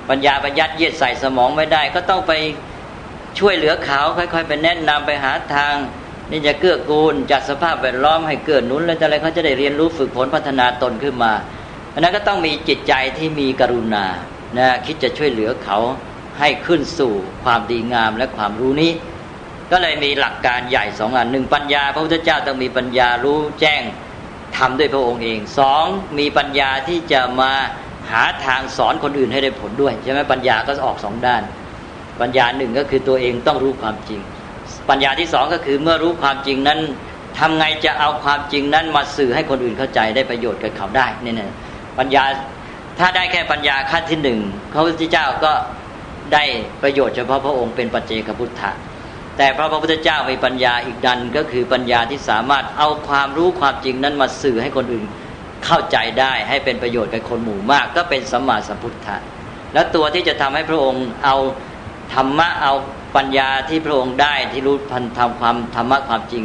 [0.09, 2.33] ปัญญาประยัดเยียดใส่สมองไม่ได้ ก็ต้องไป
[3.39, 5.73] ช่วยเหลือเขาค่อย ๆ ไปแนะนำไปหาทาง
[6.31, 11.33] นี่จะเกื้อกูลจัดสภาพแวดล้อมให้เกิดนุนแล้วอะไรเขาจะได้เรียนรู้ฝึกฝนพัฒนาตนขึ้นมา
[11.93, 14.05] อันนั้นก็ต้องมีจิตใจที่มีกรุณา
[14.57, 15.79] นะคิดจะช่วยเหลือเขา
[16.39, 17.13] ให้ขึ้นสู่
[17.43, 18.91] ความดีงามและความรู้นี้
[19.71, 23.81] ก็เลยมีหลักการใหญ่สองอันหนึ่งปัญญา พระพุทธเจ้าต้องมีปัญญารู้แจ้ง
[24.57, 25.85] ทำด้วยพระองค์เองสอง
[26.19, 27.51] มีปัญญาที่จะมา
[28.11, 31.41] หาทางสอนคนอื่นให้ได้ผลด้วยใช่ไหมปัญญาก็ออกสองด้าน
[32.21, 34.21] ปัญญาหนึ่งก็คือตัวเองต้องรู้ความจริง
[34.89, 36.79] ปัญญาที่สองก็คือเมื่อรู้ความจริงนั้น
[37.39, 41.53] ทำไงจะเอาความจริงนั้นมาสื่อให้คนอื่นเข้าใจได้ประโยชน์กับเขาได้นี่นะ
[41.99, 42.23] ปัญญา
[42.99, 44.39] ถ้าได้แค่ปัญญาขั้นที่หนึ่ง
[44.73, 45.51] พระพุทธเจ้าก็
[46.33, 46.43] ได้
[46.83, 48.71] ประโยชน์เฉพาะพระองค์เป็นปัจเจกพุทธะ
[49.37, 55.05] แต่พระพุทธเจ้ามีปัญญาอีกดันก็คือปัญญาที่สามารถเอาความรู้ความจริงนั้นมาสื่อให้คนอื่น
[55.65, 59.17] เข้าใจได้ให้เป็นประโยชน์กับคนหมู่มาก ก็เป็นสัมมาสัมพุทธะ
[59.73, 61.35] แล้วตัวที่จะทำให้พระองค์เอา
[62.13, 62.73] ธรรมะเอา
[63.15, 66.43] ปัญญาที่พระองค์ได้ที่รู้พันทำความธรรมะความจริง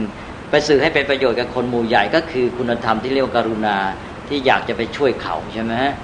[0.51, 3.77] ไปสื่อให้เป็นประโยชน์กับคนหมู่ใหญ่ก็คือคุณธรรมที่เรียกว่ากรุณา
[4.29, 5.95] ที่อยากจะไปช่วยเขาใช่ไหมฮะ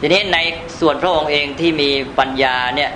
[0.00, 0.38] ทีนี้ใน
[0.80, 2.90] ส่วนพระองค์เองที่มีปัญญาเนี่ย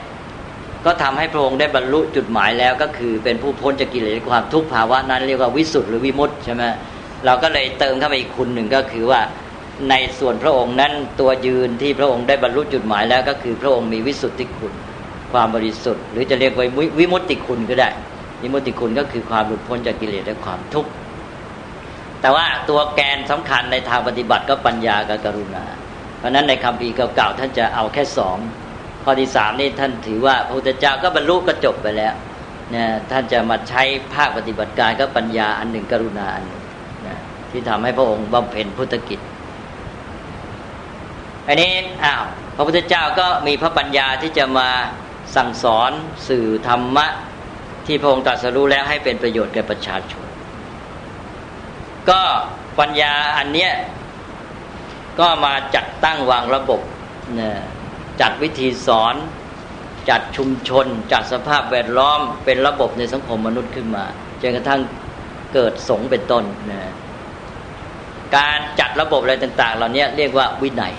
[0.84, 6.64] ก็ทำให้พระองค์ได้บรรลุจุดหมายแล้วก็คือเป็นผู้พ้นจากกิเลสความทุกข์ภาวะนั้นเรียกว่าวิสุทธิหรือวิมุตติใช่ไหม
[7.26, 9.20] เราก็เลยเติมเข้าไปอีกคุณหนึ่งก็คือว่า
[9.90, 14.72] ในส่วนพระองค์นั้นตัวยืนที่พระองค์ได้บรรลุจุดหมายแล้วก็คือพระองค์มีวิสุทธิคุณ
[15.36, 16.66] ความบริสุทธิ์ หรือจะเรียกว่า
[16.98, 17.88] วิมุตติคุณก็ได้
[18.42, 20.90] วิมุตติคุณก็คือความหลุดพ้นจากกิเลสและความทุกข์
[22.20, 25.64] แต่ว่าตัวแกนสำคัญในทางปฏิบัติก็ปัญญากับกรุณา
[26.18, 28.36] เพราะนั้นในคำพีเก่าๆท่านจะเอาแค่สอง
[29.04, 32.14] ข้อที่สามนี่ท่านถือว่าพระพุทธเจ้าก็บรรลุก็จบไปแล้ว
[32.70, 33.82] เนี่ยท่านจะมาใช้
[34.14, 36.62] ภาคปฏิบัติการก็ปัญญาอันหนึ่งกรุณาอันหนึ่ง
[37.06, 37.18] นะ
[37.50, 39.20] ที่ทำให้พระองค์บำเพ็ญพุทธกิจ
[41.48, 41.70] อันนี้
[42.04, 42.24] อ้าว
[42.56, 44.68] พระพุทธเจ้าก็มีพระปัญญาที่จะมา
[45.34, 45.92] สั่งสอน
[46.28, 47.06] สื่อธรรมะ
[47.86, 50.24] ที่พระองค์ตรัสรู้แล้วให้เป็นประโยชน์แก่ประชาชน
[52.10, 52.22] ก็
[52.78, 53.72] ปัญญาอันเนี้ย
[55.20, 56.80] ก็มาจัดตั้งวางระบบ
[57.36, 57.58] เนี่ย
[58.20, 59.14] จัดวิธีสอน
[60.10, 64.04] จัดชุมชน จัดสภาพแวดล้อม เป็นระบบในสังคมมนุษย์ขึ้นมา
[64.42, 64.80] จนกระทั่ง
[65.54, 66.92] เกิดสงเป็นต้นนะ
[68.36, 70.94] การจัดระบบอะไรต่าง ๆ เหล่านี้เรียกว่าวินัย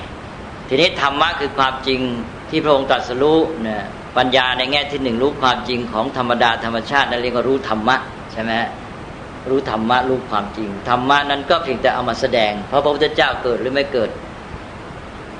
[0.68, 2.02] ทีนี้ธรรมะคือความจริง
[2.50, 3.84] ที่พระองค์ตรัสรู้เนี่ย
[4.18, 7.96] ปัญญาในแง่ที่หนึ่งรู้ความจริงของธรรมดาธรรมชาตินั่นเรียกว่ารู้ธรรมะ
[8.32, 8.54] ใช่ไหม
[9.50, 14.10] รู้ธรรมะรู้ความจริงธรรมะนั้นก็เพียงแต่เอามาแสดง เพราะพระพุทธเจ้าเกิดหรือไม่เกิด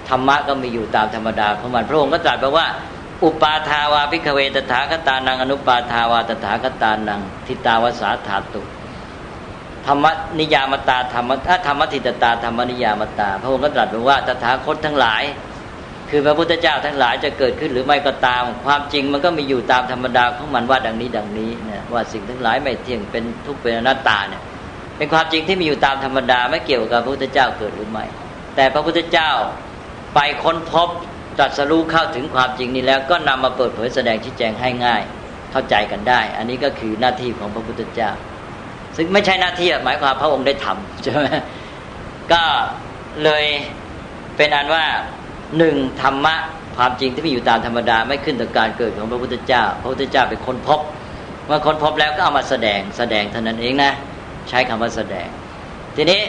[0.10, 2.66] ธรรมะก็มีอยู่ตามธรรมดาของมันพระองค์ก็ตรัสไปว่า
[3.24, 8.62] อุปาทาวาพิกเวตถาคตานังอนุปาทาวาตถาคตานังทิตาวสาถาตุ
[9.86, 10.06] ธรรม
[10.40, 11.32] นิยามตาธรรม
[11.66, 15.24] ธรรมทิตตาธรรมนิยามตา พระองค์ก็ตรัสบอกว่าตถาคตทั้งหลาย
[16.10, 24.42] คือพระพุทธเจ้าทั้งหลายจะเกิดขึ้นหรือไม่ก็ตาม ความจริงมันก็มีอยู่ตามธรรมดาของมันว่าดังนี้ดังนี้เนี่ยว่าสิ่งทั้งหลายไม่เที่ยงเป็นทุกเป็นอนัตตาเนี่ย
[24.98, 28.06] เป็นความจริงที่มีอยู่ตามธรรมดาไม่เกี่ยวกับพระพุทธเจ้าเกิดหรือไม่
[28.56, 29.30] แต่พระพุทธเจ้า
[30.16, 30.90] ไปค้นพบ
[31.38, 35.02] ตรัสรู้เข้าถึงความจริงนี้แล้วก็นำมาเปิดเผยแสดงชี้แจงให้ง่าย
[35.52, 38.12] เข้าใจกันได้ อันนี้ก็คือหน้าที่ของพระพุทธเจ้า
[38.98, 41.26] ซึ่งไม่ใช่หน้าที่หมายความพระองค์ได้ทำใช่ไหม
[42.34, 42.44] ก็
[43.24, 43.46] เลย
[44.38, 44.86] เป็นอันว่า
[45.58, 46.36] หนึ่งธรรมะ
[46.78, 50.80] ความจริงที่มีอยู่ตามธรรมดาไม่ขึ้นต่อการเกิดของพระพุทธเจ้า พระพุทธเจ้าเป็นคนพบ
[51.46, 53.92] เมื่อคนพบแล้วก็เอามาแสดงแสดงเท่านั้นเองนะ
[54.50, 55.28] ใช้คำว่าแสดง
[55.96, 56.22] ทีนี้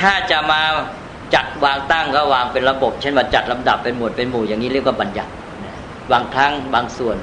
[0.00, 0.60] ถ้าจะมา
[1.34, 5.30] จัดวางตั้งก็วางเป็นระบบ เช่นว่าจัดลำดับเป็นหมวดเป็นหมู่อย่างนี้เรียกว่าบัญญัติ
[6.12, 7.16] บางครั้งบางส่วน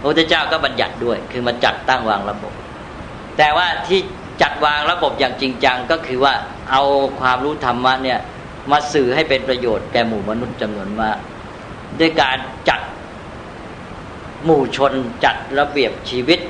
[0.00, 2.52] พระพุทธเจ้าก็บัญญัติด้วย คือมาจัดตั้งวางระบบ
[3.38, 4.00] แต่ว่าที่
[4.42, 6.34] จัดวางระบบอย่างจริงจังก็คือว่า
[6.70, 6.82] เอา
[7.20, 8.18] ความรู้ธรรมะเนี่ย
[8.70, 11.18] มาสื่อให้เป็นประโยชน์แก่หมู่มนุษย์จำนวนมาก
[12.00, 12.38] ด้วยการ
[12.68, 12.80] จัด
[14.44, 14.92] หมู่ชน
[15.24, 16.40] จัดระเบียบชีวิต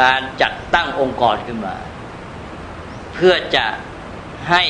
[0.00, 1.74] การจัดตั้งองค์กรขึ้นมา
[3.14, 3.64] เพื่อจะ
[4.50, 4.62] ให้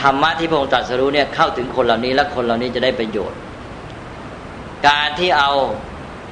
[0.00, 3.38] ธรรมะที่พระองค์ตรัสรู้เนี่ยเข้าถึงคนเหล่านี้และคนเหล่านี้จะได้ประโยชน์
[4.88, 5.52] การที่เอา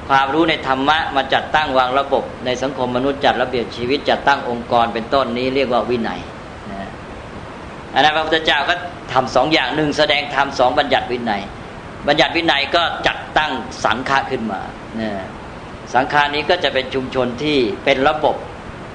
[0.09, 6.21] ความรู้ในธรรมะมาจัดตั้งวางระบบในสังคมมนุษย์จัดระเบียบชีวิตจัดตั้งองค์กรเป็นต้นนี้เรียกว่าวินัย
[7.95, 8.75] อันนั้นพระพุทธเจ้าก็
[9.13, 11.41] ทำสองอย่างหนึ่งแสดงธรรมสองบัญญัติวินัย
[12.07, 13.51] บัญญัติวินัยก็จัดตั้ง
[13.83, 14.61] สังฆะขึ้นมา
[15.01, 15.11] นะ
[15.93, 18.35] สังฆานี้ก็จะเป็นชุมชนที่เป็นระบบ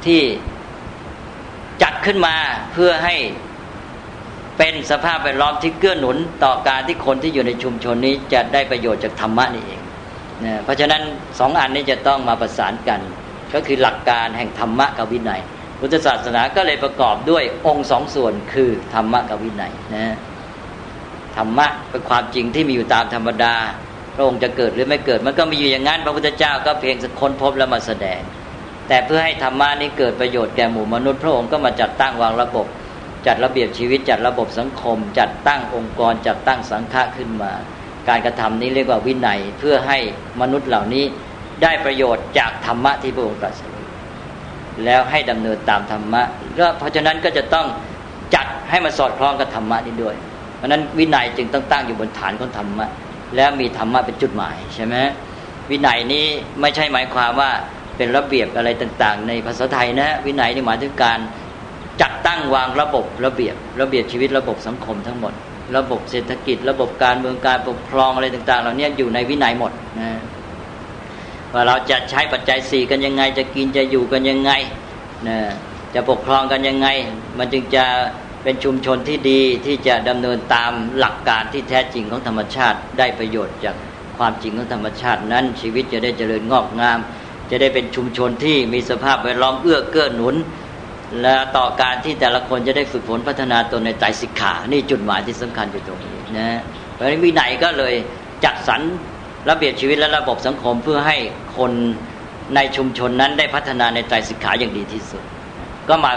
[0.07, 0.23] ที่
[1.83, 2.35] จัดขึ้นมา
[2.73, 3.15] เพื่อให้
[4.59, 9.81] เป็นสภาพแวดล้อมที่เกื้อหนุนต่อการที่คนที่อยู่ในชุมชนนี้จะได้ประโยชน์จากธรรมะนี่เอง
[10.45, 11.03] นะเพราะฉะนั้น
[11.39, 13.01] สองอันนี้จะต้องมาประสานกัน
[13.55, 15.41] ก็คือหลักการแห่งธรรมะกับวินัย
[15.81, 20.17] พุทธศาสนาก็เลยประกอบด้วยองค์สองส่วนคือธรรมะกับวินัยนะ
[21.37, 23.55] ธรรมะเป็นความจริงที่มีอยู่ตามธรรมดา
[24.15, 28.21] พระองค์จะเกิดหรือไม่เกิดมันก็มีอยู่อย่างนั้นพระพุทธเจ้าก็เพียงค้นพบแล้วมาแสดง
[28.89, 32.67] แต่เพื่อให้ธรรมะนี้เกิดประโยชน์แก่หมู่มนุษย์พระองค์ก็มาจัดตั้งวางระบบ
[33.27, 37.53] จัดระเบียบชีวิตจัดระบบสังคม จัดตั้งองค์กร จัดตั้งสังฆะขึ้นมา
[38.09, 39.99] การกระทำนี้เรียกว่าวินัยเพื่อให้
[40.41, 41.05] มนุษย์เหล่านี้
[41.63, 43.80] ได้ประโยชน์จากธรรมะที่พระองค์ตรัสรู้
[44.85, 46.23] แล้วให้ดำเนินตามธรรมะ
[46.59, 47.67] ก็เพราะฉะนั้นก็จะต้อง
[48.35, 50.15] จัดให้มันสอดคล้องกับธรรมะนี้ด้วย
[50.57, 52.87] เพราะนั้นวินัยจึงต้องตั้งอยู่บนฐานของธรรมะ
[53.37, 54.97] แล้วมีธรรมะเป็นจุดหมายใช่ไหม
[55.71, 56.27] วินัยนี้
[56.61, 57.51] ไม่ใช่หมายความว่า
[57.97, 61.19] เป็นระเบียบอะไรต่าง ๆ ในภาษาไทยนะวินัยนี่หมายถึงการ
[62.03, 65.33] จัดตั้งวางระบบระเบียบ ระเบียบชีวิตระบบสังคมทั้งหมด
[65.77, 70.11] ระบบเศรษฐกิจ ระบบการเมืองการปกครองอะไรต่าง ๆ เหล่านี้อยู่ในวินัยหมดนะ
[71.53, 74.53] ว่าเราจะใช้ปัจจัยสี่กันยังไง จะกินจะอยู่กันยังไง
[75.29, 75.39] นะ
[75.95, 76.89] จะปกครองกันยังไง
[77.39, 77.85] มันจึงจะ
[78.43, 83.77] เป็นชุมชนที่ดีที่จะดำเนินตามหลักการที่แท้จริงของธรรมชาติ ได้ประโยชน์จาก
[84.19, 86.99] ความจริงของธรรมชาตินั้น ชีวิตจะได้เจริญงอกงาม
[87.51, 90.35] จะได้เป็นชุมชนที่มีสภาพแวดล้อมเอื้อเกื้อหนุน
[91.23, 96.49] และต่อการที่แต่ละคนจะได้ฝึกฝนพัฒนาตนในใจสิกขา นี่จุดหมายที่สำคัญอยู่ตรงนี้นะ
[96.95, 97.95] เพราะฉะนั้นวินัยก็เลย
[98.45, 98.81] จัดสรร
[99.49, 101.17] ระเบียบชีวิตและระบบสังคมเพื่อให้
[101.57, 101.73] คน
[102.55, 105.23] ในชุมชนนั้นได้พัฒนาในใจสิกขาอย่างดีที่สุด
[105.89, 106.13] ก็มา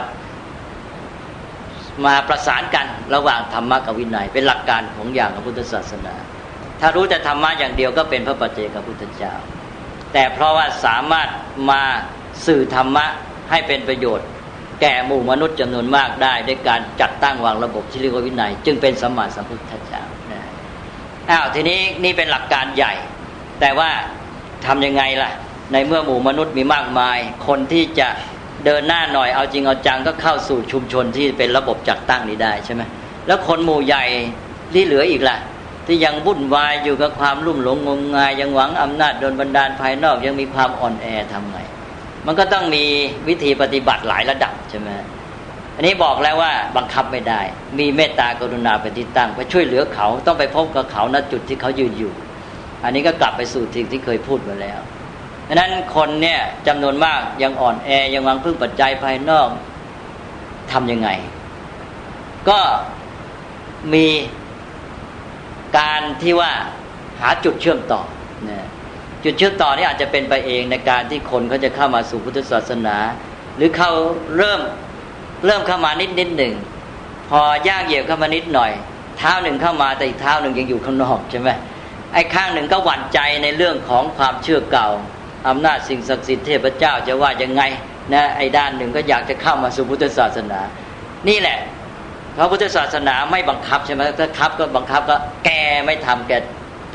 [2.06, 2.86] มาประสานกัน
[3.16, 6.16] ระหว่างธรรมะกับวินัย เป็นหลักการของอย่างของพุทธศาสนา
[6.82, 9.34] ถ้ารู้แต่ธรรมะอย่างเดียวก็เป็นพระปัจเจกพุทธเจ้า
[10.14, 11.30] แต่เพราะว่าสามารถ
[11.70, 11.82] มา
[12.46, 13.06] สื่อธรรมะ
[13.52, 14.28] ให้เป็นประโยชน์
[14.82, 20.04] แก่หมู่มนุษย์จำนวนมากได้ด้วยการจัดตั้งวางระบบที่เรียกว่าวินัย จึงเป็นสมมาสัมพุทธเจ้า
[21.30, 22.94] อ้าวทีนี้นี่เป็นหลักการใหญ่
[23.60, 23.90] แต่ว่า
[24.66, 25.32] ทํำยังไงล่ะ
[25.72, 27.18] ในเมื่อหมู่มนุษย์มีมากมาย
[27.48, 28.08] คนที่จะ
[28.66, 32.82] เดินหน้าหน่อยเอาจริงเอาจังก็เข้าสู่ชุมชนที่เป็นระบบจัดตั้งนี้ได้ใช่ไหม
[33.28, 34.04] แล้วคนหมู่ใหญ่
[34.74, 35.38] ที่เหลืออีกล่ะ
[35.88, 41.58] ที่ยังวุ่นวายอยู่กับความรุ่มหลงงมงาย ยังหวังอำนาจโดนบันดาลภายนอก ยังมีความอ่อนแอทำไง
[42.26, 42.84] มันก็ต้องมี
[43.28, 44.90] วิธีปฏิบัติหลายระดับใช่ไหม
[45.76, 47.42] อันนี้บอกแล้วว่าบังคับไม่ได้
[47.80, 52.14] มีเมตตากรุณาเป็นที่ตั้งไปช่วยเหลือเขาต้องไปพบกับเขาณจุดที่เขายืนอยู่
[52.84, 54.80] อันนี้ก็กลับไปสู่สิ่งที่เคยพูดมาแล้ว
[55.48, 59.50] ดังนั้นคนเนี่ยจำนวนมากยังอ่อนแอยังวางพึ่งปัจจัยภายนอก
[60.72, 61.10] ทํำยังไง
[62.50, 62.60] ก็
[63.94, 64.08] มี
[65.78, 66.52] การที่ว่า
[67.22, 68.02] หาจุดเชื่อมต่อ
[68.50, 68.68] นะ
[69.24, 72.98] จุดเชื่อมต่อนี่อาจจะเป็นไปเองในการที่คนเขาจะเข้ามาสู่พุทธศาสนา
[73.58, 73.92] หรือเขา
[74.38, 74.62] เริ่ม
[75.46, 76.54] เริ่มเข้ามานิดนิดหนึ่ง
[77.30, 78.72] พอย่างเหยียบเข้ามานิดหน่อย
[79.18, 81.50] เท้าหนึ่งเข้ามาแต่อีกเท้าหนึ่งยังอยู่ข้างนอกใช่ไหม
[82.14, 84.90] ไอ้ข้างหนึ่งก็หวั่นใจในเรื่องของความเชื่อเก่า
[85.50, 87.64] อำนาจสิ่งศักดิ์สิทธิ์เทพเจ้าจะว่ายังไง
[88.14, 90.60] นะไอ้ด้านหนึ่งก็อยากจะเข้ามาสู่พุทธศาสนา
[91.30, 91.58] นี่แหละ
[92.38, 95.16] พระพุทธศาสนาไม่บังคับใช่ไหมถ้าคับก็บังคับก็
[95.46, 95.50] แก
[95.86, 96.34] ไม่ทำแก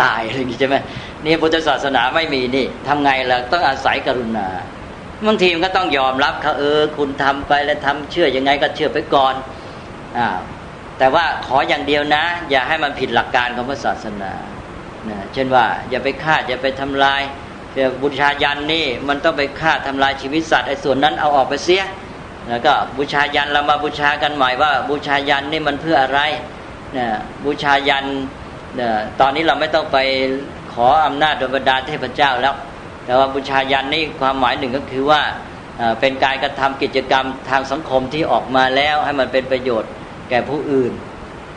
[0.02, 0.76] ตายอะไรอย่างนี้ใช่ไหม
[1.24, 4.48] นี่พุทธศาสนาไม่มีนี่ทำไงล่ะต้องอาศัยกรุณา
[5.26, 9.34] บางทีมันก็ต้องยอมรับเขาเออ คุณทำไปแล้วทำเชื่อยังไงก็เชื่อไปก่อน
[10.18, 10.28] อ่า
[10.98, 14.32] แต่ว่าขออย่างเดียวนะ อย่าให้มันผิดหลักการของพระศาสนา
[15.10, 17.22] นะเช่นว่า อย่าไปฆ่าอย่าไปทำลาย
[18.02, 21.84] บูชายันนี่มันต้องไปฆ่าทำลายชีวิตสัตว์ไอ้ส่วนนั้นเอาออกไปเสีย
[22.48, 26.20] แล้วก็บูชายันเรามาบูชากันใหม่ว่า บูชายันนี่มันเพื่ออะไร
[26.96, 27.06] นะ
[27.44, 28.04] บูชายัน
[28.80, 28.88] นะ
[29.20, 29.98] ตอนนี้เราไม่ต้องไป
[30.72, 32.54] ขออำนาจโดยบรรดาเทพเจ้าแล้ว
[33.04, 35.22] แต่ว่าบูชายันนี่ความหมายหนึ่งก็คือว่า
[36.00, 39.90] เป็นการกระทำกิจกรรมทางสังคมที่ออกมาแล้วให้มันเป็นประโยชน์
[40.30, 40.92] แก่ผู้อื่น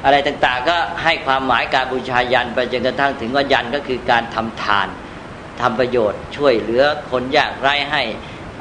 [0.05, 4.87] อะไรต่างๆ ก็ให้ความหมายการบูชายันไปจนกระทั่งถึงว่ายันก็คือการทำทาน
[5.61, 8.01] ทำประโยชน์ช่วยเหลือคนยากไร้ให้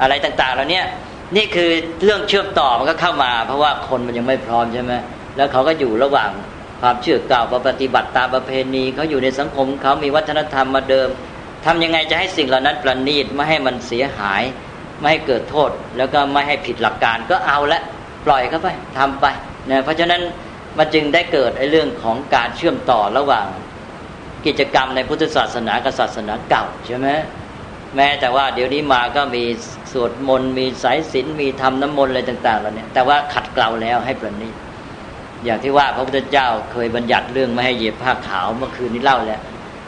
[0.01, 0.81] อะไรต่างๆเหล่านี้
[1.35, 1.69] นี่คือ
[2.03, 4.93] เรื่องเชื่อมต่อมันก็เข้ามา เพราะว่าคนมันยังไม่พร้อมใช่ไหม
[5.37, 6.29] แล้วเขาก็อยู่ระหว่าง
[6.81, 11.09] ความเชื่อเก่าปฏิบัติตามประเพณีเขาอยู่ในสังคมเขามีวัฒนธรรมมาเดิม
[11.65, 14.41] ทำยังไงจะให้สิ่งเหล่านั้นประณีตไม่ให้มันเสียหาย
[14.99, 17.81] ไม่ให้เกิดโทษ แล้วก็ไม่ให้ผิดหลักการก็เอาละ
[18.25, 19.25] ปล่อยเข้าไปทำไป
[19.69, 20.21] นะเพราะฉะนั้น
[20.77, 23.47] มันจึงได้เกิดไอ้เรื่องของการเชื่อมต่อระหว่าง
[24.45, 27.07] กิจกรรมในพุทธศาสนากับศาสนาเก่าใช่ไหม
[27.95, 29.43] แม้แต่ว่าเดี๋ยวนี้มาก็มี
[29.91, 34.55] สวดมนต์มีสายศีลมีทำน้ำมนต์อะไรต่างๆแล้วเนี่ยแต่ว่าขัดเกลาแล้วให้ประณีต
[35.45, 39.41] อย่างที่ว่าพระพุทธเจ้าเคยบัญญัติเรื่องไม่ให้เหยียบผ้าขาวเมื่อคืนนี้เล่าแล้ว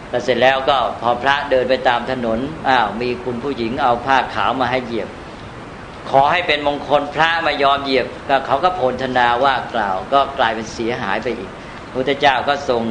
[0.10, 5.10] แต่เสร็จแล้วก็พอพระเดินไปตามถนนอ้าวมีคุณผู้หญิงเอาผ้าขาวมาให้เหยียบ
[6.09, 11.51] ขอให้เป็นมงคลพระมายอมเหยียบก็เขาก็โพลธนาว่ากล่าว ก็กลายเป็นเสียหายไปอีก
[11.91, 12.84] พระเจ้าก็ทรง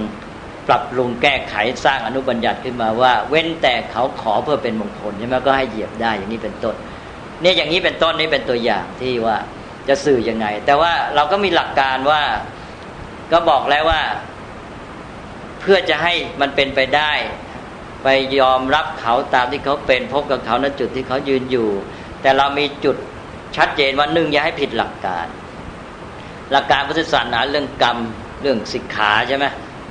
[0.69, 6.75] ปรับปรุงแก้ไขสร้างอนุบัญญัติขึ้นมาว่า เว้นแต่เขาขอเพื่อเป็นมงคลใช่ไหมก็ให้เหยียบได้อย่างนี้เป็นต้น
[7.41, 9.37] เนี่ยอย่างนี้เป็นต้นนี่เป็นตัวอย่างที่ว่า
[9.89, 12.23] จะสื่อยังไง แต่ว่าเราก็มีหลักการว่า
[13.33, 14.01] ก็บอกแล้วว่า
[15.61, 17.13] เพื่อจะให้มันเป็นไปได้
[18.03, 18.09] ไป
[18.41, 21.69] ยอมรับเขาตามที่เขาเป็นพบกับเขาณจุดที่เขายืนอยู่
[22.23, 22.97] แต่เรามีจุด
[23.57, 25.27] ชัดเจนว่าหนึ่งอย่าให้ผิดหลักการ
[26.53, 27.99] หลักการพุทธศาสนาเรื่องกรรม
[28.43, 29.45] เรื่องสิกขาใช่ไหม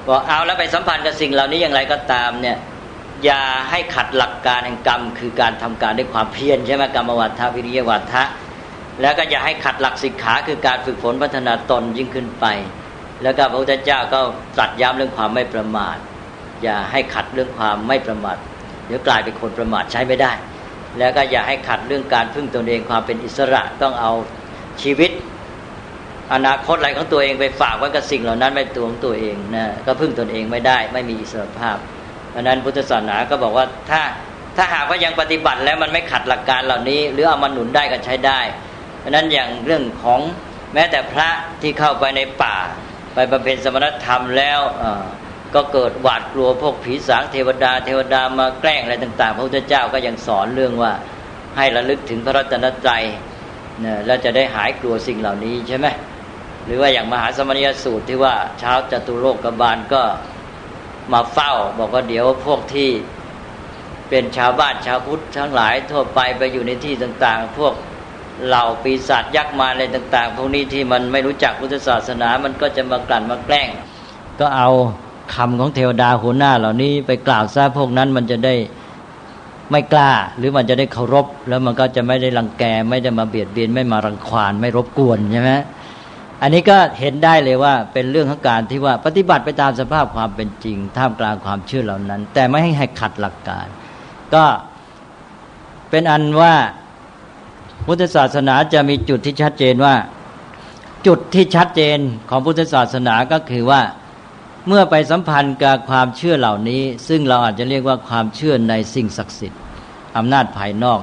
[0.08, 2.58] บอกเอาแล้วไปสัมพันธ์กับสิ่งเหล่านี้อย่างไรก็ตามเนี่ย
[3.26, 8.24] อย่าให้ขัดหลักการแห่งกรรม คือการทำการด้วยความเพียรใช่ไหมกรรมวัฏทวิริยวัฏทะ
[9.02, 12.46] แล้วก็อย่าให้ขัดหลักสิกขาคือการฝึกฝนพัฒนาตนยิ่งขึ้นไป
[13.24, 14.20] แล้วก็พระพุทธเจ้าก็
[14.58, 15.98] ตรัสย้ำเรื่องความไม่ประมาท
[16.64, 18.38] อย่าให้ขัดเรื่องความไม่ประมาท
[18.88, 20.32] เดี๋ยวกลายเป็นคนประมาทใช้ไม่ได้
[21.00, 24.12] แล้วก็อย่าให้ขัดเรื่องการพึ่งตนเองความเป็นอิสระต้องเอา
[24.82, 25.12] ชีวิต
[26.34, 31.78] อนาคตอะไรของตัวเองไปฝากไว้กับสิ่งเหล่านั้นไม่ตัวของตัวเองนะก็พึ่งตนเองไม่ได้ ไม่มีอิสรภาพ
[32.30, 34.02] เพราะนั้นพุทธศาสนาก็บอกว่าถ้า
[34.58, 38.40] ถ้าหากว่ายังปฏิบัติแล้วมันไม่ขัดหลักการเหล่านี้ หรือเอามาหนุนได้ก็ใช้ได้
[39.00, 40.20] เพราะนั้นอย่างเรื่องของ
[40.74, 41.30] แม้แต่พระ
[41.62, 42.56] ที่เข้าไปในป่า
[43.14, 44.60] ไปบำเพ็ญสมณธรรมแล้ว
[45.56, 50.92] ก็เกิดหวาดกลัวพวกผีสางเทวดา เทวดามาแกล้งอะไรต่าง ๆ พระพุทธเจ้าก็ยังสอนเรื่องว่า
[51.58, 53.04] ให้ระลึกถึงพระรัตนตรัย
[53.84, 55.88] นี่ยแล้วจะได้หายกลัวสิ่งเหล่านี้ใช่ไหม
[56.66, 60.02] หรือว่าอย่างมหาสมณียสูตรที่ว่าเช้าจตุโลกบาลก็
[61.14, 62.90] มาเฝ้า บอกว่าเดี๋ยวพวกที่
[64.10, 67.74] เป็นชาวบ้านชาวพุทธทั้งหลายทั่วไปไปอยู่ในที่ต่างๆ พวก
[68.46, 73.70] เหล่าปีศาจยักษ์มาอะไรต่าง ๆ พวกนี้ที่มันไม่รู้จักพุทธศาสนา มันก็จะมากลั่นมาแกล้ง
[74.40, 74.70] ก็เอา
[75.36, 78.56] คำของเทวดาหัวหน้าเหล่านี้ไปกล่าวซะพวกนั้นมันจะได้
[79.72, 85.52] ไม่กล้า หรือมันจะได้เคารพ แล้วมันก็จะไม่ได้รังแก ไม่ได้มาเบียดเบียนไม่มารังควานไม่รบกวนใช่ไหม
[86.42, 93.68] อันนี้ก็เห็นได้เลยว่าเป็นเรื่องของการที่ว่าปฏิบัติไปตามสภาพความเป็นจริง ท่ามกลางความเชื่อเหล่านั้น แต่ไม่ให้ให้ขัดหลักการ
[94.36, 94.46] ก็
[95.90, 96.54] เป็นอันว่า
[97.86, 99.96] พุทธศาสนาจะมีจุดที่ชัดเจนว่า
[101.08, 101.98] จุดที่ชัดเจน
[102.30, 103.82] ของพุทธศาสนาก็คือว่า
[104.68, 109.62] เมื่อไปสัมพันธ์กับความเชื่อเหล่านี้ ซึ่งเราอาจจะเรียกว่าความเชื่อในสิ่งศักดิ์สิทธิ์
[110.18, 111.02] อำนาจภายนอก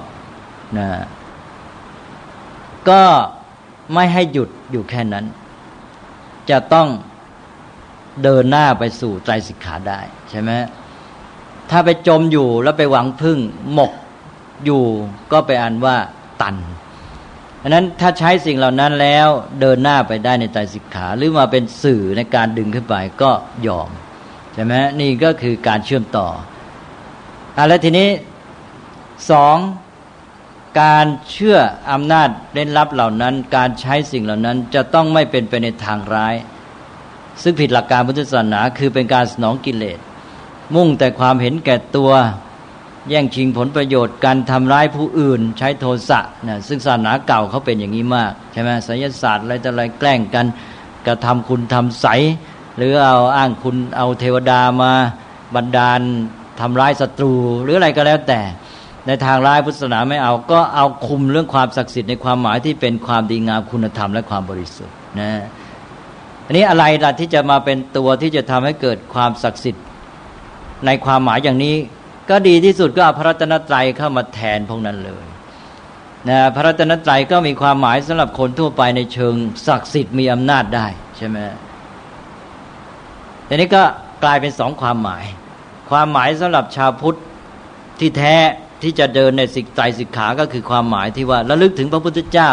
[0.79, 0.89] นะ
[2.89, 3.03] ก็
[3.95, 5.25] ไม่ให้หยุดอยู่แค่นั้น
[6.51, 6.89] จะต้อง
[8.23, 10.51] เดินหน้าไปสู่ใจสิกขาได้ใช่ไหม
[11.71, 13.39] ถ้าไปจมอยู่แล้วไปหวังพึ่ง
[13.73, 13.93] หมก
[14.65, 14.83] อยู่
[15.33, 15.97] ก็ไปอันว่า
[16.43, 16.57] ตัน
[17.63, 19.29] อันนั้นถ้าใช้สิ่งเหล่านั้นแล้ว
[19.61, 23.31] เดินหน้าไปได้ในใจสิกขา หรือมาเป็นสื่อในการดึงขึ้นไปก็
[23.67, 23.91] ยอม
[24.55, 26.29] ใช่ไหมนี่ก็คือการเชื่อมต่อ
[27.57, 28.09] อะแล้วทีนี้
[29.31, 29.57] สอง
[30.83, 31.59] การเชื่อ
[31.93, 36.35] อำนาจเล่นลับเหล่านั้น การใช้สิ่งเหล่านั้นจะต้องไม่เป็นไปในทางร้าย
[37.43, 39.99] ซึ่งผิดหลักการพุทธศาสนาคือเป็นการสนองกิเลส
[40.75, 42.13] มุ่งแต่ความเห็นแก่ตัว
[43.11, 50.47] แย่งชิงผลประโยชน์การทำร้ายผู้อื่น ใช้โทสะนะซึ่งศาสนาเก่าเขาเป็นอย่างนี้มากใช่ไหมศยศาสตร์อะไรแต่อะไรแกล้งกัน
[51.07, 52.07] กระทำคุณทำใส
[52.77, 54.93] หรือเอาอ้างคุณเอาเทวดามา
[55.55, 56.01] บันดาล
[56.61, 57.33] ทำร้ายศัตรู
[57.63, 58.41] หรืออะไรก็แล้วแต่
[59.07, 65.31] ในทางร้ายพุทธศาสนาไม่เอาก็เอาคุมเรื่องความศักดิ์สิทธิ์ในความหมายที่เป็นความดีงามคุณธรรมและความบริสุทธิ์นะ
[66.47, 69.85] อันนี้อะไรล่ะที่จะมาเป็นตัวที่จะทำให้เกิดความศักดิ์สิทธิ์
[70.87, 71.75] ในความหมายอย่างนี้
[72.31, 75.27] ก็ดีที่สุดก็เอาพระรัตนตรัยเข้ามาแทนพวกนั้นเลย
[76.29, 79.35] นะพระรัตนตรัยก็มีความหมายสำหรับคนทั่วไปในเชิง
[79.67, 80.87] ศักดิ์สิทธิ์มีอำนาจได้
[81.17, 81.39] ใช่ไหม
[83.47, 83.83] แต่นี้ก็
[84.25, 85.25] กลายเป็นสองความหมาย
[85.91, 87.19] ความหมายสำหรับชาวพุทธ
[88.01, 88.35] ที่แท้
[88.83, 92.51] ที่จะเดินในสิกใจสิกขา ก็คือความหมายที่ว่าระลึกถึงพระพุทธเจ้า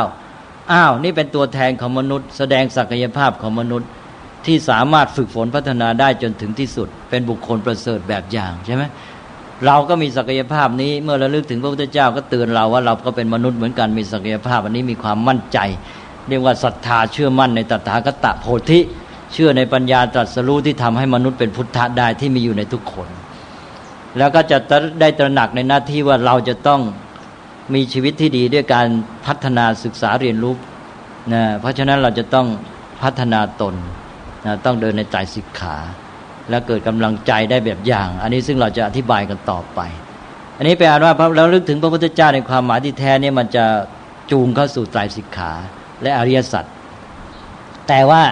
[0.72, 3.90] อ้าว นี่เป็นตัวแทนของมนุษย์ แสดงศักยภาพของมนุษย์
[4.46, 8.84] ที่สามารถฝึกฝนพัฒนาได้จนถึงที่สุด เป็นบุคคลประเสริฐแบบอย่างใช่ไหม
[9.66, 15.60] เราก็มีศักยภาพนี้ เมื่อระลึกถึงพระพุทธเจ้าก็เตือนเราว่าเราก็เป็นมนุษย์เหมือนกันมีศักยภาพ อันนี้มีความมั่นใจ
[16.28, 18.80] เรียกว่าศรัทธาเชื่อมั่นในตถาคตโพธิ
[19.34, 23.10] เชื่อในปัญญาตรัสรู้ที่ทำให้มนุษย์เป็นพุทธะได้ที่มีอยู่ในทุกคน
[24.18, 24.58] แล้วก็จะ
[25.02, 26.82] ได้ตระหนักในหน้าที่ว่าเราจะต้อง
[27.74, 28.88] มีชีวิตที่ดีด้วยการ
[29.26, 30.56] พัฒนาศึกษาเรียนรู้
[31.34, 32.48] นะเพราะฉะนั้นเราจะต้อง
[33.04, 33.76] พัฒนาตน
[34.46, 35.76] นะต้องเดินในใจศิกขา
[36.50, 39.80] และเกิดกำลังใจได้แบบอย่าง อันนี้ซึ่งเราจะอธิบายกันต่อไป
[40.58, 43.66] อันนี้แปลว่าเราลึกถึงพระพุทธเจ้าในความหมายที่แท้เนี่ยมันจะ
[44.32, 45.52] จูงเข้าสู่ไตรสิกขา
[46.02, 46.66] และอริยสัจ
[47.88, 48.24] แต่ว่า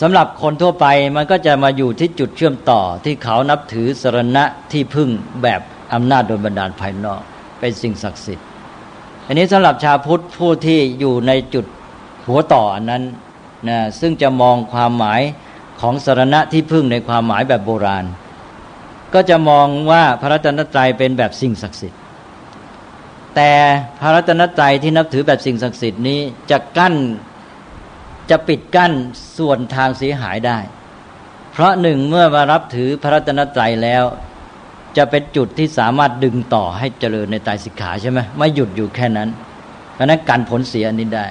[0.00, 0.86] สำหรับคนทั่วไป
[1.16, 5.08] มันก็จะมาอยู่ที่จุดเชื่อมต่อที่เขานับถือสรณะที่พึ่ง
[5.42, 5.60] แบบ
[5.94, 7.20] อำนาจโดยบันดาลภายนอก
[7.60, 8.46] เป็นสิ่งศักดิ์สิทธิ์
[9.26, 11.66] อันนี้สำหรับชาวพุทธผู้ที่อยู่ในจุด
[12.28, 13.02] หัวต่ออันนั้น
[13.68, 15.20] นะซึ่งจะมองความหมาย
[15.80, 18.04] ของสรณะที่พึ่งในความหมายแบบโบราณ
[19.14, 22.00] ก็จะมองว่าพระรัตนตรัยเป็นแบบสิ่งศักดิ์สิทธิ์
[23.36, 23.52] แต่
[24.00, 26.94] พระรัตนตรัยที่นับถือแบบสิ่งศักดิ์สิทธิ์นี้จะกั้น
[28.30, 28.92] จะปิดกั้น
[29.38, 30.58] ส่วนทางเสียหายได้
[31.52, 34.04] เพราะหนึ่งเมื่อมารับถือพระรัตนตรัยแล้ว
[34.96, 39.28] จะเป็นจุดที่สามารถดึงต่อให้เจริญในตายสิกขาใช่ไหมไม่หยุดอยู่แค่นั้น
[39.94, 41.26] เพราะนั้นการผลเสียอันนี้ได้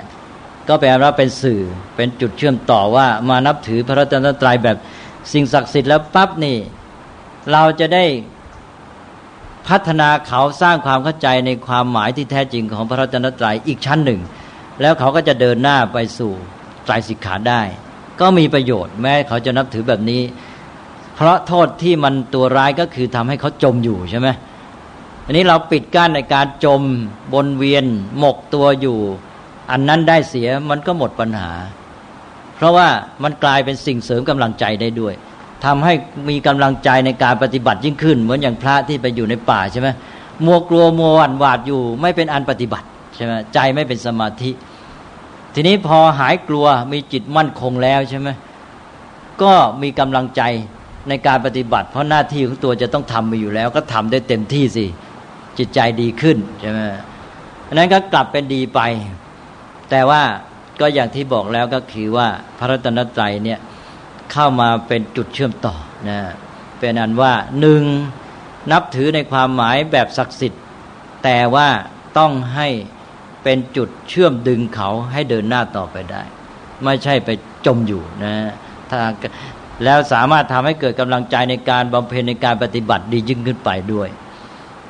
[0.67, 1.61] ก็แปลว่าเป็นสื่อ
[1.95, 4.77] เป็นจุดเชื่อมต่อว่ามานับถือพระรัตนตรัยแบบ
[5.31, 6.57] สิ่งศักดิ์สิทธิ์แล้วปั๊บนี่
[7.51, 8.05] เราจะได้
[9.67, 14.21] พัฒนาเขาสร้างความเข้าใจในความหมายที่แท้จริงของพระรัตนตรัยอีกชั้นหนึ่ง
[14.81, 16.31] แล้วเขาก็จะเดินหน้าไปสู่
[16.83, 17.61] ไตรสิกขาได้
[18.19, 20.21] ก็มีประโยชน์แม้เขาจะนับถือแบบนี้
[21.15, 24.27] เพราะโทษที่มันตัวร้ายก็คือทำให้เขาจมอยู่ใช่ไหม
[25.25, 26.81] อันนี้เราปิดกั้นในการจม
[27.33, 27.85] บนเวียน
[28.17, 28.99] หมกตัวอยู่
[29.71, 31.51] อันนั้นได้เสียมันก็หมดปัญหา
[32.55, 32.87] เพราะว่า
[33.23, 35.13] มันกลายเป็นสิ่งเสริมกำลังใจได้ด้วย
[35.65, 35.93] ทำให้
[36.29, 39.89] มีกำลังใจในการปฏิบัติยิ่งขึ้น เหมือนอย่างพระที่ไปอยู่ในป่าใช่ไหม
[40.45, 44.51] มัวกลัวมัวหวั่นหวาดอยู่ ไม่เป็นอันปฏิบัติใช่ไหมใจไม่เป็นสมาธิ
[45.53, 48.29] ทีนี้พอหายกลัวมีจิตมั่นคงแล้วใช่ไหม
[49.41, 50.41] ก็มีกำลังใจ
[51.09, 54.85] ในการปฏิบัติ เพราะหน้าที่ของตัวจะต้องทำมาอยู่แล้ว ก็ทำได้เต็มที่สิ
[55.57, 56.79] จิตใจดีขึ้นใช่ไหม
[57.67, 58.79] อันนั้นก็กลับเป็นดีไป
[59.89, 60.23] แต่ว่า
[60.79, 62.27] ก็อย่างที่บอกแล้วก็คือว่า
[62.57, 63.59] พระรัตนตรัยเนี่ย
[64.31, 65.75] เข้ามาเป็นจุดเชื่อมต่อ
[66.09, 66.19] นะ
[66.79, 67.83] เป็นอันว่าหนึ่ง
[68.71, 70.63] นับถือในความหมายแบบศักดิ์สิทธิ์
[71.23, 71.67] แต่ว่า
[72.17, 72.67] ต้องให้
[73.43, 76.21] เป็นจุดเชื่อมดึงเขาให้เดินหน้าต่อไปได้
[76.83, 77.29] ไม่ใช่ไป
[77.65, 78.33] จมอยู่นะ
[78.89, 78.99] ถ้า
[79.83, 84.09] แล้วสามารถทำให้เกิดกำลังใจในการบำเพ็ญในการปฏิบัติดียิ่งขึ้นไปด้วย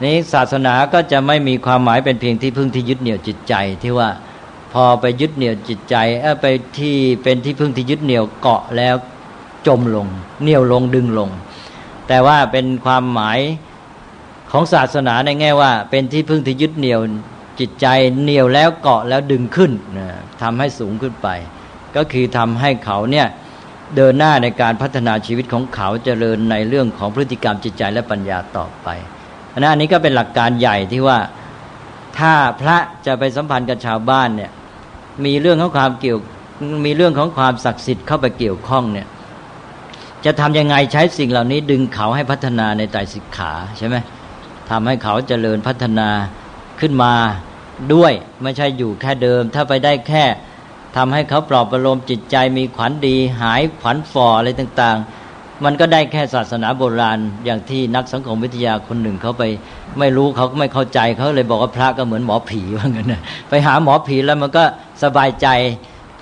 [0.04, 3.54] นี้ศาสนาก็จะไม่มีความหมายเป็นเพียงที่พึ่งที่ยึดเหนี่ยวจิตใจ
[3.84, 4.10] ที่ว่า
[4.84, 5.96] อไปยึดเหนี่ยวจิตใจ
[6.42, 6.46] ไป
[6.78, 8.96] ที่เป็นที่พึ่งที่ยึดเหนี่ยวเกาะแล้ว
[9.68, 10.08] จมลง
[10.44, 11.30] เหนี่ยวลงดึงลง
[12.08, 13.40] แต่ว่าเป็นความหมาย
[14.52, 17.00] ของศาสนาในแง่ว่า เป็นที่พึ่งที่ยึดเหนี่ยว
[17.60, 17.88] จิตใจ
[18.22, 20.08] เหนี่ยวแล้วเกาะแล้วดึงขึ้นนะ
[20.42, 21.28] ทำให้สูงขึ้นไป
[21.96, 23.28] ก็คือทำให้เขาเนี่ย
[23.96, 28.88] เดินหน้าในการพัฒนาชีวิตของเขาเจริญในเรื่องของพฤติกรรมจิตใจและปัญญาต่อไป
[29.54, 31.20] อันนี้ก็เป็นหลักการใหญ่ที่ว่า
[32.18, 34.52] ถ้าพระจะไปสัมพันธ์กับชาวบ้านเนี่ย
[35.26, 36.20] มีเรื่องของความเกี่ยว
[36.86, 39.08] มีเรื่องของความศักดิ์สิทธิ์เข้าไปเกี่ยวข้องเนี่ย
[40.26, 43.96] จะทำยังไงใช้สิ่งเหล่านี้ ดึงเขาให้พัฒนาในใจสิกขาใช่ไหม
[44.70, 46.10] ทำให้เขาเจริญพัฒนา
[46.80, 47.14] ขึ้นมา
[47.94, 48.14] ด้วย
[48.44, 50.26] ไม่ใช่อยู่แค่เดิม ถ้าไปได้แค่
[50.96, 55.08] ทำให้เขาปลอบประโลมจิตใจมีขวัญดี หายขวัญฝ่ออะไรต่างๆ
[55.66, 59.44] มันก็ได้แค่ศาสนาโบราณ อย่างที่นักสังคมวิทยาคนหนึ่งเขาไป
[60.00, 64.64] ไม่รู้เขาก็ไม่เข้าใจเขาเลยบอกว่าพระก็เหมือนหมอผีว่างั้นนะไปหาหมอผีแล้วมันก็
[65.04, 65.48] สบายใจ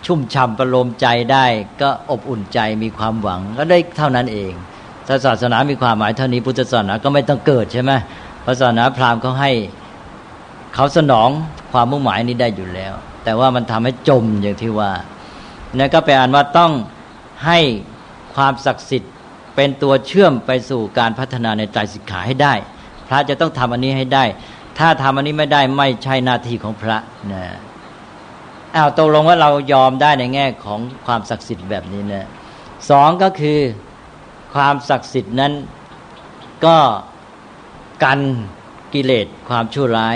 [0.05, 1.45] ชุ่มฉ่าประโลมใจได้
[1.81, 4.51] ก็อบอุ่นใจมีความหวังก็ได้เท่านั้นเอง
[5.25, 7.91] ศาสนามีความหมายเท่านี้พุทธศาสนาก็ไม่ต้องเกิดใช่ไหม
[8.45, 9.51] ศาสนาพราหมณ์เขาให้
[10.75, 11.29] เขาสนอง
[11.71, 12.93] ความมุ่งหมายนี้ได้อยู่แล้ว
[13.23, 14.91] แต่ว่ามันทำให้จมอย่างที่ว่า
[15.77, 16.71] นั่นก็แปลว่าต้อง
[17.45, 17.59] ให้
[18.35, 19.13] ความศักดิ์สิทธิ์
[19.55, 22.53] เป็นตัวเชื่อมไปสู่การพัฒนาในใจสิกขาให้ได้
[23.07, 24.25] พระจะต้องทำอันนี้ให้ได้
[24.79, 26.97] ถ้าทำอันนี้ไม่ได้ไม่ใช่หน้าที่ของพระ
[27.31, 27.43] นะ
[28.75, 32.27] อ้าวตกลงว่าเรายอมได้ในแง่ของความศักดิ์สิทธิ์แบบนี้นะ
[32.89, 33.59] สองก็คือ
[34.53, 35.53] ความศักดิ์สิทธิ์นั้น
[36.65, 36.77] ก็
[38.03, 38.19] กัน
[38.93, 40.15] กิเลสความชั่วร้าย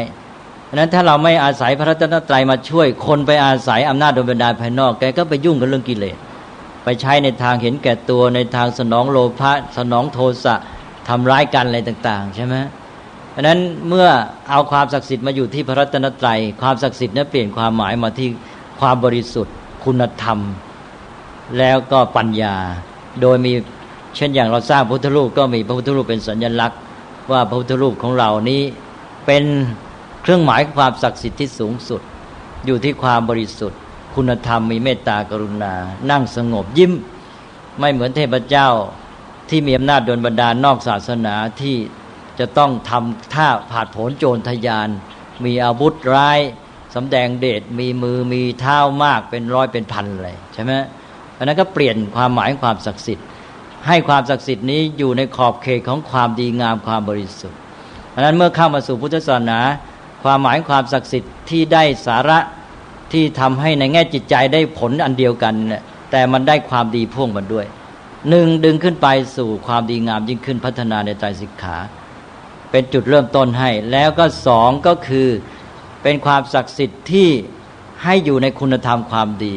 [0.65, 6.17] เพราะนั้นถ้าเราไม่อาศัยพระรัตนตรัยมาช่วยคนไปอาศัยอำนาจโดยบันดาลภายนอกแกก็ไปยุ่งกับเรื่องกิเลส
[6.89, 10.55] ไปใช้ในทางเห็นแก่ตัวในทางสนองโลภะสนองโทสะ
[11.07, 12.55] ทำร้ายกันอะไรต่าง ๆ ใช่ไหม
[13.31, 14.07] เพราะนั้นเมื่อ
[14.49, 18.29] เอาความศักดิ์สิทธิ์มาอยู่ที่พระรัตนตรัย ความศักดิ์สิทธิ์นั้นเปลี่ยนความหมายมาที่
[18.79, 19.53] ความบริสุทธิ์
[19.85, 20.39] คุณธรรม
[21.57, 22.55] แล้วก็ปัญญา
[23.21, 23.53] โดยมี
[24.15, 26.79] เช่นอย่างเราสร้างพุทธรูปก็มีพระพุทธรูปเป็นสัญลักษณ์
[27.31, 28.61] ว่าพระพุทธรูปของเรานี้
[29.25, 29.43] เป็น
[30.21, 32.01] เครื่องหมายความศักดิ์สิทธิ์ที่สูงสุด
[32.65, 33.79] อยู่ที่ความบริสุทธิ์
[34.21, 35.73] คุณธรรมมีเมตตากรุณา
[36.11, 36.93] นั่งสงบยิ้ม
[37.79, 38.69] ไม่เหมือนเทพเจ้า
[39.49, 41.75] ที่มีอำนาจโดนบันดาลนอกศาสนาที่
[42.39, 44.89] จะต้องทำท่าผาดผนโจรทยาน
[45.45, 46.39] มีอาวุธร้าย
[46.95, 50.71] สำแดงเดชมีมือมีเท้ามากเป็นร้อยเป็นพันเลยใช่ไหม
[51.37, 53.25] อันนั้นก็เปลี่ยนความหมายความศักดิ์สิทธิ์
[53.87, 57.59] ให้ความศักดิ์สิทธิ์นี้อยู่ในขอบเขตของความดีงามความบริสุทธิ์
[58.09, 59.59] เพราะนั้นเมื่อเข้ามาสู่พุทธศาสนา
[60.23, 62.39] ความหมายความศักดิ์สิทธิ์ที่ได้สาระ
[63.11, 67.65] ที่ทำให้ในแง่จิตใจได้ผลอันเดียวกันเนี่ยแต่มันได้ความดีพ่วงมาด้วย
[68.29, 69.07] หนึ่งดึงขึ้นไป
[69.37, 71.77] สู่ความดีงามยิ่งขึ้นพัฒนาในใจสิกขา
[72.71, 75.27] เป็นจุดเริ่มต้นให้ แล้วก็สองก็คือ
[76.03, 77.29] เป็นความศักดิ์สิทธิ์ที่
[78.03, 79.55] ให้อยู่ในคุณธรรมความดี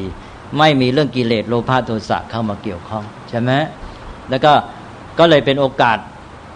[0.59, 3.51] ไม่มีเรื่องกิเลสโลภะโทสะเข้ามาเกี่ยวข้องใช่ไหม
[4.31, 4.53] แล้วก็
[5.19, 5.99] ก็เลยเป็นโอกาส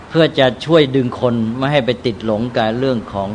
[0.09, 3.28] เพื่อจะช่วยดึงคนไม่ให้ไปติดหลงกับเรื่องของ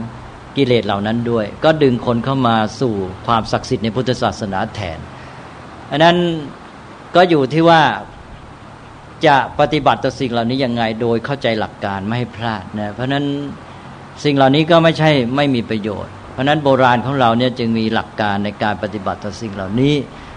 [0.58, 2.94] กิเลสเหล่านั้นด้วย ก็ดึงคนเข้ามาสู่
[3.28, 5.00] ความศักดิ์สิทธิ์ในพุทธศาสนาแทน
[5.92, 6.18] อันนั้น
[7.16, 7.82] ก็อยู่ที่ว่า
[9.26, 13.26] จะปฏิบัติต่อสิ่งเหล่านี้ยังไงโดยเข้าใจหลักการไม่ให้พลาดนะเพราะนั้น
[14.24, 19.96] สิ่งเหล่านี้ก็ไม่ใช่ไม่มีประโยชน์ เพราะนั้นโบราณของเราเนี่ยจึงมีหลักการในการปฏิบัติต่อสิ่งเหล่านี้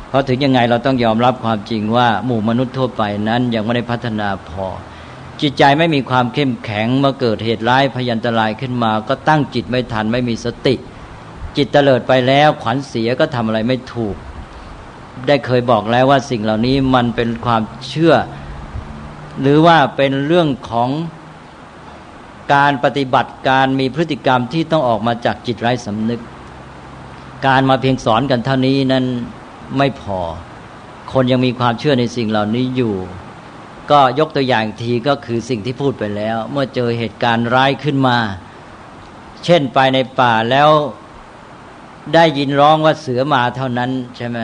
[0.09, 4.67] เพราะถึงยังไงเราต้องยอมรับความจริงว่าหมู่มนุษย์ทั่วไปนั้นยังไม่ได้พัฒนาพอ
[5.43, 10.75] จิตใจไม่มีความเข้มแข็งเมื่อเกิดเหตุร้ายพยันตรายขึ้นมา ก็ตั้งจิตไม่ทันไม่มีสติ
[11.57, 14.17] จิตเตลิดไปแล้วขวัญเสียก็ทำอะไรไม่ถูก
[15.27, 18.15] ได้เคยบอกแล้วว่าสิ่งเหล่านี้มันเป็นความเชื่อ
[19.41, 20.91] หรือว่าเป็นเรื่องของ
[22.55, 26.21] การปฏิบัติการมีพฤติกรรมที่ต้องออกมาจากจิตไร้สำนึก
[27.47, 29.05] การมาเพียงสอนกันเท่านี้นั้น
[29.79, 30.21] ไม่พอ
[31.13, 32.95] คนยังมีความเชื่อในสิ่งเหล่านี้อยู่
[33.91, 38.19] ก็ยกตัวอย่างทีก็คือสิ่งที่พูดไปแล้ว เมื่อเจอเหตุการณ์ร้ายขึ้นมา
[39.45, 40.71] เช่นไปในป่าแล้ว
[42.15, 44.39] ได้ยินร้องว่าเสือมาเท่านั้นใช่ไหม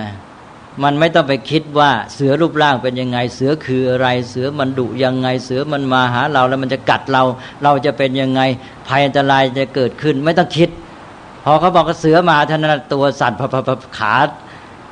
[0.83, 7.23] มันไม่ต้องไปคิดว่าเสือรูปร่างเป็นยังไง เสือคืออะไร เสือมันดุยังไง เสือมันมาหาเราแล้วมันจะกัดเรา
[7.63, 8.41] เราจะเป็นยังไง
[8.89, 10.69] ภัยอันตรายจะเกิดขึ้น ไม่ต้องคิด
[11.45, 13.33] พอเขาบอกกระเสือมาท่านนั้นตัวสั่น
[13.99, 14.15] ขา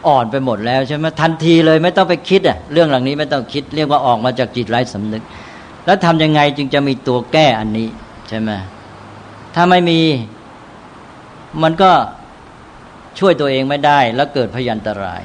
[0.07, 5.23] อ่อนไปหมดแล้วใช่ไหมทันทีเลยไม่ต้องไปคิดอะเรื่องหล่านี้ไม่ต้องคิดเรียกว่าออกมาจากจิตไร้สำนึก
[5.87, 7.89] แล้วทำยังไงจึงจะมีตัวแก้อันนี้
[8.29, 8.51] ใช่ไหม
[9.55, 10.01] ถ้าไม่มี
[11.63, 11.91] มันก็
[13.19, 15.23] ช่วยตัวเองไม่ได้ แล้วเกิดพยันตราย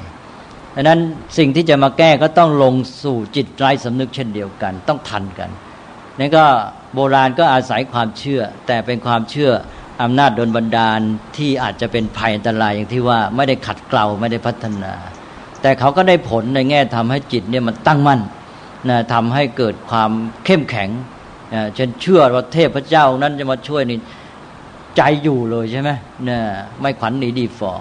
[0.74, 1.00] ดังนั้น
[1.38, 5.50] สิ่งที่จะมาแก้ก็ต้องลงสู่จิตไร้สำนึกเช่นเดียวกัน ต้องทันกัน
[6.18, 6.44] นี่นก็
[6.94, 9.50] โบราณก็อาศัยความเชื่อ แต่เป็นความเชื่อ
[10.02, 11.00] อำนาจโดลบันดาล
[11.36, 14.92] ที่อาจจะเป็นภัยอันตรายอย่างที่ว่าไม่ได้ขัดเกลาไม่ได้พัฒนา
[15.62, 18.20] แต่เขาก็ได้ผลในแง่ทำให้จิตเนี่ยมันตั้งมั่น
[18.88, 20.10] นะทำให้เกิดความ
[20.44, 20.90] เข้มแข็ง
[21.74, 23.98] เช่นเชื่อว่าเทพเจ้านั้นจะมาช่วยนี่
[24.96, 25.90] ใจอยู่เลยใช่ไหม
[26.28, 26.40] นี่ย
[26.80, 27.72] ไม่ขวัญหนีดีฟอ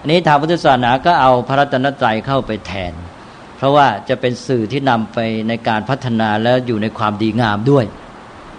[0.00, 2.94] อันนี้ทางพุทธศาสนาก็เอาพระรัตนตรัยเข้าไปแทน
[3.56, 5.18] เพราะว่าจะเป็นสื่อที่นำไป
[5.48, 7.84] ในการพัฒนาและอยู่ในความดีงามด้วย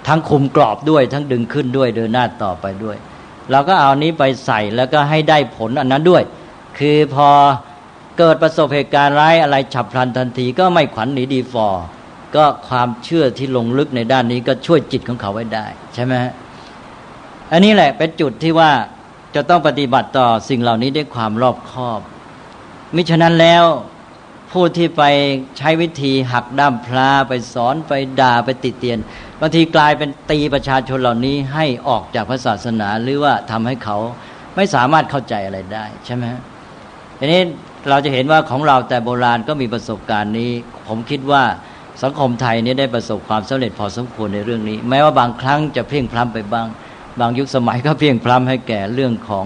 [0.08, 2.98] ทั้งคุมกรอบด้วย ทั้งดึงขึ้นด้วยเดินหน้าต่อไปด้วย
[3.52, 6.24] เราก็เอานี้ไปใส่แล้วก็ให้ได้ผลอันนั้นด้วย
[6.80, 7.30] คือพอ
[8.18, 11.68] เกิดประสบเหตุการณ์ร้ายอะไรฉับพลันทันทีก็ไม่ขวัญหนีดีฟอ
[12.36, 16.14] ก็ความเชื่อที่ลงลึกในด้านนี้ก็ช่วยจิตของเขาไว้ได้ ใช่ไหม
[17.52, 18.72] อันนี้แหละเป็นจุดที่ว่า
[19.36, 22.02] จะต้องปฏิบัติต่อสิ่งเหล่านี้ด้วยความรอบคอบ
[22.96, 23.64] มิฉะนั้นแล้ว
[24.52, 25.04] ผู้ที่ไป
[25.58, 27.92] ใช้วิธีหักด้ามพลาไปสอนไป
[28.22, 29.00] ด่าไปติเตียน
[29.40, 33.98] บางทีกลายเป็นตีประชาชนเหล่านี้ให้ออกจากพระศาสนาหรือว่าทำให้เขา
[34.56, 36.24] ไม่สามารถเข้าใจอะไรได้ใช่ไหม
[37.20, 37.42] ทีนี้
[37.90, 40.52] เราจะเห็นว่าของเราแต่โบราณก็มีประสบการณ์นี้
[40.88, 41.44] ผมคิดว่า
[42.04, 46.68] สังคมไทยนี้ได้ประสบความสำเร็จพอสมควรในเรื่องนี้ แม้ว่าบางครั้งจะเพ่งพล้ำไปบ้าง
[47.20, 49.46] บางยุคสมัยก็เพียงพล้ำให้แก่เรื่องของ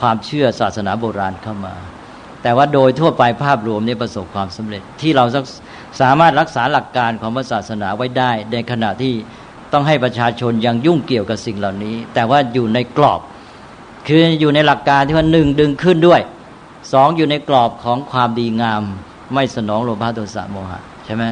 [0.00, 1.74] ความเชื่อศาสนาโบราณเข้ามา
[2.42, 5.24] แต่ว่าโดยทั่วไปภาพรวมนี่ประสบความสำเร็จ ที่เรา
[6.00, 9.14] สามารถรักษาหลักการของศาสนาไว้ได้ ในขณะที่
[9.72, 13.20] ต้องให้ประชาชนยังยุ่งเกี่ยวกับสิ่งเหล่านี้ แต่ว่าอยู่ในกรอบ
[14.08, 16.20] คืออยู่ในหลักการที่ว่าหนึ่งดึงขึ้นด้วย
[16.92, 18.82] สองอยู่ในกรอบของความดีงาม
[19.34, 21.24] ไม่สนองโลภะโทสะโมหะใช่ไหม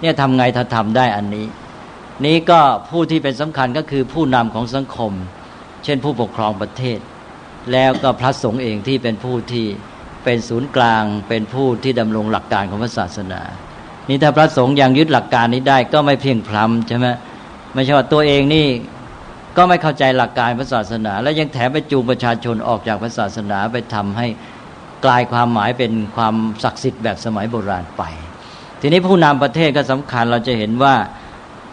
[0.00, 1.46] เนี่ยทำไงถ้าทำได้อันนี้
[2.26, 5.12] นี้ก็ผู้ที่เป็นสำคัญก็คือผู้นำของสังคม
[5.84, 6.98] เช่นผู้ปกครองประเทศ
[7.72, 9.66] แล้วก็พระสงฆ์เองที่เป็นผู้ที่
[10.24, 13.40] เป็นศูนย์กลางเป็นผู้ที่ดำรงหลักการของพระศาสนา
[14.08, 17.06] นี่ถ้าพระสงฆ์ยังยึดหลักการนี้ได้ก็ไม่เพียงพล้ำใช่ไหม
[17.74, 18.66] ไม่ใช่ว่าตัวเองนี่
[19.56, 24.26] ก็ไม่เข้าใจหลักการพระศาสนา แล้วยังแถมไปจูงประชาชนออกจากพระศาสนาไปทำให้
[25.04, 26.34] กลายความหมายเป็นความ
[26.64, 28.02] ศักดิ์สิทธิ์แบบสมัยโบราณไป
[28.80, 30.94] ทีนี้ผู้นำประเทศก็สำคัญเราจะเห็นว่า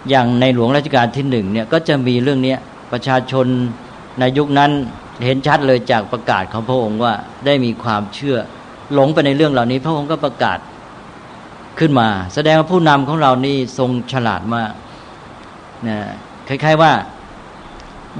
[0.09, 2.55] อย่างในหลวงรัชกาลที่หนึ่งเนี่ยก็จะมีเรื่องนี้
[2.91, 3.45] ประชาชน
[4.19, 4.72] ในยุคนั้น
[5.24, 7.14] เห็นชัดเลยจากประกาศของพระองค์ว่า
[7.46, 8.38] ได้มีความเชื่อ
[8.94, 10.60] หลงไปในเรื่องเหล่านี้ พระองค์ก็ประกาศ
[11.80, 14.72] ขึ้นมา แสดงว่าผู้นำของเรานี่ทรงฉลาดมาก
[15.88, 15.98] นะ
[16.48, 16.94] คล้ายๆว่า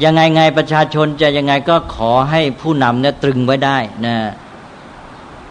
[0.04, 4.16] ยังไงไงประชาชนจะยังไงก็ขอให้ผู้นำเนี่ยตรึงไว้ได้นะ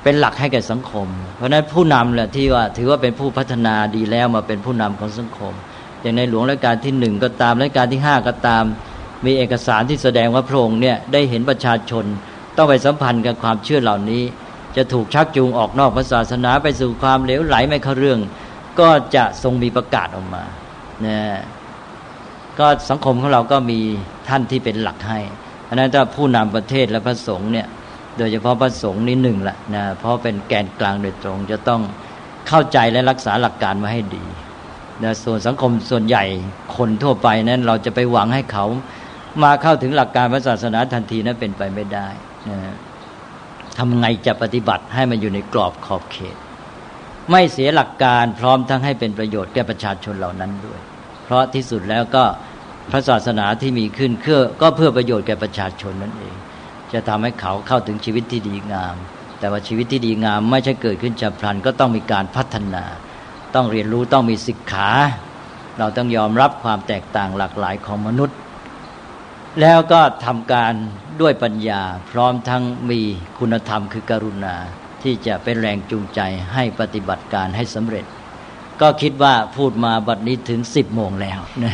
[0.03, 5.53] เป็นหลักให้แก่สังคม เพราะนั้นผู้นำแหละที่ว่า ถือว่าเป็นผู้พัฒนาดีแล้วมาเป็นผู้นำของสังคม
[6.01, 8.65] อย่างในหลวงรัชกาลที่หนึ่งก็ตามรัชกาลที่ห้าก็ตาม
[9.27, 12.05] มีเอกสารที่แสดงว่าพระองค์เนี่ยได้เห็นประชาชน
[12.57, 14.23] ต้องไปสัมพันธ์กับความเชื่อเหล่านี้
[14.77, 18.21] จะถูกชักจูงออกนอกศาสนาไปสู่ความเหลวไหลไม่เข้าเรื่อง
[18.81, 20.45] ก็จะทรงมีประกาศออกมา
[21.07, 21.19] นะ
[22.59, 23.81] ก็สังคมของเราก็มี
[24.29, 25.21] ท่านที่เป็นหลักให้
[25.69, 27.67] อันนั้นถ้าผู้นำประเทศและพระสงฆ์เนี่ย
[28.19, 31.81] โดยเฉพาะพระสงฆ์นี่หนึ่งละนะเพราะเป็นแกนกลางโดยตรง จะต้อง
[32.49, 34.25] เข้าใจและรักษาหลักการมาให้ดี
[35.03, 36.25] นะส่วนสังคมส่วนใหญ่
[36.77, 38.67] คนทั่วไปนั้นเราจะไปหวังให้เขา
[39.43, 42.09] มาเข้าถึงหลักการพระศาสนาทันทีนั้นเป็นไปไม่ได้
[42.49, 42.59] นะ
[43.79, 46.37] ทำไงจะปฏิบัติให้มันอยู่ในกรอบขอบเขต
[47.31, 50.81] ไม่เสียหลักการพร้อมทั้งให้เป็นประโยชน์แก่ประชาชนเหล่านั้นด้วย
[51.25, 52.25] เพราะที่สุดแล้วก็
[52.91, 56.35] พระศาสนาที่มีขึ้นเพื่อก็เพื่อประโยชน์แก่ประชาชนนั่นเอง
[56.93, 58.97] จะทำให้เขาเข้าถึงชีวิตที่ดีงาม
[59.41, 62.85] แต่ว่าชีวิตที่ดีงามไม่ใช่เกิดขึ้นฉับพลันก็ต้องมีการพัฒนา
[63.55, 64.89] ต้องเรียนรู้ต้องมีศิกขา
[65.79, 68.37] เราต้องยอมรับความแตกต่างหลากหลายของมนุษย์
[69.61, 70.75] แล้วก็ทำการ
[71.21, 73.01] ด้วยปัญญา พร้อมทั้งมี
[73.39, 74.55] คุณธรรมคือกรุณา
[75.03, 76.21] ที่จะเป็นแรงจูงใจ
[76.55, 78.05] ให้ปฏิบัติการให้สำเร็จ
[78.81, 81.73] ก็คิดว่าพูดมาบัดนี้ถึงสิบโมงแล้วนะ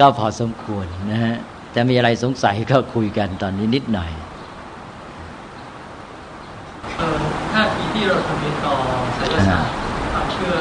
[0.00, 1.34] ก็พอสมควรนะฮะ
[1.74, 4.10] จะมีอะไรสงสัยก็คุยกันตอนนี้นิดหน่อย
[7.52, 8.74] ท่าทีที่เราทำต่อ
[9.16, 9.72] ไสยศาสตร์
[10.32, 10.52] เชื่อ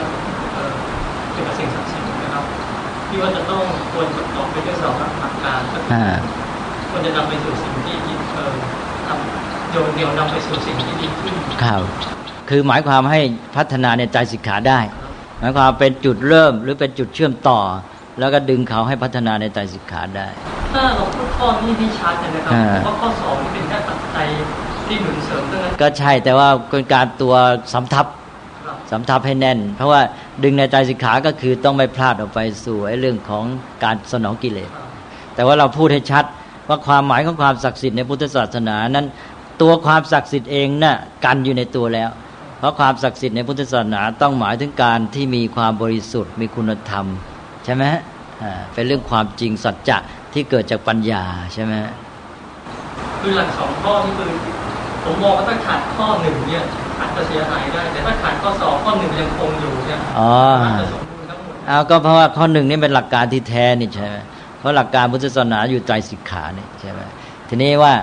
[1.32, 2.46] เกี่ยวกับสิ่งศักดิ์สิทธิ์นะครับ
[3.08, 5.80] ที่ว่าจะต้องควรประกอบไปด้วยสองหลั กการก็
[6.92, 7.96] ควรจะนำไปสู่สิ่งที่
[8.36, 8.54] เออ
[9.08, 11.34] ทำโยนเดียวนำไปสู่สิ่งที่ดีขึ้น
[11.64, 11.82] ครับ
[12.50, 13.20] คือหมายความให้
[13.56, 14.80] พัฒนาในใจสิกขาได้
[15.40, 17.60] หมายความเป็นจุดเริ่มหรือเป็นจุดเชื่อมต่อ
[18.20, 20.28] แล้วก็ดึงเขาให้พัฒนาในใจสิกขาได้
[20.74, 22.54] ถ้าเราพูดข้อนี้ที่ชัดนะครับ
[22.84, 24.28] เพราะข้อสองนี่เป็นแค่ปัจจัย
[24.88, 27.36] ที่หนุนเสริมเท่านั้นก็ใช่แต่ว่าเป็นการตัว
[27.74, 28.06] สำทับ
[28.92, 30.02] สำทับให้แน่น เพราะว่า
[30.44, 33.46] ดึงในใจสิกขาก็คือต้องไม่พลาดออกไปสู่ไอ้เรื่องของ
[33.84, 34.72] การสนองกิเลส
[35.36, 36.26] แต่ว่าเราพูดให้ชัด
[36.70, 39.06] ว่าความหมายของความศักดิ์สิทธิ์ในพุทธศาสนานั้น
[39.62, 40.96] ตัวความศักดิ์สิทธิ์เองนะ่ะ
[41.26, 42.10] กันอยู่ในตัวแล้ว
[42.60, 47.06] เพราะความศักดิ์สิทธิ์ในพุทธศาสนาต้องหมายถึงการที่มีความบริสุทธิ์มีคุณธรรม
[47.66, 47.84] ใช่ไหม
[48.74, 49.98] เป็นเรื่องความจริงสัจจะ
[50.34, 51.24] ที่เกิดจากปัญญา
[51.54, 51.74] ใช่ไหม
[53.22, 54.32] คือหลักสองข้อที่คือ
[55.04, 56.64] ผมมองว่าถ้าขาดข้อหนึ่งเนี่ย
[57.00, 60.34] อาจจะเสียหายได้ แต่ถ้าขาดข้อสองข้อหนึ่งยังคงอยู่เนี่ยอ๋อ
[60.82, 64.18] จะสมบูรณ์ทั้งหมดเอาก็เพราะว่าข้อหนึ่งนี่เป็นหลักการที่แท้นี่ใช่ไหม
[64.64, 67.02] เพราะหลักการพุทธศาสนาอยู่ใจสิกขาเนี่ยใช่ไหม
[67.50, 67.94] ทีนี้ว่า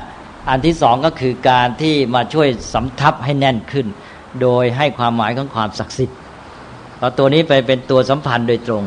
[0.49, 3.87] อันที่สองก็คือการที่มาช่วยสำทับให้แน่นขึ้น
[4.43, 6.19] โดยให้ความหมายของความศักดิ์สิทธิ์
[6.97, 8.85] เพราะตัวนี้ไปเป็นตัวสัมพันธ์โดยตรง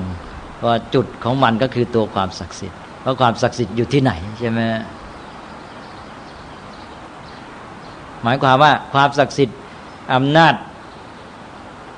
[0.66, 4.60] ว่าจุดของมันก็คือตัวความศักดิ์สิทธิ์เพราะความศักดิ์สิทธิ์อยู่ที่ไหนใช่ไหม
[8.24, 9.58] หมายความว่าความศักดิ์สิทธิ์
[10.14, 10.54] อำนาจ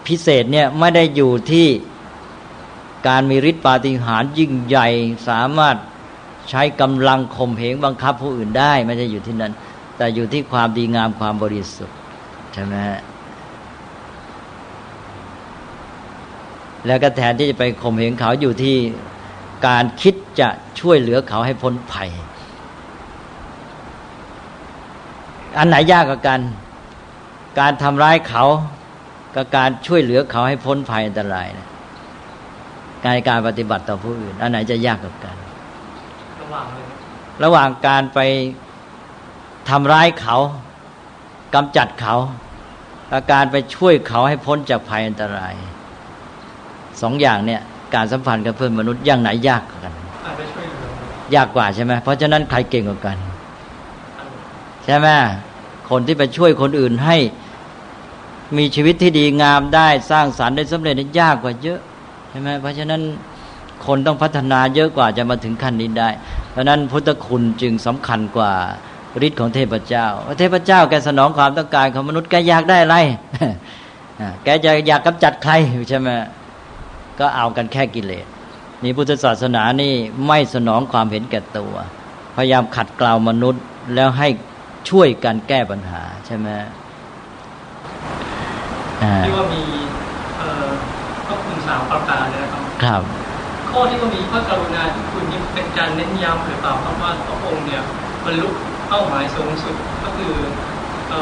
[0.07, 1.67] พิเศษเนี่ยไม่ได้อยู่ที่
[3.07, 4.87] การมีฤทธิ์ปาฏิหาริย์ยิ่งใหญ่
[5.29, 5.75] สามารถ
[6.49, 9.53] ใช้กำลังข่มเหงบังคับผู้อื่นได้ไม่ใช่อยู่ที่นั้น
[9.97, 11.97] แต่อยู่ที่ความดีงามความบริสุทธิ์
[12.53, 12.75] ใช่ไหม
[16.87, 18.75] แล้วก็แทนที่จะไปข่มเหงเขาอยู่ที่
[19.67, 20.49] การคิดจะ
[20.79, 22.09] ช่วยเหลือเขาให้พ้นภัย
[25.57, 26.39] อันไหนยากกว่ากัน
[27.59, 28.43] การทำร้ายเขา
[29.35, 31.67] กับการช่วยเหลือเขาให้พ้นภัยอันตรายนะ
[33.05, 35.35] การการปฏิบัติต่อผู้อื่น อันไหนจะยากกว่ากัน
[36.41, 36.67] ระหว่าง
[37.43, 38.19] ระหว่างการไป
[39.69, 40.37] ทำร้ายเขา
[41.55, 42.15] กำจัดเขา
[43.11, 45.53] กับการไปช่วยเขาให้พ้นจากภัยอันตราย
[47.01, 47.61] สองอย่างเนี่ย
[47.95, 49.93] การสัมพันธ์กับเพื่อนมนุษย์อย่างไหนยากกว่ากัน
[51.35, 53.17] ยากกว่าใช่ไหมเพราะฉะนั้นใครเก่งกว่ากัน
[54.85, 55.07] ใช่ไหม
[55.89, 57.17] คนที่ไปช่วยคนอื่นให้
[58.57, 63.01] มีชีวิตที่ดีงามได้สร้างสารรค์ได้สำเร็จนี่ยากกว่าเยอะใช่ไหมเพราะฉะนั้น
[63.85, 66.09] คนต้องพัฒนาเยอะกว่าจะมาถึงขั้นนี้ได้
[66.51, 68.51] เพราะนั้นพุทธคุณจึงสำคัญกว่า
[69.27, 70.07] ฤทธิ์ของเทพเจ้า
[70.39, 72.97] เทพเจ้าแกสนองความต้องการของมนุษย์แกอยากได้อะไร
[74.43, 75.53] แกจะอยากกำจัดใคร
[75.89, 76.09] ใช่ไหม
[77.19, 78.25] ก็เอากันแค่กิเลส
[78.83, 79.93] นี่พุทธศาสนานี่
[80.27, 81.73] ไม่สนองความเห็นแก่ตัว
[82.35, 83.63] พยายามขัดเกลามนุษย์
[83.95, 84.27] แล้วให้
[84.89, 86.47] ช่วยกันแก้ปัญหาใช่ไหม
[89.25, 89.61] ที่ว่ามี
[91.27, 92.14] พระคุณสามประการ
[92.83, 93.03] ครับครับ
[93.69, 97.81] ข้อที่ก็มีพระกรุณาที่คุณนี่เป็นการเน้นย้ำหรือเปล่าเพราะว่าพระองค์เนี่ย
[98.25, 98.49] บรรลุ
[98.89, 100.33] เป้าหมายสูงสุดก็คือ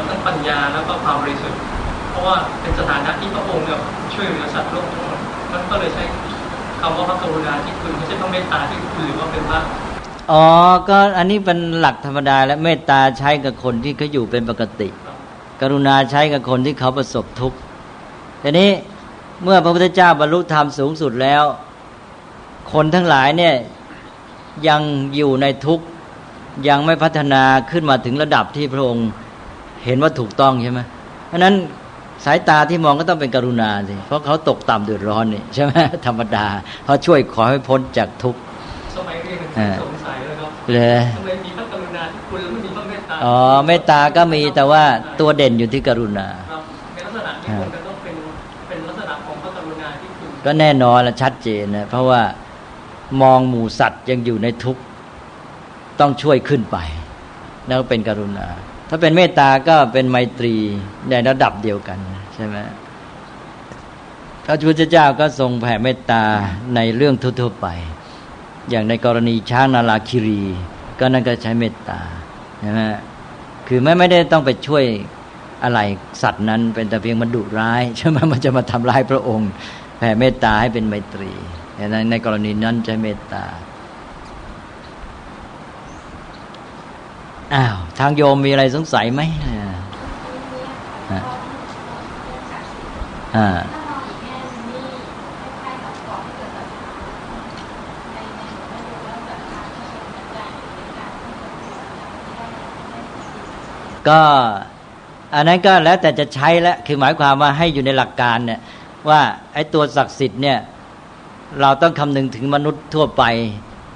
[0.08, 1.62] ทั้งปัญญาแล้วก็ความบริสุทธิ์
[2.10, 3.80] เพราะว่าเป็นสถานะที่พระองค์เนี่ย
[4.14, 5.20] ช่วยเหลือสัตว์โลกทั้งหมด
[5.52, 6.04] มันก็เลยใช้
[6.82, 9.60] คำว่าพระกรุณาที่คุณไม่ใช่พระเมตตาที่คุณหรือว่าเป็นพระ
[10.32, 10.46] อ๋อ
[10.90, 14.90] ก็อันนี้เป็นหลักธรรมดาและเมตตาใช้กับคนที่เขาอยู่เป็นปกติ
[15.62, 17.58] กรุณาใช้กับคนที่เขาประสบทุกข์
[18.44, 18.70] ทีนี้
[19.44, 21.44] เมื่อพระพุทธเจ้าบรรลุธรรมสูงสุดแล้ว
[22.74, 23.56] คนทั้งหลายเนี่ย
[24.68, 24.82] ยัง
[25.16, 25.86] อยู่ในทุกข์
[26.70, 29.08] ยังไม่พัฒนาขึ้นมาถึงระดับที่พระองค์
[29.86, 30.82] เห็นว่าถูกต้องใช่ไหม
[31.28, 31.54] เพราะนั้น
[32.26, 35.72] สายตาที่มองก็ต้องเป็นกรุณาสิเพราะเขาตกต่ำเดือดร้อนนี่ใช่ไหม
[36.06, 36.46] ธรรมดา
[36.86, 38.40] เขาช่วยขอให้พ้นจากทุกข์
[38.96, 39.40] สมัยเรียน
[39.82, 43.36] สงสัยเลยครับเลยทำไมมีพระกรุณาที่คุณแล้วไม่มีพระเมตตาอ๋อ
[43.68, 44.84] เมตตาก็มีแต่ว่า
[45.20, 46.28] ตัวเด่นอยู่ที่กรุณา
[46.94, 47.83] ในลักษณะที่
[50.46, 52.22] ก็แน่นอนและชัดเจนนะเพราะว่า
[53.22, 54.82] มองหมู่สัตว์ยังอยู่ในทุกข์
[56.00, 56.78] ต้องช่วยขึ้นไป
[57.68, 58.48] แล้วเป็นกรุณา
[58.90, 60.56] ถ้าเป็นเมตตาก็เป็นไมตรี
[61.10, 62.00] ในระดับเดียวกัน
[62.36, 62.58] ใช่ไหม
[64.46, 66.24] พระพุทธเจ้าก็ทรงแผ่เมตตา
[66.76, 67.68] ในเรื่องทั่วๆไป
[68.70, 70.42] อย่างในกรณีช้างนาลาคิรี
[71.00, 72.00] ก็นั่นก็ใช้เมตตา
[72.60, 72.80] ใช่ไหม
[73.68, 74.84] คือไม่ไม่ได้ต้องไปช่วย
[75.64, 75.80] อะไร
[76.22, 79.50] สัตว์นั้นเป็นแต่เพียงมันดุร้ายใช่ไหมมันจะมาทำร้ายพระองค์
[80.04, 81.32] ผ่เมตตาให้เป็นไมตรี
[81.92, 83.44] ในในกรณีนั้นใช้เมตตา
[87.54, 89.22] อ้าวทางโยมมีอะไรสงสัยไหม
[93.38, 93.48] อ่า
[104.10, 104.22] ก็
[105.36, 108.60] อันนั้นก็แล้วแต่จะใช้แล้วคือหมายความว่าให้อยู่ในหลักการเนี่ย
[109.10, 109.22] ว่า
[109.54, 110.58] ไอ้ตัวศักดิ์สิทธิ์เนี่ย
[111.62, 113.24] เราต้องคำนึงถึงมนุษย์ทั่วไป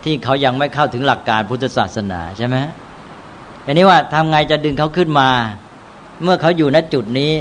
[0.04, 2.56] ที่เขายังไม่เข้าถึงหลักการพุทธศาสนาใช่ไหม
[3.66, 5.30] อันนี้ว่าทำไงจะดึงเขาขึ้นมา
[6.24, 7.34] เมื่อเขาอยู่ณจุดนี้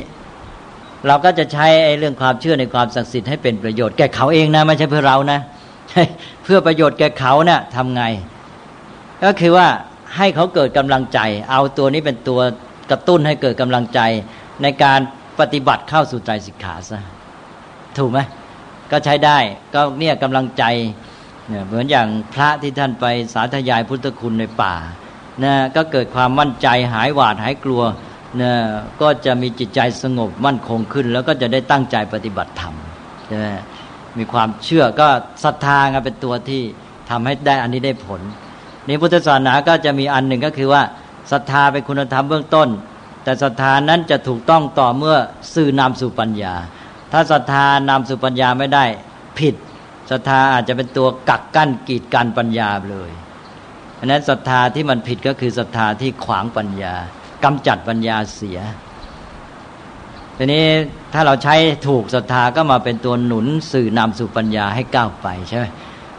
[1.06, 5.40] เราก็จะใช้ไอ้เรื่องความเชื่อในความศักดิ์สิทธิ์ให้เป็นประโยชน์แก่เขาเองนะไม่ใช่เพื่อเรานะ
[6.44, 8.02] เพื่อประโยชน์แก่เขาเนะ่ยทำไง
[9.24, 9.68] ก็คือว่า
[10.16, 11.18] ให้เขาเกิดกำลังใจ
[11.50, 12.40] เอาตัวนี้เป็นตัว
[12.90, 14.00] กระตุ้นให้เกิดกำลังใจ
[14.62, 15.00] ในการ
[15.40, 17.00] ปฏิบัติเข้าสู่ใจสิกขาซะ
[17.98, 18.18] ถูกไหม
[18.90, 19.38] ก็ใช้ได้
[19.74, 20.64] ก็เนี่ยกำลังใจ
[21.48, 24.74] เนี่ยเหมือนอย่างพระที่ท่านไปสาธยายพุทธคุณในป่า
[25.44, 27.82] นะก็เกิดความมั่นใจหายหวาดหายกลัว
[28.40, 28.52] นะ
[29.00, 32.74] ก็จะมีจิตใจสงบมั่นคงขึ้น แล้วก็จะได้ตั้งใจปฏิบัติธรรม
[33.26, 33.46] ใช่ไหม
[34.18, 35.08] มีความเชื่อก็
[35.44, 36.62] ศรัทธาเป็นตัวที่
[37.10, 38.20] ทำให้ได้อันนี้ได้ผล
[38.88, 40.82] นี่พุทธศาสนาก็จะมีอันหนึ่งก็คือว่า
[41.32, 42.68] ศรัทธาเป็นคุณธรรมเบื้องต้น
[43.24, 45.16] แต่ศรัทธานั้นจะถูกต้องต่อเมื่อ
[45.54, 46.54] สื่อนำสู่ปัญญา
[47.12, 48.84] ถ้าศรัทธานำสู่ปัญญาไม่ได้
[49.38, 49.54] ผิด
[50.10, 53.10] ศรัทธาอาจจะเป็นตัวกักกั้นกีดกันปัญญาเลย
[53.98, 56.94] อันนั้นศรัทธาที่มันผิดก็คือศรัทธาที่ขวางปัญญา
[57.44, 58.58] กำจัดปัญญาเสีย
[60.36, 60.64] ทีนี้
[61.12, 61.56] ถ้าเราใช้
[61.88, 65.66] ถูกศรัทธาก็มาเป็นตัวหนุนสื่อนำสู่ปัญญาให้ก้าวไปใช่ไหม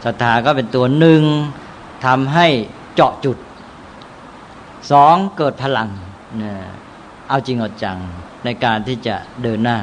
[0.04, 1.22] ศรัทธาก็เป็นตัวหนึ่ง
[2.06, 2.46] ทำให้
[2.94, 3.36] เจาะจุด
[4.90, 5.88] สองเกิดพลัง
[6.42, 6.52] นะ
[7.28, 7.98] เอาจริงเอาจัง
[8.44, 9.78] ในการที่จะเดินหน้า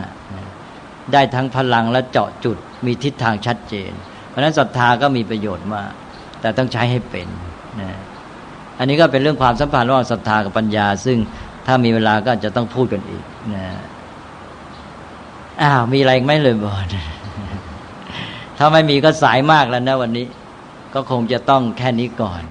[1.14, 3.92] ได้ทั้งพลังและเจาะจุดมีทิศทางชัดเจน
[4.30, 5.92] เพราะฉะนั้นศรัทธาก็มีประโยชน์มาก
[6.42, 7.28] แต่ต้องใช้ให้เป็น
[7.82, 7.92] นะ
[8.80, 11.18] อันนี้ก็เป็นเรื่องความสัมพันธ์ระหว่างศรัทธากับปัญญา ซึ่ง
[11.68, 13.24] ถ้ามีเวลาก็จะต้องพูดกันอีก
[13.56, 13.66] นะ
[15.62, 16.96] อ้าวมีอะไรไหมเลยบอล
[18.58, 20.26] ถ้าไม่มีก็สายมากแล้วนะวันนี้
[20.94, 22.42] ก็คงจะต้องแค่นี้ก่อน